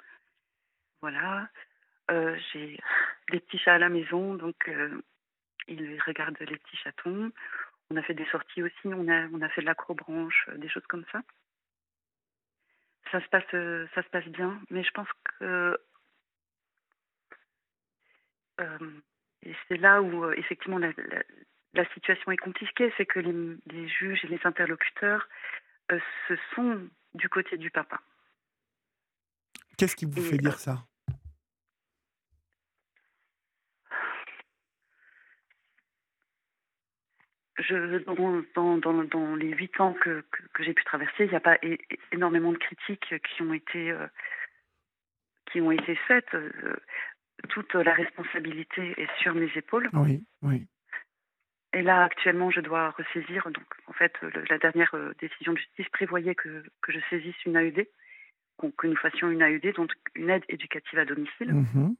Voilà. 1.01 1.49
Euh, 2.11 2.37
j'ai 2.51 2.79
des 3.31 3.39
petits 3.39 3.59
chats 3.59 3.75
à 3.75 3.79
la 3.79 3.89
maison, 3.89 4.35
donc 4.35 4.67
euh, 4.67 5.01
il 5.67 6.01
regarde 6.01 6.37
les 6.39 6.57
petits 6.57 6.77
chatons. 6.77 7.31
On 7.89 7.97
a 7.97 8.01
fait 8.01 8.13
des 8.13 8.25
sorties 8.25 8.63
aussi, 8.63 8.85
on 8.85 9.07
a, 9.07 9.27
on 9.27 9.41
a 9.41 9.49
fait 9.49 9.61
de 9.61 9.67
l'acrobranche, 9.67 10.49
des 10.55 10.69
choses 10.69 10.85
comme 10.87 11.05
ça. 11.11 11.21
Ça 13.11 13.21
se 13.21 13.27
passe, 13.27 13.51
ça 13.93 14.01
se 14.01 14.09
passe 14.09 14.27
bien, 14.29 14.59
mais 14.69 14.83
je 14.83 14.91
pense 14.91 15.07
que 15.25 15.43
euh, 15.43 15.77
et 19.45 19.55
c'est 19.67 19.77
là 19.77 20.01
où, 20.01 20.25
euh, 20.25 20.33
effectivement, 20.37 20.77
la, 20.77 21.85
situation 21.93 22.31
est 22.31 22.37
compliquée, 22.37 22.93
c'est 22.97 23.05
que 23.05 23.19
les, 23.19 23.87
juges 23.87 24.23
et 24.23 24.27
les 24.27 24.39
interlocuteurs 24.43 25.27
euh, 25.91 25.99
se 26.27 26.35
sont 26.55 26.87
du 27.13 27.29
côté 27.29 27.57
du 27.57 27.69
papa. 27.69 27.99
Qu'est-ce 29.77 29.95
qui 29.95 30.05
vous 30.05 30.21
fait 30.21 30.37
dire 30.37 30.59
ça? 30.59 30.85
Je, 37.59 37.99
dans, 38.55 38.77
dans, 38.77 39.03
dans, 39.03 39.35
les 39.35 39.49
huit 39.49 39.79
ans 39.79 39.93
que, 39.93 40.23
que, 40.53 40.63
j'ai 40.63 40.73
pu 40.73 40.83
traverser, 40.83 41.25
il 41.25 41.29
n'y 41.29 41.35
a 41.35 41.39
pas 41.39 41.57
énormément 42.11 42.51
de 42.51 42.57
critiques 42.57 43.13
qui 43.23 43.41
ont 43.41 43.53
été, 43.53 43.95
qui 45.51 45.61
ont 45.61 45.71
été 45.71 45.95
faites 46.07 46.35
toute 47.49 47.73
la 47.73 47.93
responsabilité 47.93 48.93
est 48.97 49.09
sur 49.21 49.33
mes 49.33 49.49
épaules. 49.55 49.89
Oui, 49.93 50.23
oui. 50.41 50.67
Et 51.73 51.81
là, 51.81 52.03
actuellement, 52.03 52.51
je 52.51 52.61
dois 52.61 52.91
ressaisir. 52.91 53.45
Donc, 53.45 53.65
en 53.87 53.93
fait, 53.93 54.13
la 54.49 54.57
dernière 54.59 54.93
euh, 54.93 55.13
décision 55.19 55.53
de 55.53 55.57
justice 55.57 55.89
prévoyait 55.89 56.35
que, 56.35 56.63
que 56.81 56.91
je 56.91 56.99
saisisse 57.09 57.35
une 57.45 57.57
AED, 57.57 57.87
que 58.77 58.87
nous 58.87 58.95
fassions 58.95 59.29
une 59.29 59.41
AED, 59.41 59.73
donc 59.75 59.91
une 60.15 60.29
aide 60.29 60.43
éducative 60.49 60.99
à 60.99 61.05
domicile. 61.05 61.51
Mhm. 61.51 61.95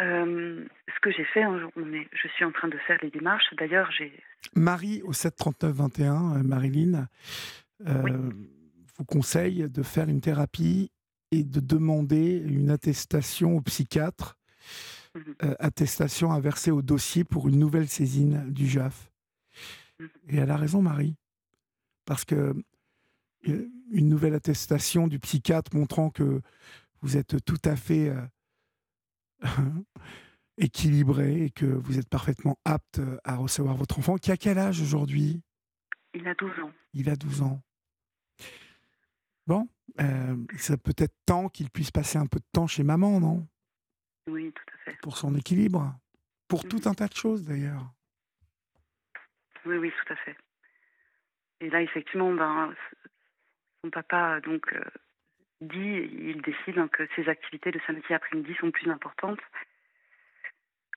Euh, 0.00 0.64
ce 0.94 1.00
que 1.00 1.10
j'ai 1.10 1.24
fait, 1.24 1.42
hein, 1.42 1.70
on 1.76 1.92
est, 1.92 2.08
je 2.12 2.28
suis 2.28 2.44
en 2.44 2.52
train 2.52 2.68
de 2.68 2.78
faire 2.78 2.98
les 3.02 3.10
démarches. 3.10 3.46
D'ailleurs, 3.56 3.90
j'ai. 3.92 4.12
Marie 4.54 5.02
au 5.02 5.12
73921, 5.12 6.38
euh, 6.38 6.42
Marilyn, 6.42 7.08
vous 7.80 9.04
conseille 9.04 9.68
de 9.68 9.82
faire 9.82 10.08
une 10.08 10.20
thérapie 10.20 10.90
et 11.30 11.44
de 11.44 11.60
demander 11.60 12.36
une 12.36 12.70
attestation 12.70 13.56
au 13.56 13.60
psychiatre, 13.60 14.36
mhm. 15.14 15.34
euh, 15.44 15.54
attestation 15.58 16.32
à 16.32 16.40
verser 16.40 16.70
au 16.70 16.82
dossier 16.82 17.24
pour 17.24 17.48
une 17.48 17.58
nouvelle 17.58 17.88
saisine 17.88 18.50
du 18.50 18.66
JAF. 18.66 19.10
Mhm. 19.98 20.08
Et 20.28 20.36
elle 20.36 20.50
a 20.50 20.56
raison, 20.56 20.82
Marie, 20.82 21.16
parce 22.04 22.24
que 22.24 22.54
euh, 23.48 23.70
une 23.90 24.08
nouvelle 24.08 24.34
attestation 24.34 25.08
du 25.08 25.18
psychiatre 25.18 25.74
montrant 25.74 26.10
que 26.10 26.40
vous 27.02 27.16
êtes 27.16 27.44
tout 27.44 27.60
à 27.64 27.76
fait 27.76 28.08
euh, 28.10 28.20
équilibré 30.58 31.44
et 31.44 31.50
que 31.50 31.66
vous 31.66 31.98
êtes 31.98 32.08
parfaitement 32.08 32.58
apte 32.64 33.00
à 33.24 33.36
recevoir 33.36 33.76
votre 33.76 33.98
enfant, 33.98 34.16
qui 34.16 34.32
a 34.32 34.36
quel 34.36 34.58
âge 34.58 34.80
aujourd'hui? 34.80 35.40
Il 36.14 36.26
a 36.26 36.34
12 36.34 36.50
ans. 36.60 36.72
Il 36.94 37.10
a 37.10 37.16
12 37.16 37.42
ans. 37.42 37.62
Bon, 39.46 39.68
euh, 40.00 40.36
c'est 40.56 40.80
peut-être 40.82 41.14
temps 41.26 41.48
qu'il 41.48 41.70
puisse 41.70 41.90
passer 41.90 42.18
un 42.18 42.26
peu 42.26 42.38
de 42.38 42.46
temps 42.52 42.66
chez 42.66 42.82
maman, 42.82 43.20
non? 43.20 43.46
Oui, 44.28 44.52
tout 44.52 44.74
à 44.74 44.90
fait. 44.90 44.98
Pour 45.00 45.16
son 45.16 45.34
équilibre. 45.34 45.94
Pour 46.48 46.66
tout 46.66 46.80
mhm. 46.84 46.88
un 46.88 46.94
tas 46.94 47.08
de 47.08 47.14
choses, 47.14 47.44
d'ailleurs. 47.44 47.84
Oui, 49.64 49.76
oui, 49.76 49.90
tout 49.90 50.12
à 50.12 50.16
fait. 50.16 50.36
Et 51.60 51.70
là, 51.70 51.82
effectivement, 51.82 52.32
ben, 52.32 52.72
son 53.82 53.90
papa 53.90 54.40
donc 54.40 54.72
euh, 54.72 54.80
dit, 55.60 56.08
il 56.12 56.40
décide 56.42 56.78
hein, 56.78 56.88
que 56.88 57.06
ses 57.16 57.28
activités 57.28 57.72
de 57.72 57.80
samedi 57.86 58.12
après-midi 58.14 58.54
sont 58.60 58.70
plus 58.70 58.90
importantes 58.90 59.40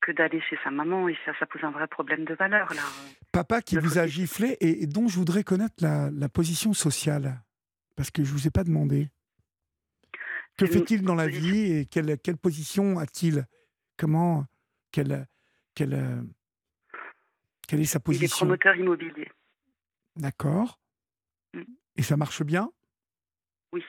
que 0.02 0.12
d'aller 0.12 0.42
chez 0.42 0.58
sa 0.64 0.72
maman 0.72 1.08
et 1.10 1.18
ça, 1.26 1.32
ça 1.40 1.46
pose 1.46 1.64
un 1.64 1.72
vrai 1.72 1.88
problème 1.88 2.26
de 2.26 2.34
valeur 2.34 2.74
là. 2.74 2.82
Papa 3.32 3.62
qui 3.62 3.78
vous 3.78 4.00
a 4.00 4.08
giflé 4.08 4.58
et, 4.60 4.88
dont 4.88 5.08
je 5.08 5.16
voudrais 5.16 5.44
connaître 5.44 5.76
la 5.84 6.30
position 6.30 6.74
sociale. 6.74 7.40
Parce 8.02 8.10
que 8.10 8.24
je 8.24 8.34
ne 8.34 8.36
vous 8.36 8.48
ai 8.48 8.50
pas 8.50 8.64
demandé. 8.64 9.12
Que 10.58 10.66
fait-il 10.66 11.04
dans 11.04 11.14
la 11.14 11.28
vie 11.28 11.72
et 11.72 11.86
quelle, 11.86 12.18
quelle 12.18 12.36
position 12.36 12.98
a-t-il? 12.98 13.46
Comment 13.96 14.48
quelle, 14.92 15.28
quelle, 15.76 16.26
quelle 17.68 17.80
est 17.80 17.86
sa 17.86 18.00
position 18.00 18.26
Il 18.26 18.26
est 18.26 18.38
promoteur 18.38 18.76
immobilier. 18.76 19.30
D'accord. 20.16 20.80
Mm. 21.54 21.62
Et 21.98 22.02
ça 22.02 22.18
marche 22.18 22.42
bien? 22.42 22.72
Oui. 23.72 23.84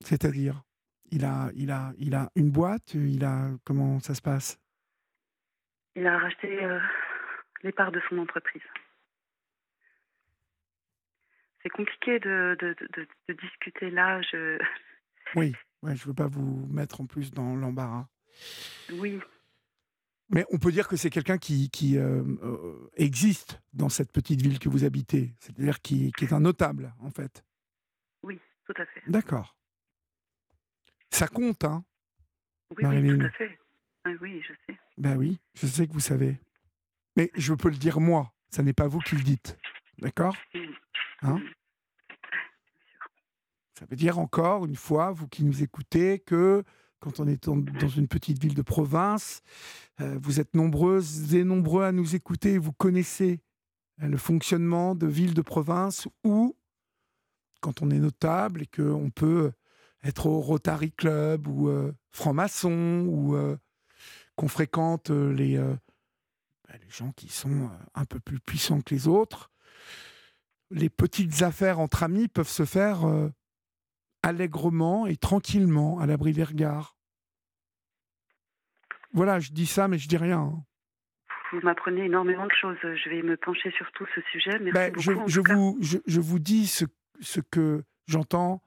C'est-à-dire 0.00 0.60
il 1.12 1.24
a, 1.24 1.52
il, 1.54 1.70
a, 1.70 1.92
il 1.98 2.16
a 2.16 2.32
une 2.34 2.50
boîte 2.50 2.94
il 2.94 3.24
a, 3.24 3.52
Comment 3.62 4.00
ça 4.00 4.16
se 4.16 4.22
passe? 4.22 4.60
Il 5.94 6.04
a 6.04 6.18
racheté 6.18 6.64
euh, 6.64 6.80
les 7.62 7.70
parts 7.70 7.92
de 7.92 8.00
son 8.08 8.18
entreprise. 8.18 8.62
C'est 11.64 11.70
compliqué 11.70 12.20
de, 12.20 12.56
de, 12.60 12.76
de, 13.28 13.34
discuter 13.34 13.90
là. 13.90 14.20
Je... 14.22 14.58
Oui, 15.34 15.54
ouais, 15.82 15.96
je 15.96 16.02
ne 16.02 16.08
veux 16.08 16.14
pas 16.14 16.26
vous 16.26 16.66
mettre 16.66 17.00
en 17.00 17.06
plus 17.06 17.30
dans 17.30 17.56
l'embarras. 17.56 18.06
Oui. 18.92 19.18
Mais 20.28 20.44
on 20.50 20.58
peut 20.58 20.70
dire 20.70 20.86
que 20.86 20.96
c'est 20.96 21.08
quelqu'un 21.08 21.38
qui, 21.38 21.70
qui 21.70 21.96
euh, 21.96 22.22
euh, 22.42 22.90
existe 22.96 23.62
dans 23.72 23.88
cette 23.88 24.12
petite 24.12 24.42
ville 24.42 24.58
que 24.58 24.68
vous 24.68 24.84
habitez, 24.84 25.34
c'est-à-dire 25.38 25.80
qui, 25.80 26.12
qui, 26.12 26.26
est 26.26 26.32
un 26.34 26.40
notable, 26.40 26.92
en 27.00 27.10
fait. 27.10 27.44
Oui, 28.22 28.38
tout 28.66 28.74
à 28.76 28.84
fait. 28.84 29.02
D'accord. 29.06 29.56
Ça 31.10 31.26
compte, 31.26 31.64
hein 31.64 31.84
Oui, 32.76 32.84
oui 32.84 33.18
tout 33.18 33.24
à 33.24 33.30
fait. 33.30 33.58
Ah 34.04 34.10
oui, 34.20 34.42
je 34.46 34.52
sais. 34.66 34.78
Ben 34.98 35.16
oui, 35.16 35.40
je 35.54 35.66
sais 35.66 35.86
que 35.86 35.92
vous 35.92 36.00
savez. 36.00 36.38
Mais 37.16 37.30
je 37.34 37.54
peux 37.54 37.70
le 37.70 37.76
dire 37.76 38.00
moi, 38.00 38.34
ça 38.50 38.62
n'est 38.62 38.74
pas 38.74 38.88
vous 38.88 39.00
qui 39.00 39.16
le 39.16 39.22
dites. 39.22 39.56
D'accord? 39.98 40.36
Hein 41.24 41.40
Ça 43.78 43.86
veut 43.90 43.96
dire 43.96 44.18
encore 44.18 44.64
une 44.64 44.76
fois, 44.76 45.12
vous 45.12 45.28
qui 45.28 45.44
nous 45.44 45.62
écoutez, 45.62 46.20
que 46.20 46.62
quand 47.04 47.20
on 47.20 47.28
est 47.28 47.48
dans 47.48 47.88
une 47.88 48.08
petite 48.08 48.40
ville 48.40 48.54
de 48.54 48.62
province, 48.62 49.42
euh, 50.00 50.18
vous 50.22 50.40
êtes 50.40 50.54
nombreuses 50.54 51.34
et 51.34 51.44
nombreux 51.44 51.84
à 51.84 51.92
nous 51.92 52.14
écouter, 52.14 52.56
vous 52.56 52.72
connaissez 52.72 53.42
euh, 54.02 54.08
le 54.08 54.16
fonctionnement 54.16 54.94
de 54.94 55.06
villes 55.06 55.34
de 55.34 55.42
province 55.42 56.08
où, 56.24 56.56
quand 57.60 57.82
on 57.82 57.90
est 57.90 57.98
notable 57.98 58.62
et 58.62 58.66
qu'on 58.66 59.10
peut 59.10 59.52
être 60.02 60.26
au 60.26 60.40
Rotary 60.40 60.92
Club 60.92 61.46
ou 61.46 61.68
euh, 61.68 61.92
franc-maçon 62.10 63.04
ou 63.06 63.36
qu'on 64.36 64.48
fréquente 64.48 65.10
bah, 65.10 65.34
les 65.36 66.90
gens 66.90 67.12
qui 67.12 67.28
sont 67.28 67.70
un 67.94 68.04
peu 68.06 68.18
plus 68.18 68.40
puissants 68.40 68.80
que 68.80 68.94
les 68.94 69.08
autres, 69.08 69.50
les 70.70 70.90
petites 70.90 71.42
affaires 71.42 71.80
entre 71.80 72.02
amis 72.02 72.28
peuvent 72.28 72.48
se 72.48 72.64
faire 72.64 73.04
allègrement 74.22 75.06
et 75.06 75.16
tranquillement 75.16 75.98
à 76.00 76.06
l'abri 76.06 76.32
des 76.32 76.44
regards. 76.44 76.96
Voilà, 79.12 79.38
je 79.38 79.52
dis 79.52 79.66
ça, 79.66 79.86
mais 79.86 79.98
je 79.98 80.08
dis 80.08 80.16
rien. 80.16 80.40
Hein. 80.40 80.64
Vous 81.52 81.60
m'apprenez 81.60 82.06
énormément 82.06 82.46
de 82.46 82.52
choses. 82.60 82.76
Je 82.82 83.08
vais 83.08 83.22
me 83.22 83.36
pencher 83.36 83.70
sur 83.72 83.90
tout 83.92 84.06
ce 84.14 84.20
sujet. 84.32 84.58
Merci 84.58 84.72
ben, 84.72 84.92
je, 84.98 85.40
vous, 85.40 85.78
je, 85.80 86.20
vous 86.20 86.38
dis 86.40 86.66
ce, 86.66 86.84
ce 87.20 87.40
que 87.40 87.84
j'entends 88.06 88.60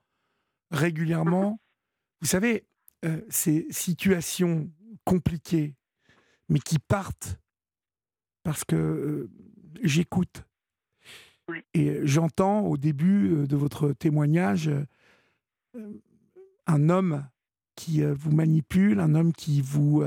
régulièrement. 0.71 1.59
Vous 2.21 2.27
savez, 2.27 2.65
euh, 3.05 3.21
ces 3.29 3.67
situations 3.69 4.71
compliquées, 5.05 5.75
mais 6.49 6.57
qui 6.57 6.79
partent 6.79 7.37
parce 8.41 8.63
que 8.63 8.75
euh, 8.75 9.29
j'écoute. 9.83 10.45
Et 11.73 12.05
j'entends 12.05 12.61
au 12.61 12.77
début 12.77 13.33
euh, 13.33 13.47
de 13.47 13.55
votre 13.55 13.93
témoignage 13.93 14.69
un 16.65 16.89
homme 16.89 17.27
qui 17.75 18.01
vous 18.03 18.31
manipule, 18.31 18.99
un 18.99 19.13
homme 19.13 19.31
qui 19.31 19.61
vous 19.61 20.03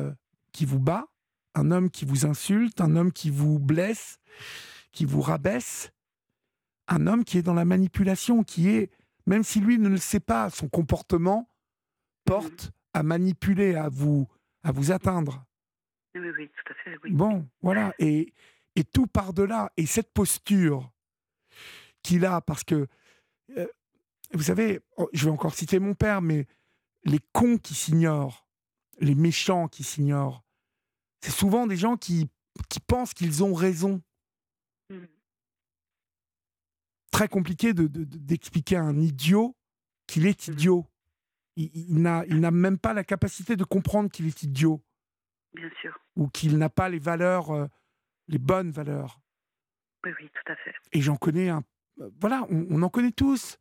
qui 0.52 0.64
vous 0.64 0.80
bat, 0.80 1.06
un 1.54 1.70
homme 1.70 1.90
qui 1.90 2.04
vous 2.04 2.26
insulte, 2.26 2.80
un 2.80 2.96
homme 2.96 3.12
qui 3.12 3.30
vous 3.30 3.58
blesse, 3.58 4.18
qui 4.92 5.04
vous 5.04 5.20
rabaisse, 5.20 5.92
un 6.88 7.06
homme 7.06 7.24
qui 7.24 7.38
est 7.38 7.42
dans 7.42 7.54
la 7.54 7.64
manipulation, 7.64 8.42
qui 8.42 8.68
est, 8.68 8.90
même 9.26 9.42
si 9.42 9.60
lui 9.60 9.78
ne 9.78 9.88
le 9.88 9.96
sait 9.96 10.20
pas, 10.20 10.50
son 10.50 10.68
comportement 10.68 11.48
porte 12.24 12.72
à 12.94 13.02
manipuler, 13.02 13.76
à 13.76 13.88
vous, 13.88 14.26
à 14.62 14.72
vous 14.72 14.92
atteindre. 14.92 15.44
Oui, 16.14 16.28
oui, 16.36 16.48
tout 16.48 16.72
à 16.72 16.74
fait. 16.82 16.96
Bon, 17.10 17.46
voilà. 17.62 17.94
Et, 17.98 18.32
et 18.74 18.84
tout 18.84 19.06
par-delà. 19.06 19.70
Et 19.76 19.86
cette 19.86 20.12
posture 20.12 20.90
qu'il 22.02 22.24
a, 22.24 22.40
parce 22.40 22.64
que, 22.64 22.86
euh, 23.56 23.66
vous 24.32 24.42
savez, 24.44 24.80
oh, 24.96 25.08
je 25.12 25.24
vais 25.24 25.30
encore 25.30 25.54
citer 25.54 25.78
mon 25.78 25.94
père, 25.94 26.22
mais 26.22 26.46
les 27.04 27.20
cons 27.32 27.58
qui 27.58 27.74
s'ignorent, 27.74 28.46
les 28.98 29.14
méchants 29.14 29.68
qui 29.68 29.82
s'ignorent, 29.82 30.44
c'est 31.20 31.32
souvent 31.32 31.66
des 31.66 31.76
gens 31.76 31.96
qui, 31.96 32.30
qui 32.68 32.80
pensent 32.80 33.14
qu'ils 33.14 33.42
ont 33.44 33.54
raison. 33.54 34.02
Mmh. 34.88 35.04
Très 37.10 37.28
compliqué 37.28 37.74
d'expliquer 37.74 38.76
de, 38.76 38.80
à 38.80 38.84
un 38.84 39.00
idiot 39.00 39.56
qu'il 40.06 40.26
est 40.26 40.48
mmh. 40.48 40.52
idiot. 40.52 40.86
Il, 41.56 41.70
il 41.74 42.00
n'a 42.40 42.50
même 42.50 42.78
pas 42.78 42.94
la 42.94 43.04
capacité 43.04 43.56
de 43.56 43.64
comprendre 43.64 44.10
qu'il 44.10 44.26
est 44.26 44.42
idiot. 44.42 44.82
Bien 45.52 45.70
sûr. 45.80 45.98
Ou 46.16 46.28
qu'il 46.28 46.56
n'a 46.58 46.70
pas 46.70 46.88
les 46.88 46.98
valeurs, 46.98 47.50
euh, 47.50 47.66
les 48.28 48.38
bonnes 48.38 48.70
valeurs. 48.70 49.20
Oui, 50.04 50.12
oui, 50.20 50.30
tout 50.30 50.52
à 50.52 50.56
fait. 50.56 50.74
Et 50.92 51.02
j'en 51.02 51.16
connais 51.16 51.48
un. 51.48 51.64
Euh, 52.00 52.10
voilà, 52.20 52.46
on, 52.50 52.82
en 52.82 52.88
connaît 52.88 53.12
tous. 53.12 53.58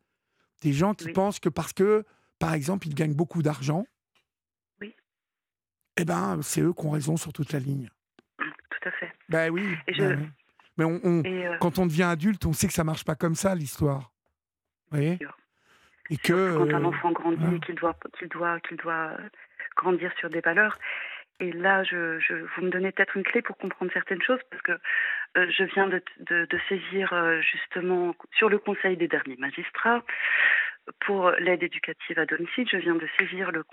Des 0.62 0.74
gens 0.74 0.94
qui 0.94 1.12
pensent 1.12 1.40
que 1.40 1.50
parce 1.50 1.72
que, 1.72 2.04
par 2.38 2.54
exemple, 2.54 2.88
ils 2.88 2.96
gagnent 2.96 3.16
beaucoup 3.16 3.42
d'argent, 3.42 3.86
eh 4.82 6.06
ben, 6.06 6.40
c'est 6.42 6.62
eux 6.62 6.74
qui 6.74 6.86
ont 6.86 6.92
raison 6.92 7.18
sur 7.18 7.34
toute 7.34 7.52
la 7.52 7.60
ligne. 7.60 7.90
Tout 8.38 8.88
à 8.88 8.92
fait. 8.92 9.12
Ben 9.28 9.50
oui. 9.52 9.76
Ben 9.98 10.32
Mais 10.78 10.86
on, 10.86 11.24
euh, 11.26 11.58
quand 11.60 11.78
on 11.78 11.86
devient 11.86 12.04
adulte, 12.04 12.46
on 12.46 12.54
sait 12.54 12.68
que 12.68 12.74
ça 12.74 12.86
marche 12.86 13.04
pas 13.04 13.16
comme 13.16 13.36
ça, 13.36 13.54
l'histoire. 13.56 14.12
Vous 14.92 14.98
voyez 14.98 15.20
Et 16.10 16.18
que, 16.18 16.58
quand 16.58 16.74
un 16.74 16.84
euh, 16.84 16.88
enfant 16.88 17.12
grandit 17.12 17.56
et 17.56 17.60
qu'il 17.60 17.76
doit, 17.76 17.98
qu'il 18.18 18.30
doit, 18.30 18.60
qu'il 18.62 18.78
doit 18.78 19.18
grandir 19.76 20.12
sur 20.20 20.30
des 20.30 20.42
valeurs. 20.42 20.78
Et 21.42 21.52
là, 21.52 21.84
je, 21.84 22.20
je 22.20 22.34
vous 22.34 22.62
me 22.64 22.70
donnez 22.70 22.92
peut-être 22.92 23.16
une 23.16 23.24
clé 23.24 23.42
pour 23.42 23.58
comprendre 23.58 23.92
certaines 23.94 24.22
choses, 24.22 24.40
parce 24.50 24.62
que 24.62 24.80
euh, 25.38 25.50
je 25.50 25.64
viens 25.64 25.88
de, 25.88 26.02
de, 26.20 26.60
saisir 26.68 27.14
justement 27.42 28.16
sur 28.34 28.50
le 28.50 28.58
conseil 28.58 28.98
des 28.98 29.08
derniers 29.08 29.38
magistrats 29.38 30.04
pour 31.02 31.32
l'aide 31.32 31.64
éducative 31.64 32.20
à 32.20 32.26
domicile. 32.26 32.68
Je 32.72 32.78
viens 32.78 32.96
de 32.96 33.08
saisir 33.20 33.52
le, 33.52 33.64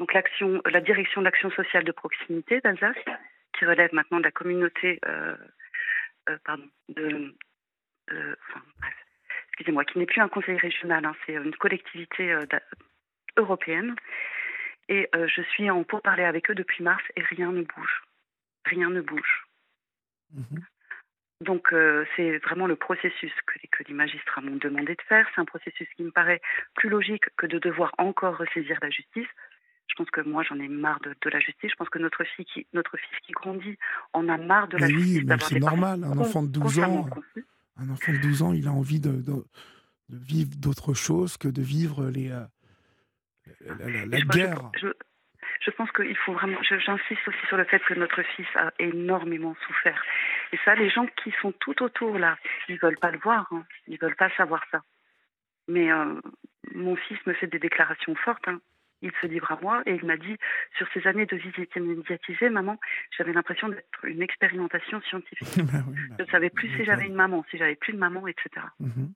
donc 0.00 0.14
la 0.14 0.80
direction 0.80 1.20
de 1.20 1.26
l'action 1.26 1.50
sociale 1.50 1.84
de 1.84 1.92
proximité 1.92 2.60
d'Alsace, 2.60 2.96
qui 3.52 3.66
relève 3.66 3.92
maintenant 3.92 4.18
de 4.18 4.24
la 4.24 4.30
communauté, 4.30 4.98
euh, 5.06 5.36
euh, 6.30 6.38
pardon, 6.44 6.66
de, 6.88 7.36
excusez-moi, 9.48 9.84
qui 9.84 9.98
n'est 9.98 10.06
plus 10.06 10.22
un 10.22 10.28
conseil 10.28 10.56
régional, 10.56 11.04
hein, 11.04 11.14
c'est 11.26 11.34
une 11.34 11.54
collectivité 11.54 12.32
euh, 12.32 12.46
européenne. 13.36 13.94
Et 14.88 15.08
je 15.14 15.42
suis 15.42 15.70
en 15.70 15.84
pourparlers 15.84 16.24
avec 16.24 16.50
eux 16.50 16.54
depuis 16.56 16.82
mars 16.82 17.04
et 17.14 17.22
rien 17.22 17.52
ne 17.52 17.62
bouge. 17.62 18.02
Rien 18.64 18.90
ne 18.90 19.00
bouge. 19.00 19.46
Mhm. 20.32 20.64
Donc 21.42 21.74
c'est 22.16 22.36
vraiment 22.38 22.66
le 22.66 22.76
processus 22.76 23.32
que 23.46 23.58
les, 23.62 23.68
que 23.68 23.82
les 23.88 23.94
magistrats 23.94 24.42
m'ont 24.42 24.56
demandé 24.56 24.94
de 24.94 25.02
faire. 25.08 25.26
C'est 25.34 25.40
un 25.40 25.46
processus 25.46 25.88
qui 25.96 26.02
me 26.02 26.10
paraît 26.10 26.42
plus 26.74 26.90
logique 26.90 27.24
que 27.36 27.46
de 27.46 27.58
devoir 27.58 27.92
encore 27.96 28.36
ressaisir 28.36 28.78
la 28.82 28.90
justice. 28.90 29.28
Je 29.90 29.94
pense 29.96 30.10
que 30.10 30.20
moi, 30.20 30.42
j'en 30.44 30.58
ai 30.60 30.68
marre 30.68 31.00
de, 31.00 31.30
la 31.30 31.40
justice. 31.40 31.70
Je 31.70 31.76
pense 31.76 31.88
que 31.88 31.98
notre, 31.98 32.22
fille 32.24 32.44
qui, 32.44 32.66
notre 32.72 32.96
fils 32.96 33.18
qui 33.26 33.32
grandit 33.32 33.76
en 34.12 34.28
a 34.28 34.36
marre 34.36 34.68
de 34.68 34.76
la 34.76 34.88
justice. 34.88 35.18
Oui, 35.18 35.24
mais 35.24 35.36
c'est 35.40 35.58
normal. 35.58 36.04
Un 36.04 36.18
enfant 36.18 36.42
de 36.42 36.48
12 36.48 36.78
ans, 36.80 37.08
un 37.76 37.90
enfant 37.90 38.12
de 38.12 38.18
12 38.18 38.42
ans, 38.42 38.52
il 38.52 38.68
a 38.68 38.72
envie 38.72 39.00
de, 39.00 39.10
de, 39.10 39.44
vivre 40.08 40.50
d'autre 40.56 40.94
chose 40.94 41.36
que 41.36 41.48
de 41.48 41.62
vivre 41.62 42.08
les, 42.08 42.30
euh, 42.30 42.44
la, 44.06 44.20
guerre. 44.20 44.70
Je, 44.80 44.88
pense 45.70 45.90
qu'il 45.92 46.16
faut 46.16 46.32
vraiment. 46.32 46.58
J'insiste 46.62 47.28
aussi 47.28 47.46
sur 47.48 47.56
le 47.56 47.64
fait 47.64 47.80
que 47.80 47.94
notre 47.94 48.22
fils 48.22 48.46
a 48.54 48.72
énormément 48.78 49.54
souffert. 49.66 50.02
Et 50.52 50.58
ça, 50.64 50.74
les 50.74 50.88
gens 50.88 51.06
qui 51.22 51.34
sont 51.42 51.52
tout 51.52 51.82
autour 51.82 52.18
là, 52.18 52.38
ils 52.68 52.78
veulent 52.78 52.98
pas 52.98 53.10
le 53.10 53.18
voir. 53.18 53.46
Hein. 53.52 53.64
Ils 53.86 53.98
veulent 53.98 54.16
pas 54.16 54.30
savoir 54.36 54.64
ça. 54.70 54.82
Mais 55.68 55.92
euh, 55.92 56.20
mon 56.74 56.96
fils 56.96 57.18
me 57.26 57.34
fait 57.34 57.46
des 57.46 57.58
déclarations 57.58 58.14
fortes. 58.14 58.48
Hein 58.48 58.60
il 59.02 59.12
se 59.20 59.26
livre 59.26 59.50
à 59.50 59.58
moi 59.60 59.82
et 59.86 59.94
il 59.94 60.04
m'a 60.04 60.16
dit 60.16 60.36
sur 60.76 60.86
ces 60.92 61.06
années 61.06 61.26
de 61.26 61.36
visite 61.36 61.74
médiatisée, 61.76 62.50
maman, 62.50 62.78
j'avais 63.16 63.32
l'impression 63.32 63.68
d'être 63.68 64.04
une 64.04 64.22
expérimentation 64.22 65.00
scientifique. 65.02 65.48
Bah 65.60 65.78
bah 65.86 65.92
je 66.18 66.22
ne 66.24 66.28
savais 66.30 66.50
plus 66.50 66.68
si 66.76 66.84
j'avais 66.84 67.06
une 67.06 67.14
maman, 67.14 67.44
si 67.50 67.58
j'avais 67.58 67.76
plus 67.76 67.92
de 67.92 67.98
maman, 67.98 68.26
etc. 68.26 68.66
Mhm. 68.80 69.12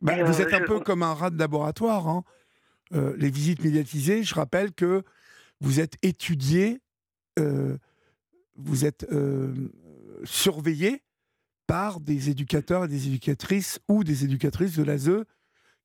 Bah, 0.00 0.22
vous 0.22 0.40
euh, 0.40 0.44
êtes 0.44 0.54
un 0.54 0.60
peu 0.60 0.80
comme 0.80 1.02
un 1.02 1.14
rat 1.14 1.30
de 1.30 1.38
laboratoire. 1.38 2.08
Hein. 2.08 2.24
Euh, 2.92 3.14
les 3.16 3.30
visites 3.30 3.62
médiatisées, 3.62 4.22
je 4.22 4.34
rappelle 4.34 4.72
que 4.72 5.02
vous 5.60 5.80
êtes 5.80 5.96
étudié, 6.02 6.80
euh, 7.38 7.76
vous 8.56 8.84
êtes 8.84 9.06
surveillé 10.24 11.02
par 11.66 12.00
des 12.00 12.30
éducateurs 12.30 12.84
et 12.84 12.88
des 12.88 13.06
éducatrices 13.06 13.78
ou 13.88 14.02
des 14.02 14.24
éducatrices 14.24 14.76
de 14.76 14.82
l'ASE 14.82 15.24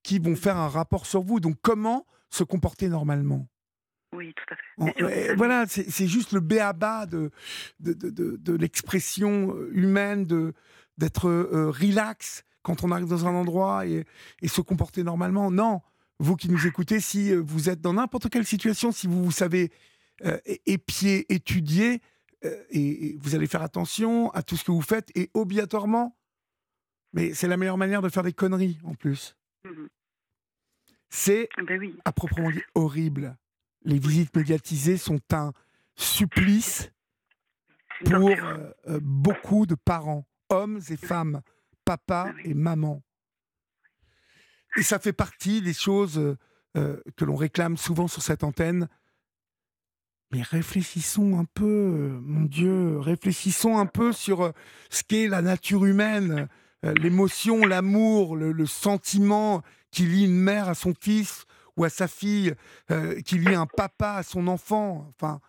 qui 0.01 0.19
vont 0.19 0.35
faire 0.35 0.57
un 0.57 0.69
rapport 0.69 1.05
sur 1.05 1.21
vous. 1.21 1.39
Donc 1.39 1.57
comment 1.61 2.05
se 2.29 2.43
comporter 2.43 2.89
normalement? 2.89 3.47
Oui, 4.13 4.33
tout 4.33 4.53
à 4.53 4.55
fait. 4.55 5.35
voilà, 5.35 5.65
c'est 5.67 6.07
juste 6.07 6.31
le 6.33 6.39
béaba 6.39 7.05
de, 7.05 7.31
de, 7.79 7.93
de, 7.93 8.37
de, 8.37 8.53
l'expression 8.53 9.55
humaine, 9.71 10.25
d'être 10.97 11.27
euh, 11.27 11.71
relax 11.71 12.43
quand 12.61 12.83
on 12.83 12.91
arrive 12.91 13.07
dans 13.07 13.27
un 13.27 13.33
endroit 13.33 13.85
et, 13.85 14.05
se 14.45 14.61
comporter 14.61 15.03
normalement. 15.03 15.51
Non, 15.51 15.81
vous 16.19 16.35
qui 16.35 16.49
nous 16.49 16.67
écoutez, 16.67 16.99
si 16.99 17.31
euh, 17.31 17.41
vous 17.43 17.69
êtes 17.69 17.81
dans 17.81 17.93
n'importe 17.93 18.29
quelle 18.29 18.45
situation, 18.45 18.91
si 18.91 19.07
vous, 19.07 19.23
vous 19.23 19.31
savez 19.31 19.71
euh, 20.25 20.37
épier, 20.65 21.31
étudier, 21.33 22.01
euh, 22.45 22.63
et, 22.69 23.17
vous 23.19 23.35
allez 23.35 23.47
faire 23.47 23.61
attention 23.61 24.29
à 24.31 24.43
tout 24.43 24.57
ce 24.57 24.63
que 24.63 24.71
vous 24.71 24.81
faites 24.81 25.09
et 25.15 25.29
obligatoirement, 25.33 26.17
mais 27.13 27.33
c'est 27.33 27.47
la 27.47 27.57
meilleure 27.57 27.77
manière 27.77 28.01
de 28.01 28.09
faire 28.09 28.23
des 28.23 28.33
conneries 28.33 28.79
en 28.83 28.95
plus. 28.95 29.35
Mmh 29.65 29.87
c'est 31.15 31.47
ben 31.67 31.93
à 32.05 32.11
proprement 32.11 32.49
dit 32.49 32.63
horrible. 32.73 33.37
Les 33.83 33.99
visites 33.99 34.35
médiatisées 34.35 34.97
sont 34.97 35.21
un 35.31 35.53
supplice 35.95 36.91
pour 38.03 38.29
euh, 38.29 38.71
euh, 38.87 38.99
beaucoup 38.99 39.67
de 39.67 39.75
parents, 39.75 40.25
hommes 40.49 40.81
et 40.89 40.97
femmes, 40.97 41.41
papa 41.85 42.33
ah 42.33 42.41
et 42.43 42.55
maman. 42.55 43.03
Et 44.77 44.83
ça 44.83 44.99
fait 44.99 45.13
partie 45.13 45.61
des 45.61 45.73
choses 45.73 46.35
que 46.75 47.25
l'on 47.25 47.35
réclame 47.35 47.77
souvent 47.77 48.07
sur 48.07 48.23
cette 48.23 48.43
antenne, 48.43 48.87
mais 50.33 50.41
réfléchissons 50.41 51.37
un 51.37 51.45
peu, 51.45 51.63
euh, 51.63 52.19
mon 52.23 52.45
Dieu, 52.45 52.97
réfléchissons 52.97 53.77
un 53.77 53.85
peu 53.85 54.11
sur 54.11 54.41
euh, 54.41 54.51
ce 54.89 55.03
qu'est 55.03 55.27
la 55.27 55.43
nature 55.43 55.85
humaine, 55.85 56.49
euh, 56.85 56.93
l'émotion, 56.95 57.65
l'amour, 57.65 58.35
le, 58.35 58.65
sentiment 58.65 59.61
qui 59.91 60.07
lie 60.07 60.25
une 60.25 60.39
mère 60.39 60.69
à 60.69 60.73
son 60.73 60.95
fils 60.99 61.45
ou 61.77 61.83
à 61.83 61.89
sa 61.89 62.07
fille, 62.07 62.53
qui 63.25 63.37
lie 63.39 63.55
un 63.55 63.65
papa 63.65 64.13
à 64.13 64.23
son 64.23 64.47
enfant. 64.47 65.07
Enfin, 65.09 65.39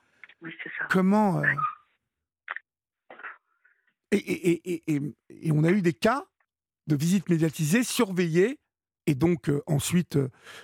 comment 0.89 1.43
et, 4.11 4.87
et, 4.87 5.53
on 5.53 5.65
a 5.65 5.71
eu 5.71 5.83
des 5.83 5.93
cas 5.93 6.25
de 6.87 6.97
visites 6.97 7.29
médiatisées, 7.29 7.85
surveillées, 7.85 8.59
et 9.07 9.15
donc 9.15 9.51
ensuite 9.67 10.19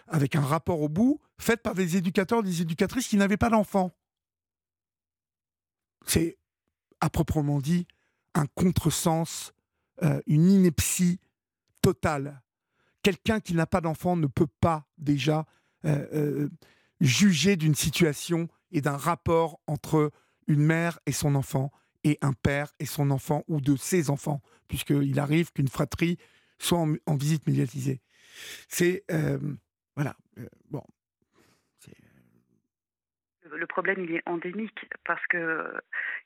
avec 0.09 0.37
un 0.37 0.41
rapport 0.41 0.81
au 0.81 0.89
bout, 0.89 1.21
faites 1.39 1.63
par 1.63 1.75
des 1.75 1.97
éducateurs, 1.97 2.43
des 2.43 2.63
éducatrices 2.63 3.09
qui 3.09 3.17
n'avaient 3.17 3.37
pas 3.37 3.51
d'enfants 3.51 3.93
c'est 6.07 6.39
à 7.01 7.11
proprement 7.11 7.61
dit 7.61 7.87
un 8.35 8.47
contresens, 8.47 9.53
euh, 10.03 10.21
une 10.27 10.49
ineptie 10.49 11.19
totale. 11.83 12.43
Quelqu'un 13.03 13.41
qui 13.41 13.55
n'a 13.55 13.67
pas 13.67 13.81
d'enfant 13.81 14.17
ne 14.17 14.27
peut 14.27 14.49
pas 14.61 14.87
déjà 14.99 15.47
euh, 15.85 16.07
euh, 16.13 16.49
juger 17.01 17.57
d'une 17.57 17.75
situation 17.75 18.49
et 18.71 18.81
d'un 18.81 18.97
rapport 18.97 19.61
entre 19.67 20.13
une 20.47 20.63
mère 20.63 20.99
et 21.07 21.13
son 21.13 21.35
enfant 21.35 21.73
et 22.05 22.19
un 22.23 22.33
père 22.33 22.73
et 22.79 22.87
son 22.87 23.11
enfant 23.11 23.45
ou 23.49 23.61
de 23.61 23.77
ses 23.77 24.11
enfants, 24.11 24.43
puisqu'il 24.69 25.19
arrive 25.19 25.53
qu'une 25.53 25.69
fratrie 25.69 26.19
soit 26.59 26.79
en 26.79 27.17
visite 27.17 27.47
médiatisée. 27.47 28.01
C'est 28.69 29.05
voilà. 29.97 30.17
bon, 30.71 30.83
le 33.57 33.67
problème 33.67 34.05
il 34.05 34.15
est 34.15 34.23
endémique 34.27 34.87
parce 35.05 35.25
que 35.27 35.37
euh, 35.37 35.81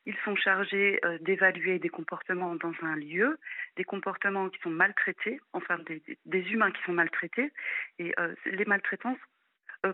ils 0.06 0.16
sont 0.24 0.36
chargés 0.36 1.00
euh, 1.04 1.18
d'évaluer 1.20 1.78
des 1.78 1.88
comportements 1.88 2.54
dans 2.56 2.72
un 2.82 2.96
lieu, 2.96 3.38
des 3.76 3.84
comportements 3.84 4.48
qui 4.48 4.60
sont 4.60 4.70
maltraités, 4.70 5.40
enfin 5.52 5.78
des, 5.86 6.40
humains 6.50 6.70
qui 6.70 6.82
sont 6.84 6.92
maltraités, 6.92 7.52
et 7.98 8.14
euh, 8.18 8.34
les 8.46 8.64
maltraitances 8.64 9.18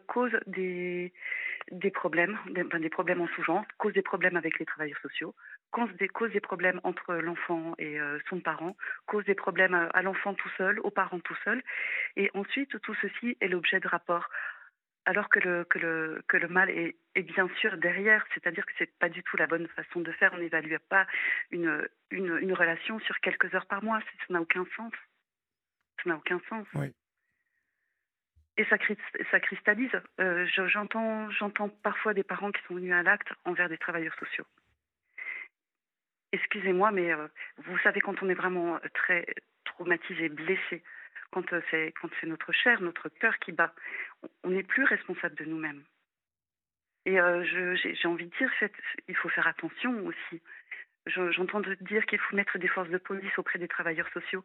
causent 0.07 0.39
des, 0.47 1.13
des 1.73 1.91
problèmes, 1.91 2.39
des 2.49 2.91
problèmes 2.91 3.21
en 3.21 3.27
sous-genre, 3.29 3.65
causent 3.77 3.93
des 3.93 4.03
problèmes 4.03 4.37
avec 4.37 4.61
les 4.61 4.65
travailleurs 4.65 5.01
sociaux, 5.01 5.35
causent 5.71 5.95
des, 5.97 6.41
problèmes 6.41 6.81
entre 6.85 7.15
l'enfant 7.15 7.75
et 7.79 7.99
son 8.29 8.41
parent, 8.41 8.77
causent 9.07 9.25
des 9.25 9.35
problèmes 9.35 9.75
à, 9.75 9.85
à 9.87 10.03
l'enfant 10.03 10.35
tout 10.35 10.51
seul, 10.57 10.81
aux 10.81 10.91
parents 10.91 11.21
tout 11.21 11.37
seul, 11.45 11.63
et 12.17 12.31
ensuite 12.35 12.81
tout 12.81 12.95
ceci 13.03 13.37
est 13.41 13.49
l'objet 13.49 13.81
de 13.81 13.89
rapports 13.89 14.29
alors 15.07 15.29
que 15.29 15.41
le, 15.41 15.65
que 15.65 15.79
le, 15.79 16.23
que 16.29 16.37
le 16.37 16.49
mal 16.49 16.71
est, 16.71 16.97
est 17.15 17.23
bien 17.23 17.49
sûr 17.61 17.77
derrière, 17.79 18.25
c'est-à-dire 18.35 18.67
que 18.67 18.73
ce 18.79 18.85
n'est 18.85 18.91
pas 18.99 19.09
du 19.09 19.23
tout 19.23 19.37
la 19.37 19.47
bonne 19.47 19.67
façon 19.69 20.01
de 20.01 20.13
faire. 20.13 20.33
On 20.35 20.39
n'évalue 20.39 20.75
pas 20.89 21.07
une, 21.51 21.89
une, 22.11 22.39
une, 22.39 22.53
relation 22.53 23.01
sur 23.01 23.19
quelques 23.21 23.53
heures 23.55 23.67
par 23.67 23.83
mois, 23.83 24.01
ça 24.01 24.27
n'a 24.33 24.41
aucun 24.41 24.65
sens. 24.77 24.93
Ça 26.03 26.11
n'a 26.11 26.17
aucun 26.17 26.41
sens. 26.49 26.67
Oui. 26.75 26.95
Et 28.57 28.65
ça, 28.67 28.77
ça 29.31 29.41
cristallise. 29.41 29.91
Euh, 30.21 30.47
j'entends 30.47 31.69
parfois 31.83 32.13
des 32.13 32.25
parents 32.25 32.53
qui 32.53 32.63
sont 32.69 32.75
venus 32.75 32.93
à 32.93 33.03
l'acte 33.03 33.33
envers 33.45 33.69
des 33.69 33.79
travailleurs 33.79 34.15
sociaux. 34.19 34.47
Excusez-moi, 36.33 36.93
mais 36.93 37.13
euh, 37.13 37.27
vous 37.59 37.79
savez, 37.79 38.01
quand 38.01 38.23
on 38.23 38.29
est 38.29 38.35
vraiment 38.35 38.79
très 38.95 39.27
traumatisé, 39.65 40.29
blessé, 40.29 40.83
quand 41.31 41.53
euh, 41.53 41.61
c'est 41.71 41.93
quand 42.01 42.09
c'est 42.21 42.27
notre 42.27 42.53
chair, 42.53 42.81
notre 42.81 43.09
cœur 43.09 43.39
qui 43.39 43.53
bat, 43.53 43.73
on 44.45 44.51
n'est 44.51 44.63
plus 44.63 44.85
responsable 44.85 45.37
de 45.37 45.45
nous-mêmes. 45.45 45.83
Et 47.07 47.19
euh, 47.19 47.45
j'ai 47.45 48.09
envie 48.09 48.27
de 48.27 48.37
dire, 48.37 48.51
il 49.09 49.17
faut 49.17 49.31
faire 49.31 49.47
attention 49.47 50.07
aussi. 50.07 50.43
J'entends 51.07 51.63
dire 51.81 52.05
qu'il 52.05 52.19
faut 52.19 52.37
mettre 52.37 52.59
des 52.59 52.69
forces 52.69 52.91
de 52.91 52.99
police 52.99 53.39
auprès 53.39 53.59
des 53.59 53.69
travailleurs 53.69 54.09
sociaux 54.13 54.45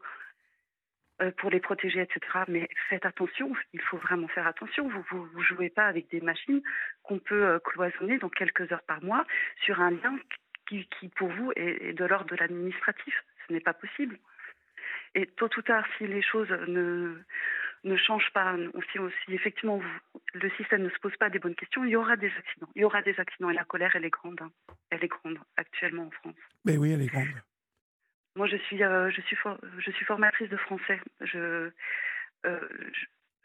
euh, 1.22 1.32
pour 1.38 1.50
les 1.50 1.60
protéger, 1.60 2.00
etc. 2.00 2.22
Mais 2.48 2.70
faites 2.90 3.06
attention, 3.06 3.54
il 3.74 3.82
faut 3.82 3.98
vraiment 3.98 4.30
faire 4.30 4.48
attention. 4.48 4.90
Vous 5.12 5.30
ne 5.36 5.44
jouez 5.44 5.70
pas 5.70 5.88
avec 5.88 6.10
des 6.10 6.22
machines 6.22 6.62
qu'on 7.04 7.20
peut 7.20 7.60
cloisonner 7.60 8.20
dans 8.20 8.30
quelques 8.30 8.72
heures 8.72 8.84
par 8.88 9.04
mois 9.04 9.26
sur 9.66 9.82
un 9.82 9.92
lien 9.92 10.18
qui, 10.68 10.88
qui 11.00 11.10
pour 11.10 11.30
vous, 11.30 11.52
est 11.56 11.94
de 11.94 12.06
l'ordre 12.06 12.30
de 12.30 12.36
l'administratif. 12.36 13.24
Ce 13.48 13.54
n'est 13.54 13.60
pas 13.60 13.74
possible. 13.74 14.18
Et 15.14 15.28
tôt 15.28 15.50
ou 15.58 15.62
tard, 15.62 15.86
si 15.98 16.08
les 16.08 16.22
choses 16.22 16.50
ne, 16.68 17.16
ne 17.86 17.96
changent 17.96 18.32
pas, 18.34 18.56
si, 18.92 19.00
si 19.24 19.34
effectivement 19.34 19.82
le 20.34 20.50
système 20.52 20.84
ne 20.84 20.90
se 20.90 21.00
pose 21.00 21.16
pas 21.18 21.30
des 21.30 21.40
bonnes 21.40 21.56
questions, 21.56 21.84
il 21.86 21.92
y 21.92 21.96
aura 21.96 22.18
des 22.18 22.32
accidents. 22.38 22.70
Il 22.76 22.82
y 22.82 22.86
aura 22.86 23.02
des 23.02 23.18
accidents 23.20 23.50
et 23.50 23.54
la 23.54 23.64
colère, 23.64 23.96
elle 23.96 24.06
est 24.06 24.10
grande. 24.10 24.42
Hein. 24.42 24.52
Elle 24.90 25.04
est 25.04 25.08
grande 25.08 25.38
actuellement 25.56 26.08
en 26.08 26.12
France. 26.12 26.36
Mais 26.66 26.78
oui, 26.78 26.92
elle 26.92 27.02
est 27.02 27.08
grande. 27.08 27.28
Moi, 28.36 28.48
je 28.48 28.58
suis, 28.58 28.84
euh, 28.84 29.10
je 29.12 29.22
suis, 29.22 29.38
je 29.78 29.92
suis 29.92 30.06
formatrice 30.06 30.50
de 30.50 30.58
français. 30.58 31.00
Je, 31.22 31.72
euh, 32.46 32.60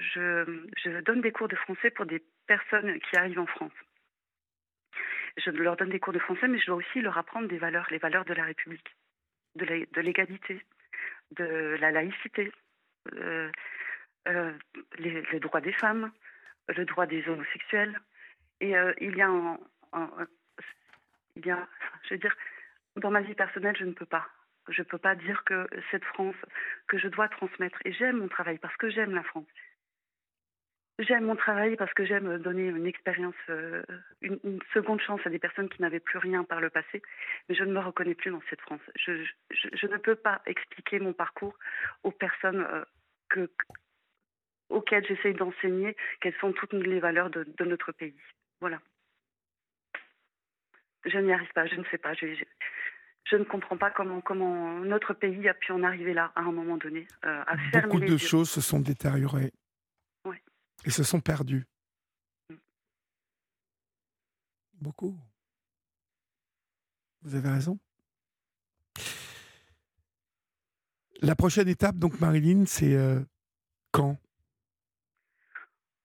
je, 0.01 0.67
je, 0.83 1.01
donne 1.03 1.21
des 1.21 1.31
cours 1.31 1.49
de 1.49 1.57
français 1.57 1.91
pour 1.91 2.07
des 2.07 2.23
personnes 2.47 2.99
qui 2.99 3.17
arrivent 3.17 3.39
en 3.39 3.47
France. 3.47 3.73
Je 5.37 5.51
leur 5.51 5.77
donne 5.77 5.91
des 5.91 6.01
cours 6.01 6.13
de 6.13 6.19
français, 6.19 6.49
mais 6.49 6.59
je 6.59 6.67
dois 6.67 6.77
aussi 6.77 7.01
leur 7.01 7.17
apprendre 7.19 7.49
des 7.49 7.59
valeurs, 7.59 7.87
les 7.91 7.99
valeurs 7.99 8.25
de 8.25 8.35
la 8.35 8.45
République, 8.45 8.97
de 9.57 10.01
l'égalité, 10.01 10.65
de 11.33 11.77
la 11.81 11.91
laïcité, 11.91 12.53
euh, 13.15 13.51
euh, 14.29 14.53
des 14.99 15.73
femmes, 15.73 16.13
le 16.69 16.85
droit 16.85 17.07
des 17.07 17.27
homosexuels. 17.29 17.99
Et 18.61 18.77
euh, 18.77 18.93
il 19.01 19.17
y 19.17 19.23
a 19.23 19.59
il 21.37 21.47
y 21.47 21.51
a, 21.51 21.67
je 22.05 22.15
veux 22.15 22.19
dire, 22.19 22.37
dans 22.97 23.11
ma 23.11 23.21
vie 23.21 23.35
personnelle, 23.35 23.77
je 23.79 23.85
ne 23.85 23.93
peux 23.93 24.07
pas. 24.07 24.27
Je 24.69 24.83
ne 24.83 24.87
peux 24.87 24.99
pas 24.99 25.15
dire 25.15 25.43
que 25.45 25.67
cette 25.91 26.05
France 26.05 26.37
que 26.87 26.99
je 26.99 27.09
dois 27.09 27.29
transmettre, 27.29 27.79
et 27.85 27.93
j'aime 27.93 28.19
mon 28.19 28.29
travail 28.29 28.59
parce 28.59 28.77
que 28.77 28.91
j'aime 28.91 29.15
la 29.15 29.23
France, 29.23 29.47
J'aime 31.01 31.25
mon 31.25 31.37
travail 31.37 31.77
parce 31.77 31.93
que 31.95 32.05
j'aime 32.05 32.37
donner 32.39 32.67
une 32.67 32.87
expérience, 32.87 33.35
euh, 33.49 33.83
une, 34.21 34.61
seconde 34.75 35.01
chance 35.01 35.21
à 35.25 35.31
des 35.31 35.39
personnes 35.39 35.71
qui 35.71 35.81
n'avaient 35.81 35.99
plus 35.99 36.19
rien 36.19 36.45
par 36.45 36.61
le 36.61 36.69
passé, 36.69 37.01
mais 37.49 37.55
je 37.55 37.65
ne 37.65 37.73
me 37.73 37.79
reconnais 37.79 38.15
plus 38.15 38.31
dans 38.31 38.43
cette 38.51 38.61
France. 38.61 38.83
Je, 38.97 39.13
ne 39.87 39.97
peux 39.97 40.15
pas 40.15 40.43
expliquer 40.45 41.01
mon 41.01 41.15
parcours 41.15 41.59
aux 42.03 42.11
personnes 42.11 42.67
euh, 42.71 42.85
que, 43.31 43.51
auxquelles 44.69 45.07
j'essaye 45.07 45.33
d'enseigner 45.33 45.97
quelles 46.21 46.37
sont 46.39 46.53
toutes 46.53 46.75
les 46.75 47.01
valeurs 47.01 47.31
de, 47.31 47.65
notre 47.65 47.93
pays. 47.93 48.21
Voilà. 48.61 48.79
Je 51.07 51.17
n'y 51.17 51.33
arrive 51.33 51.53
pas, 51.55 51.67
je 51.67 51.77
ne 51.77 51.85
sais 51.85 51.99
pas. 51.99 52.13
Je, 52.13 52.27
je, 53.25 53.37
ne 53.37 53.45
comprends 53.45 53.79
pas 53.79 53.91
comment, 53.91 54.21
comment 54.21 54.81
notre 54.81 55.15
pays 55.15 55.49
a 55.49 55.55
pu 55.55 55.73
en 55.73 55.83
arriver 55.83 56.13
là 56.13 56.31
à 56.37 56.43
un 56.43 56.53
moment 56.53 56.77
donné. 56.77 57.09
Euh, 57.25 57.43
à 57.47 57.81
Beaucoup 57.81 58.01
de 58.01 58.19
choses 58.19 58.51
se 58.51 58.61
sont 58.61 58.81
détériorées 58.81 59.51
et 60.85 60.91
se 60.91 61.03
sont 61.03 61.21
perdus. 61.21 61.67
Beaucoup. 64.75 65.19
Vous 67.23 67.35
avez 67.35 67.49
raison. 67.49 67.79
La 71.23 71.37
prochaine 71.37 71.69
étape, 71.69 71.97
donc 71.97 72.19
Marilyn, 72.21 72.65
c'est 72.65 72.95
euh, 72.95 73.21
quand? 73.93 74.17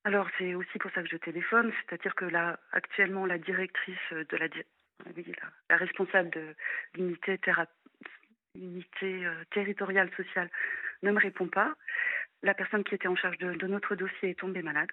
Alors 0.03 0.28
c'est 0.38 0.53
aussi 0.53 0.78
pour 0.78 0.91
ça 0.91 1.01
que 1.01 1.09
je 1.09 1.17
téléphone, 1.17 1.71
c'est-à-dire 1.82 2.13
que 2.15 2.26
là, 2.26 2.59
actuellement, 2.71 3.26
la 3.26 3.39
directrice 3.39 3.97
de 4.11 4.38
la, 4.38 4.47
la, 5.69 5.78
responsable 5.78 6.30
de 6.30 6.55
l'unité 6.93 7.39
euh, 8.56 9.43
territoriale 9.51 10.10
sociale 10.16 10.49
ne 11.03 11.12
me 11.12 11.20
répond 11.20 11.47
pas 11.47 11.74
la 12.43 12.53
personne 12.53 12.84
qui 12.84 12.95
était 12.95 13.08
en 13.08 13.16
charge 13.16 13.38
de, 13.38 13.68
notre 13.68 13.95
dossier 13.95 14.32
est 14.32 14.39
tombée 14.39 14.62
malade. 14.62 14.89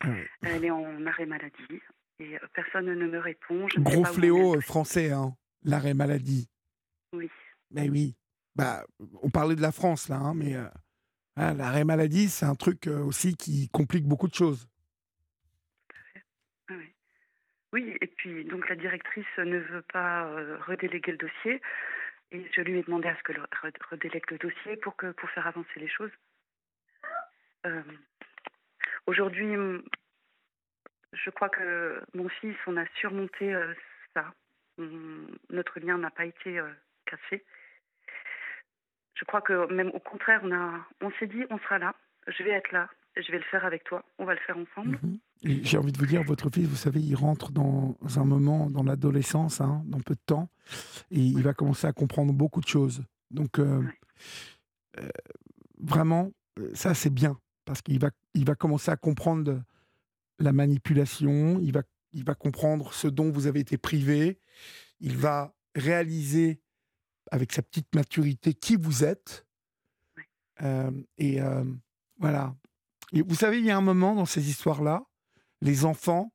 Ah 0.00 0.08
Elle 0.42 0.64
est 0.64 0.70
en 0.70 1.06
arrêt 1.06 1.26
maladie 1.26 1.82
et 2.20 2.36
euh, 2.36 2.46
personne 2.54 2.86
ne 2.86 3.06
me 3.06 3.18
répond. 3.18 3.66
Gros 3.78 4.04
fléau 4.04 4.60
français, 4.60 5.10
hein, 5.10 5.34
l'arrêt 5.62 5.94
maladie. 5.94 6.48
Oui. 7.12 7.30
Ben 7.70 7.90
oui, 7.90 8.16
bah, 8.54 8.84
on 9.22 9.30
parlait 9.30 9.56
de 9.56 9.62
la 9.62 9.72
France 9.72 10.08
là, 10.08 10.16
hein, 10.16 10.34
mais 10.34 10.54
hein, 10.54 11.54
l'arrêt 11.54 11.84
maladie, 11.84 12.28
c'est 12.28 12.46
un 12.46 12.54
truc 12.54 12.86
aussi 12.86 13.36
qui 13.36 13.68
complique 13.68 14.04
beaucoup 14.04 14.28
de 14.28 14.34
choses. 14.34 14.68
Oui. 17.72 17.96
et 18.00 18.06
puis 18.06 18.44
donc 18.44 18.68
la 18.68 18.76
directrice 18.76 19.26
ne 19.38 19.58
veut 19.58 19.82
pas 19.92 20.24
redéléguer 20.66 21.12
le 21.12 21.18
dossier. 21.18 21.60
Et 22.30 22.46
je 22.54 22.60
lui 22.60 22.78
ai 22.78 22.82
demandé 22.82 23.08
à 23.08 23.16
ce 23.16 23.22
que 23.22 23.32
le 23.32 23.42
redélègue 23.90 24.30
le 24.30 24.38
dossier 24.38 24.76
pour, 24.76 24.96
que, 24.96 25.12
pour 25.12 25.30
faire 25.30 25.46
avancer 25.46 25.80
les 25.80 25.88
choses. 25.88 26.10
Aujourd'hui, 29.06 29.54
je 31.12 31.30
crois 31.30 31.48
que 31.48 32.02
mon 32.14 32.28
fils, 32.28 32.56
on 32.66 32.76
a 32.76 32.86
surmonté 33.00 33.56
ça. 34.14 34.34
notre 34.78 35.80
lien 35.80 35.96
n'a 35.96 36.10
pas 36.10 36.26
été 36.26 36.60
cassé. 37.06 37.44
Je 39.18 39.24
crois 39.24 39.40
que 39.40 39.72
même 39.72 39.90
au 39.94 39.98
contraire, 39.98 40.40
on, 40.44 40.52
a, 40.52 40.86
on 41.00 41.10
s'est 41.12 41.26
dit, 41.26 41.44
on 41.50 41.58
sera 41.58 41.78
là, 41.78 41.94
je 42.28 42.42
vais 42.44 42.50
être 42.50 42.70
là, 42.70 42.88
je 43.16 43.32
vais 43.32 43.38
le 43.38 43.44
faire 43.44 43.64
avec 43.64 43.82
toi, 43.84 44.04
on 44.18 44.24
va 44.24 44.34
le 44.34 44.40
faire 44.40 44.56
ensemble. 44.56 44.98
Mhm. 45.02 45.18
J'ai 45.42 45.78
envie 45.78 45.92
de 45.92 45.98
vous 45.98 46.06
dire, 46.06 46.24
votre 46.24 46.50
fils, 46.50 46.66
vous 46.66 46.76
savez, 46.76 47.00
il 47.00 47.14
rentre 47.14 47.52
dans 47.52 47.96
un 48.16 48.24
moment, 48.24 48.70
dans 48.70 48.82
l'adolescence, 48.82 49.60
hein, 49.60 49.84
dans 49.86 50.00
peu 50.00 50.14
de 50.14 50.20
temps, 50.26 50.50
et 51.12 51.20
il 51.20 51.42
va 51.42 51.54
commencer 51.54 51.86
à 51.86 51.92
comprendre 51.92 52.32
beaucoup 52.32 52.60
de 52.60 52.66
choses. 52.66 53.04
Donc, 53.30 53.60
euh, 53.60 53.82
euh, 54.98 55.08
vraiment, 55.78 56.32
ça 56.74 56.92
c'est 56.94 57.10
bien, 57.10 57.38
parce 57.64 57.82
qu'il 57.82 58.00
va, 58.00 58.10
il 58.34 58.44
va 58.44 58.56
commencer 58.56 58.90
à 58.90 58.96
comprendre 58.96 59.62
la 60.40 60.52
manipulation, 60.52 61.60
il 61.62 61.72
va, 61.72 61.82
il 62.12 62.24
va 62.24 62.34
comprendre 62.34 62.92
ce 62.92 63.06
dont 63.06 63.30
vous 63.30 63.46
avez 63.46 63.60
été 63.60 63.78
privé, 63.78 64.40
il 64.98 65.16
va 65.16 65.54
réaliser 65.76 66.60
avec 67.30 67.52
sa 67.52 67.62
petite 67.62 67.94
maturité 67.94 68.54
qui 68.54 68.74
vous 68.74 69.04
êtes. 69.04 69.46
Euh, 70.62 70.90
et 71.18 71.38
voilà, 72.18 72.56
vous 73.12 73.34
savez, 73.36 73.58
il 73.58 73.66
y 73.66 73.70
a 73.70 73.76
un 73.76 73.82
moment 73.82 74.14
dans 74.16 74.26
ces 74.26 74.50
histoires-là, 74.50 75.07
les 75.60 75.84
enfants, 75.84 76.32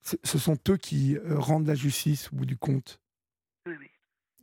ce 0.00 0.38
sont 0.38 0.58
eux 0.68 0.76
qui 0.76 1.16
euh, 1.16 1.38
rendent 1.38 1.66
la 1.66 1.74
justice 1.74 2.32
au 2.32 2.36
bout 2.36 2.46
du 2.46 2.56
compte. 2.56 3.00
Oui, 3.66 3.74
oui. 3.78 3.90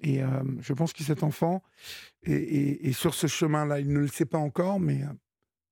Et 0.01 0.21
euh, 0.21 0.43
je 0.59 0.73
pense 0.73 0.91
que 0.91 1.03
cet 1.03 1.23
enfant 1.23 1.63
est, 2.23 2.91
sur 2.91 3.13
ce 3.13 3.27
chemin-là. 3.27 3.79
Il 3.79 3.93
ne 3.93 3.99
le 3.99 4.07
sait 4.07 4.25
pas 4.25 4.37
encore, 4.37 4.81
mais 4.81 5.03
euh, 5.03 5.07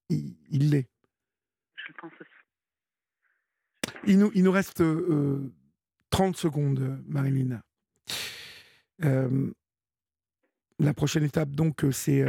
il 0.10 0.70
l'est. 0.70 0.88
Je 1.76 1.90
le 1.90 1.94
pense 2.00 2.14
aussi. 2.22 2.30
Il 4.06 4.20
nous, 4.20 4.32
il 4.34 4.44
nous 4.44 4.52
reste 4.52 4.82
30 6.12 6.38
secondes, 6.38 7.04
Marilyn. 7.06 7.62
la 9.00 10.94
prochaine 10.96 11.24
étape, 11.24 11.50
donc, 11.50 11.86
c'est 11.92 12.26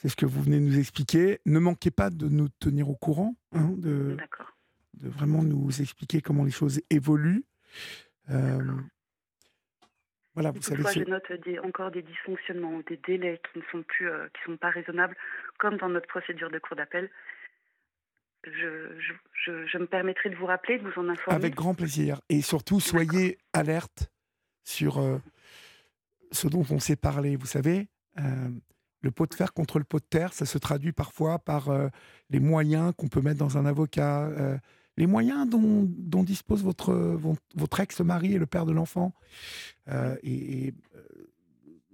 c'est 0.00 0.08
ce 0.08 0.16
que 0.16 0.24
vous 0.24 0.42
venez 0.42 0.58
de 0.58 0.64
nous 0.64 0.78
expliquer. 0.78 1.40
Ne 1.44 1.58
manquez 1.58 1.90
pas 1.90 2.08
de 2.08 2.26
nous 2.26 2.48
tenir 2.58 2.88
au 2.88 2.96
courant, 2.96 3.36
hein, 3.52 3.70
de, 3.76 4.16
de, 5.00 5.08
vraiment 5.08 5.42
nous 5.42 5.80
expliquer 5.80 6.20
comment 6.20 6.44
les 6.44 6.50
choses 6.50 6.80
évoluent. 6.90 7.44
Euh, 8.30 8.60
voilà, 10.34 10.50
vous 10.50 10.62
savez. 10.62 10.82
Je 10.94 11.04
note 11.04 11.24
encore 11.64 11.90
des 11.90 12.02
dysfonctionnements 12.02 12.74
ou 12.74 12.82
des 12.82 12.98
délais 13.06 13.40
qui 13.52 13.58
ne 13.58 13.64
sont 13.70 13.82
plus, 13.82 14.08
euh, 14.08 14.28
qui 14.28 14.42
sont 14.44 14.56
pas 14.56 14.70
raisonnables, 14.70 15.16
comme 15.58 15.76
dans 15.76 15.88
notre 15.88 16.06
procédure 16.06 16.50
de 16.50 16.58
cours 16.58 16.76
d'appel. 16.76 17.10
Je, 18.44 18.98
je, 19.34 19.66
je, 19.66 19.78
me 19.78 19.86
permettrai 19.86 20.30
de 20.30 20.36
vous 20.36 20.46
rappeler, 20.46 20.78
de 20.78 20.88
vous 20.88 20.98
en 20.98 21.08
informer. 21.08 21.36
Avec 21.36 21.54
grand 21.54 21.74
plaisir. 21.74 22.20
Et 22.30 22.40
surtout, 22.40 22.80
soyez 22.80 23.38
alerte 23.52 24.10
sur 24.64 24.98
euh, 24.98 25.18
ce 26.32 26.48
dont 26.48 26.64
on 26.70 26.78
s'est 26.78 26.96
parlé. 26.96 27.36
Vous 27.36 27.46
savez, 27.46 27.88
le 29.02 29.10
pot 29.10 29.26
de 29.26 29.34
fer 29.34 29.52
contre 29.52 29.78
le 29.78 29.84
pot 29.84 29.98
de 29.98 30.04
terre, 30.04 30.32
ça 30.32 30.46
se 30.46 30.58
traduit 30.58 30.92
parfois 30.92 31.38
par 31.38 31.70
euh, 31.70 31.88
les 32.28 32.40
moyens 32.40 32.92
qu'on 32.96 33.08
peut 33.08 33.22
mettre 33.22 33.38
dans 33.38 33.56
un 33.56 33.66
avocat, 33.66 34.26
euh, 34.26 34.58
les 35.00 35.06
moyens 35.06 35.48
dont, 35.48 36.22
dispose 36.22 36.62
votre, 36.62 36.92
votre 37.56 37.80
ex-mari 37.80 38.34
et 38.34 38.38
le 38.38 38.46
père 38.46 38.66
de 38.66 38.72
l'enfant. 38.72 39.12
Euh, 39.88 40.16
et, 40.22 40.74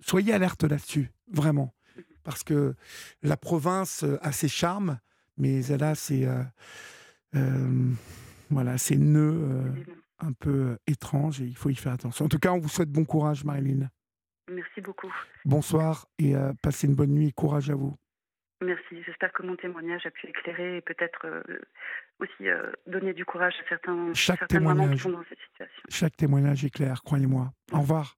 soyez 0.00 0.34
alerte 0.34 0.64
là-dessus, 0.64 1.10
vraiment. 1.32 1.72
Parce 2.22 2.42
que 2.42 2.74
la 3.22 3.36
province 3.36 4.04
a 4.20 4.32
ses 4.32 4.48
charmes, 4.48 4.98
mais 5.38 5.64
elle 5.66 5.84
a 5.84 5.94
ses, 5.94 6.28
voilà, 8.50 8.76
ses 8.76 8.96
nœuds 8.96 9.72
un 10.18 10.32
peu 10.32 10.78
étranges 10.86 11.40
et 11.40 11.44
il 11.44 11.56
faut 11.56 11.70
y 11.70 11.74
faire 11.74 11.92
attention. 11.92 12.24
En 12.24 12.28
tout 12.28 12.38
cas, 12.38 12.52
on 12.52 12.58
vous 12.58 12.68
souhaite 12.68 12.90
bon 12.90 13.04
courage, 13.04 13.44
Marilyn. 13.44 13.88
Merci 14.50 14.80
beaucoup. 14.80 15.12
Bonsoir 15.44 16.06
et 16.18 16.36
euh, 16.36 16.52
passez 16.62 16.86
une 16.86 16.94
bonne 16.94 17.10
nuit. 17.10 17.32
Courage 17.32 17.70
à 17.70 17.74
vous. 17.74 17.96
Merci. 18.62 19.02
J'espère 19.04 19.32
que 19.32 19.42
mon 19.42 19.56
témoignage 19.56 20.06
a 20.06 20.10
pu 20.10 20.28
éclairer 20.28 20.78
et 20.78 20.80
peut-être 20.80 21.26
euh, 21.26 21.42
aussi 22.20 22.48
euh, 22.48 22.72
donner 22.86 23.12
du 23.12 23.24
courage 23.24 23.54
à 23.64 23.68
certains, 23.68 24.14
chaque 24.14 24.48
témoignage, 24.48 24.96
qui 24.96 25.02
sont 25.02 25.10
dans 25.10 25.24
cette 25.28 25.38
situation. 25.50 25.82
Chaque 25.90 26.16
témoignage 26.16 26.64
est 26.64 26.70
clair, 26.70 27.02
croyez-moi. 27.02 27.52
Au 27.72 27.80
revoir. 27.80 28.16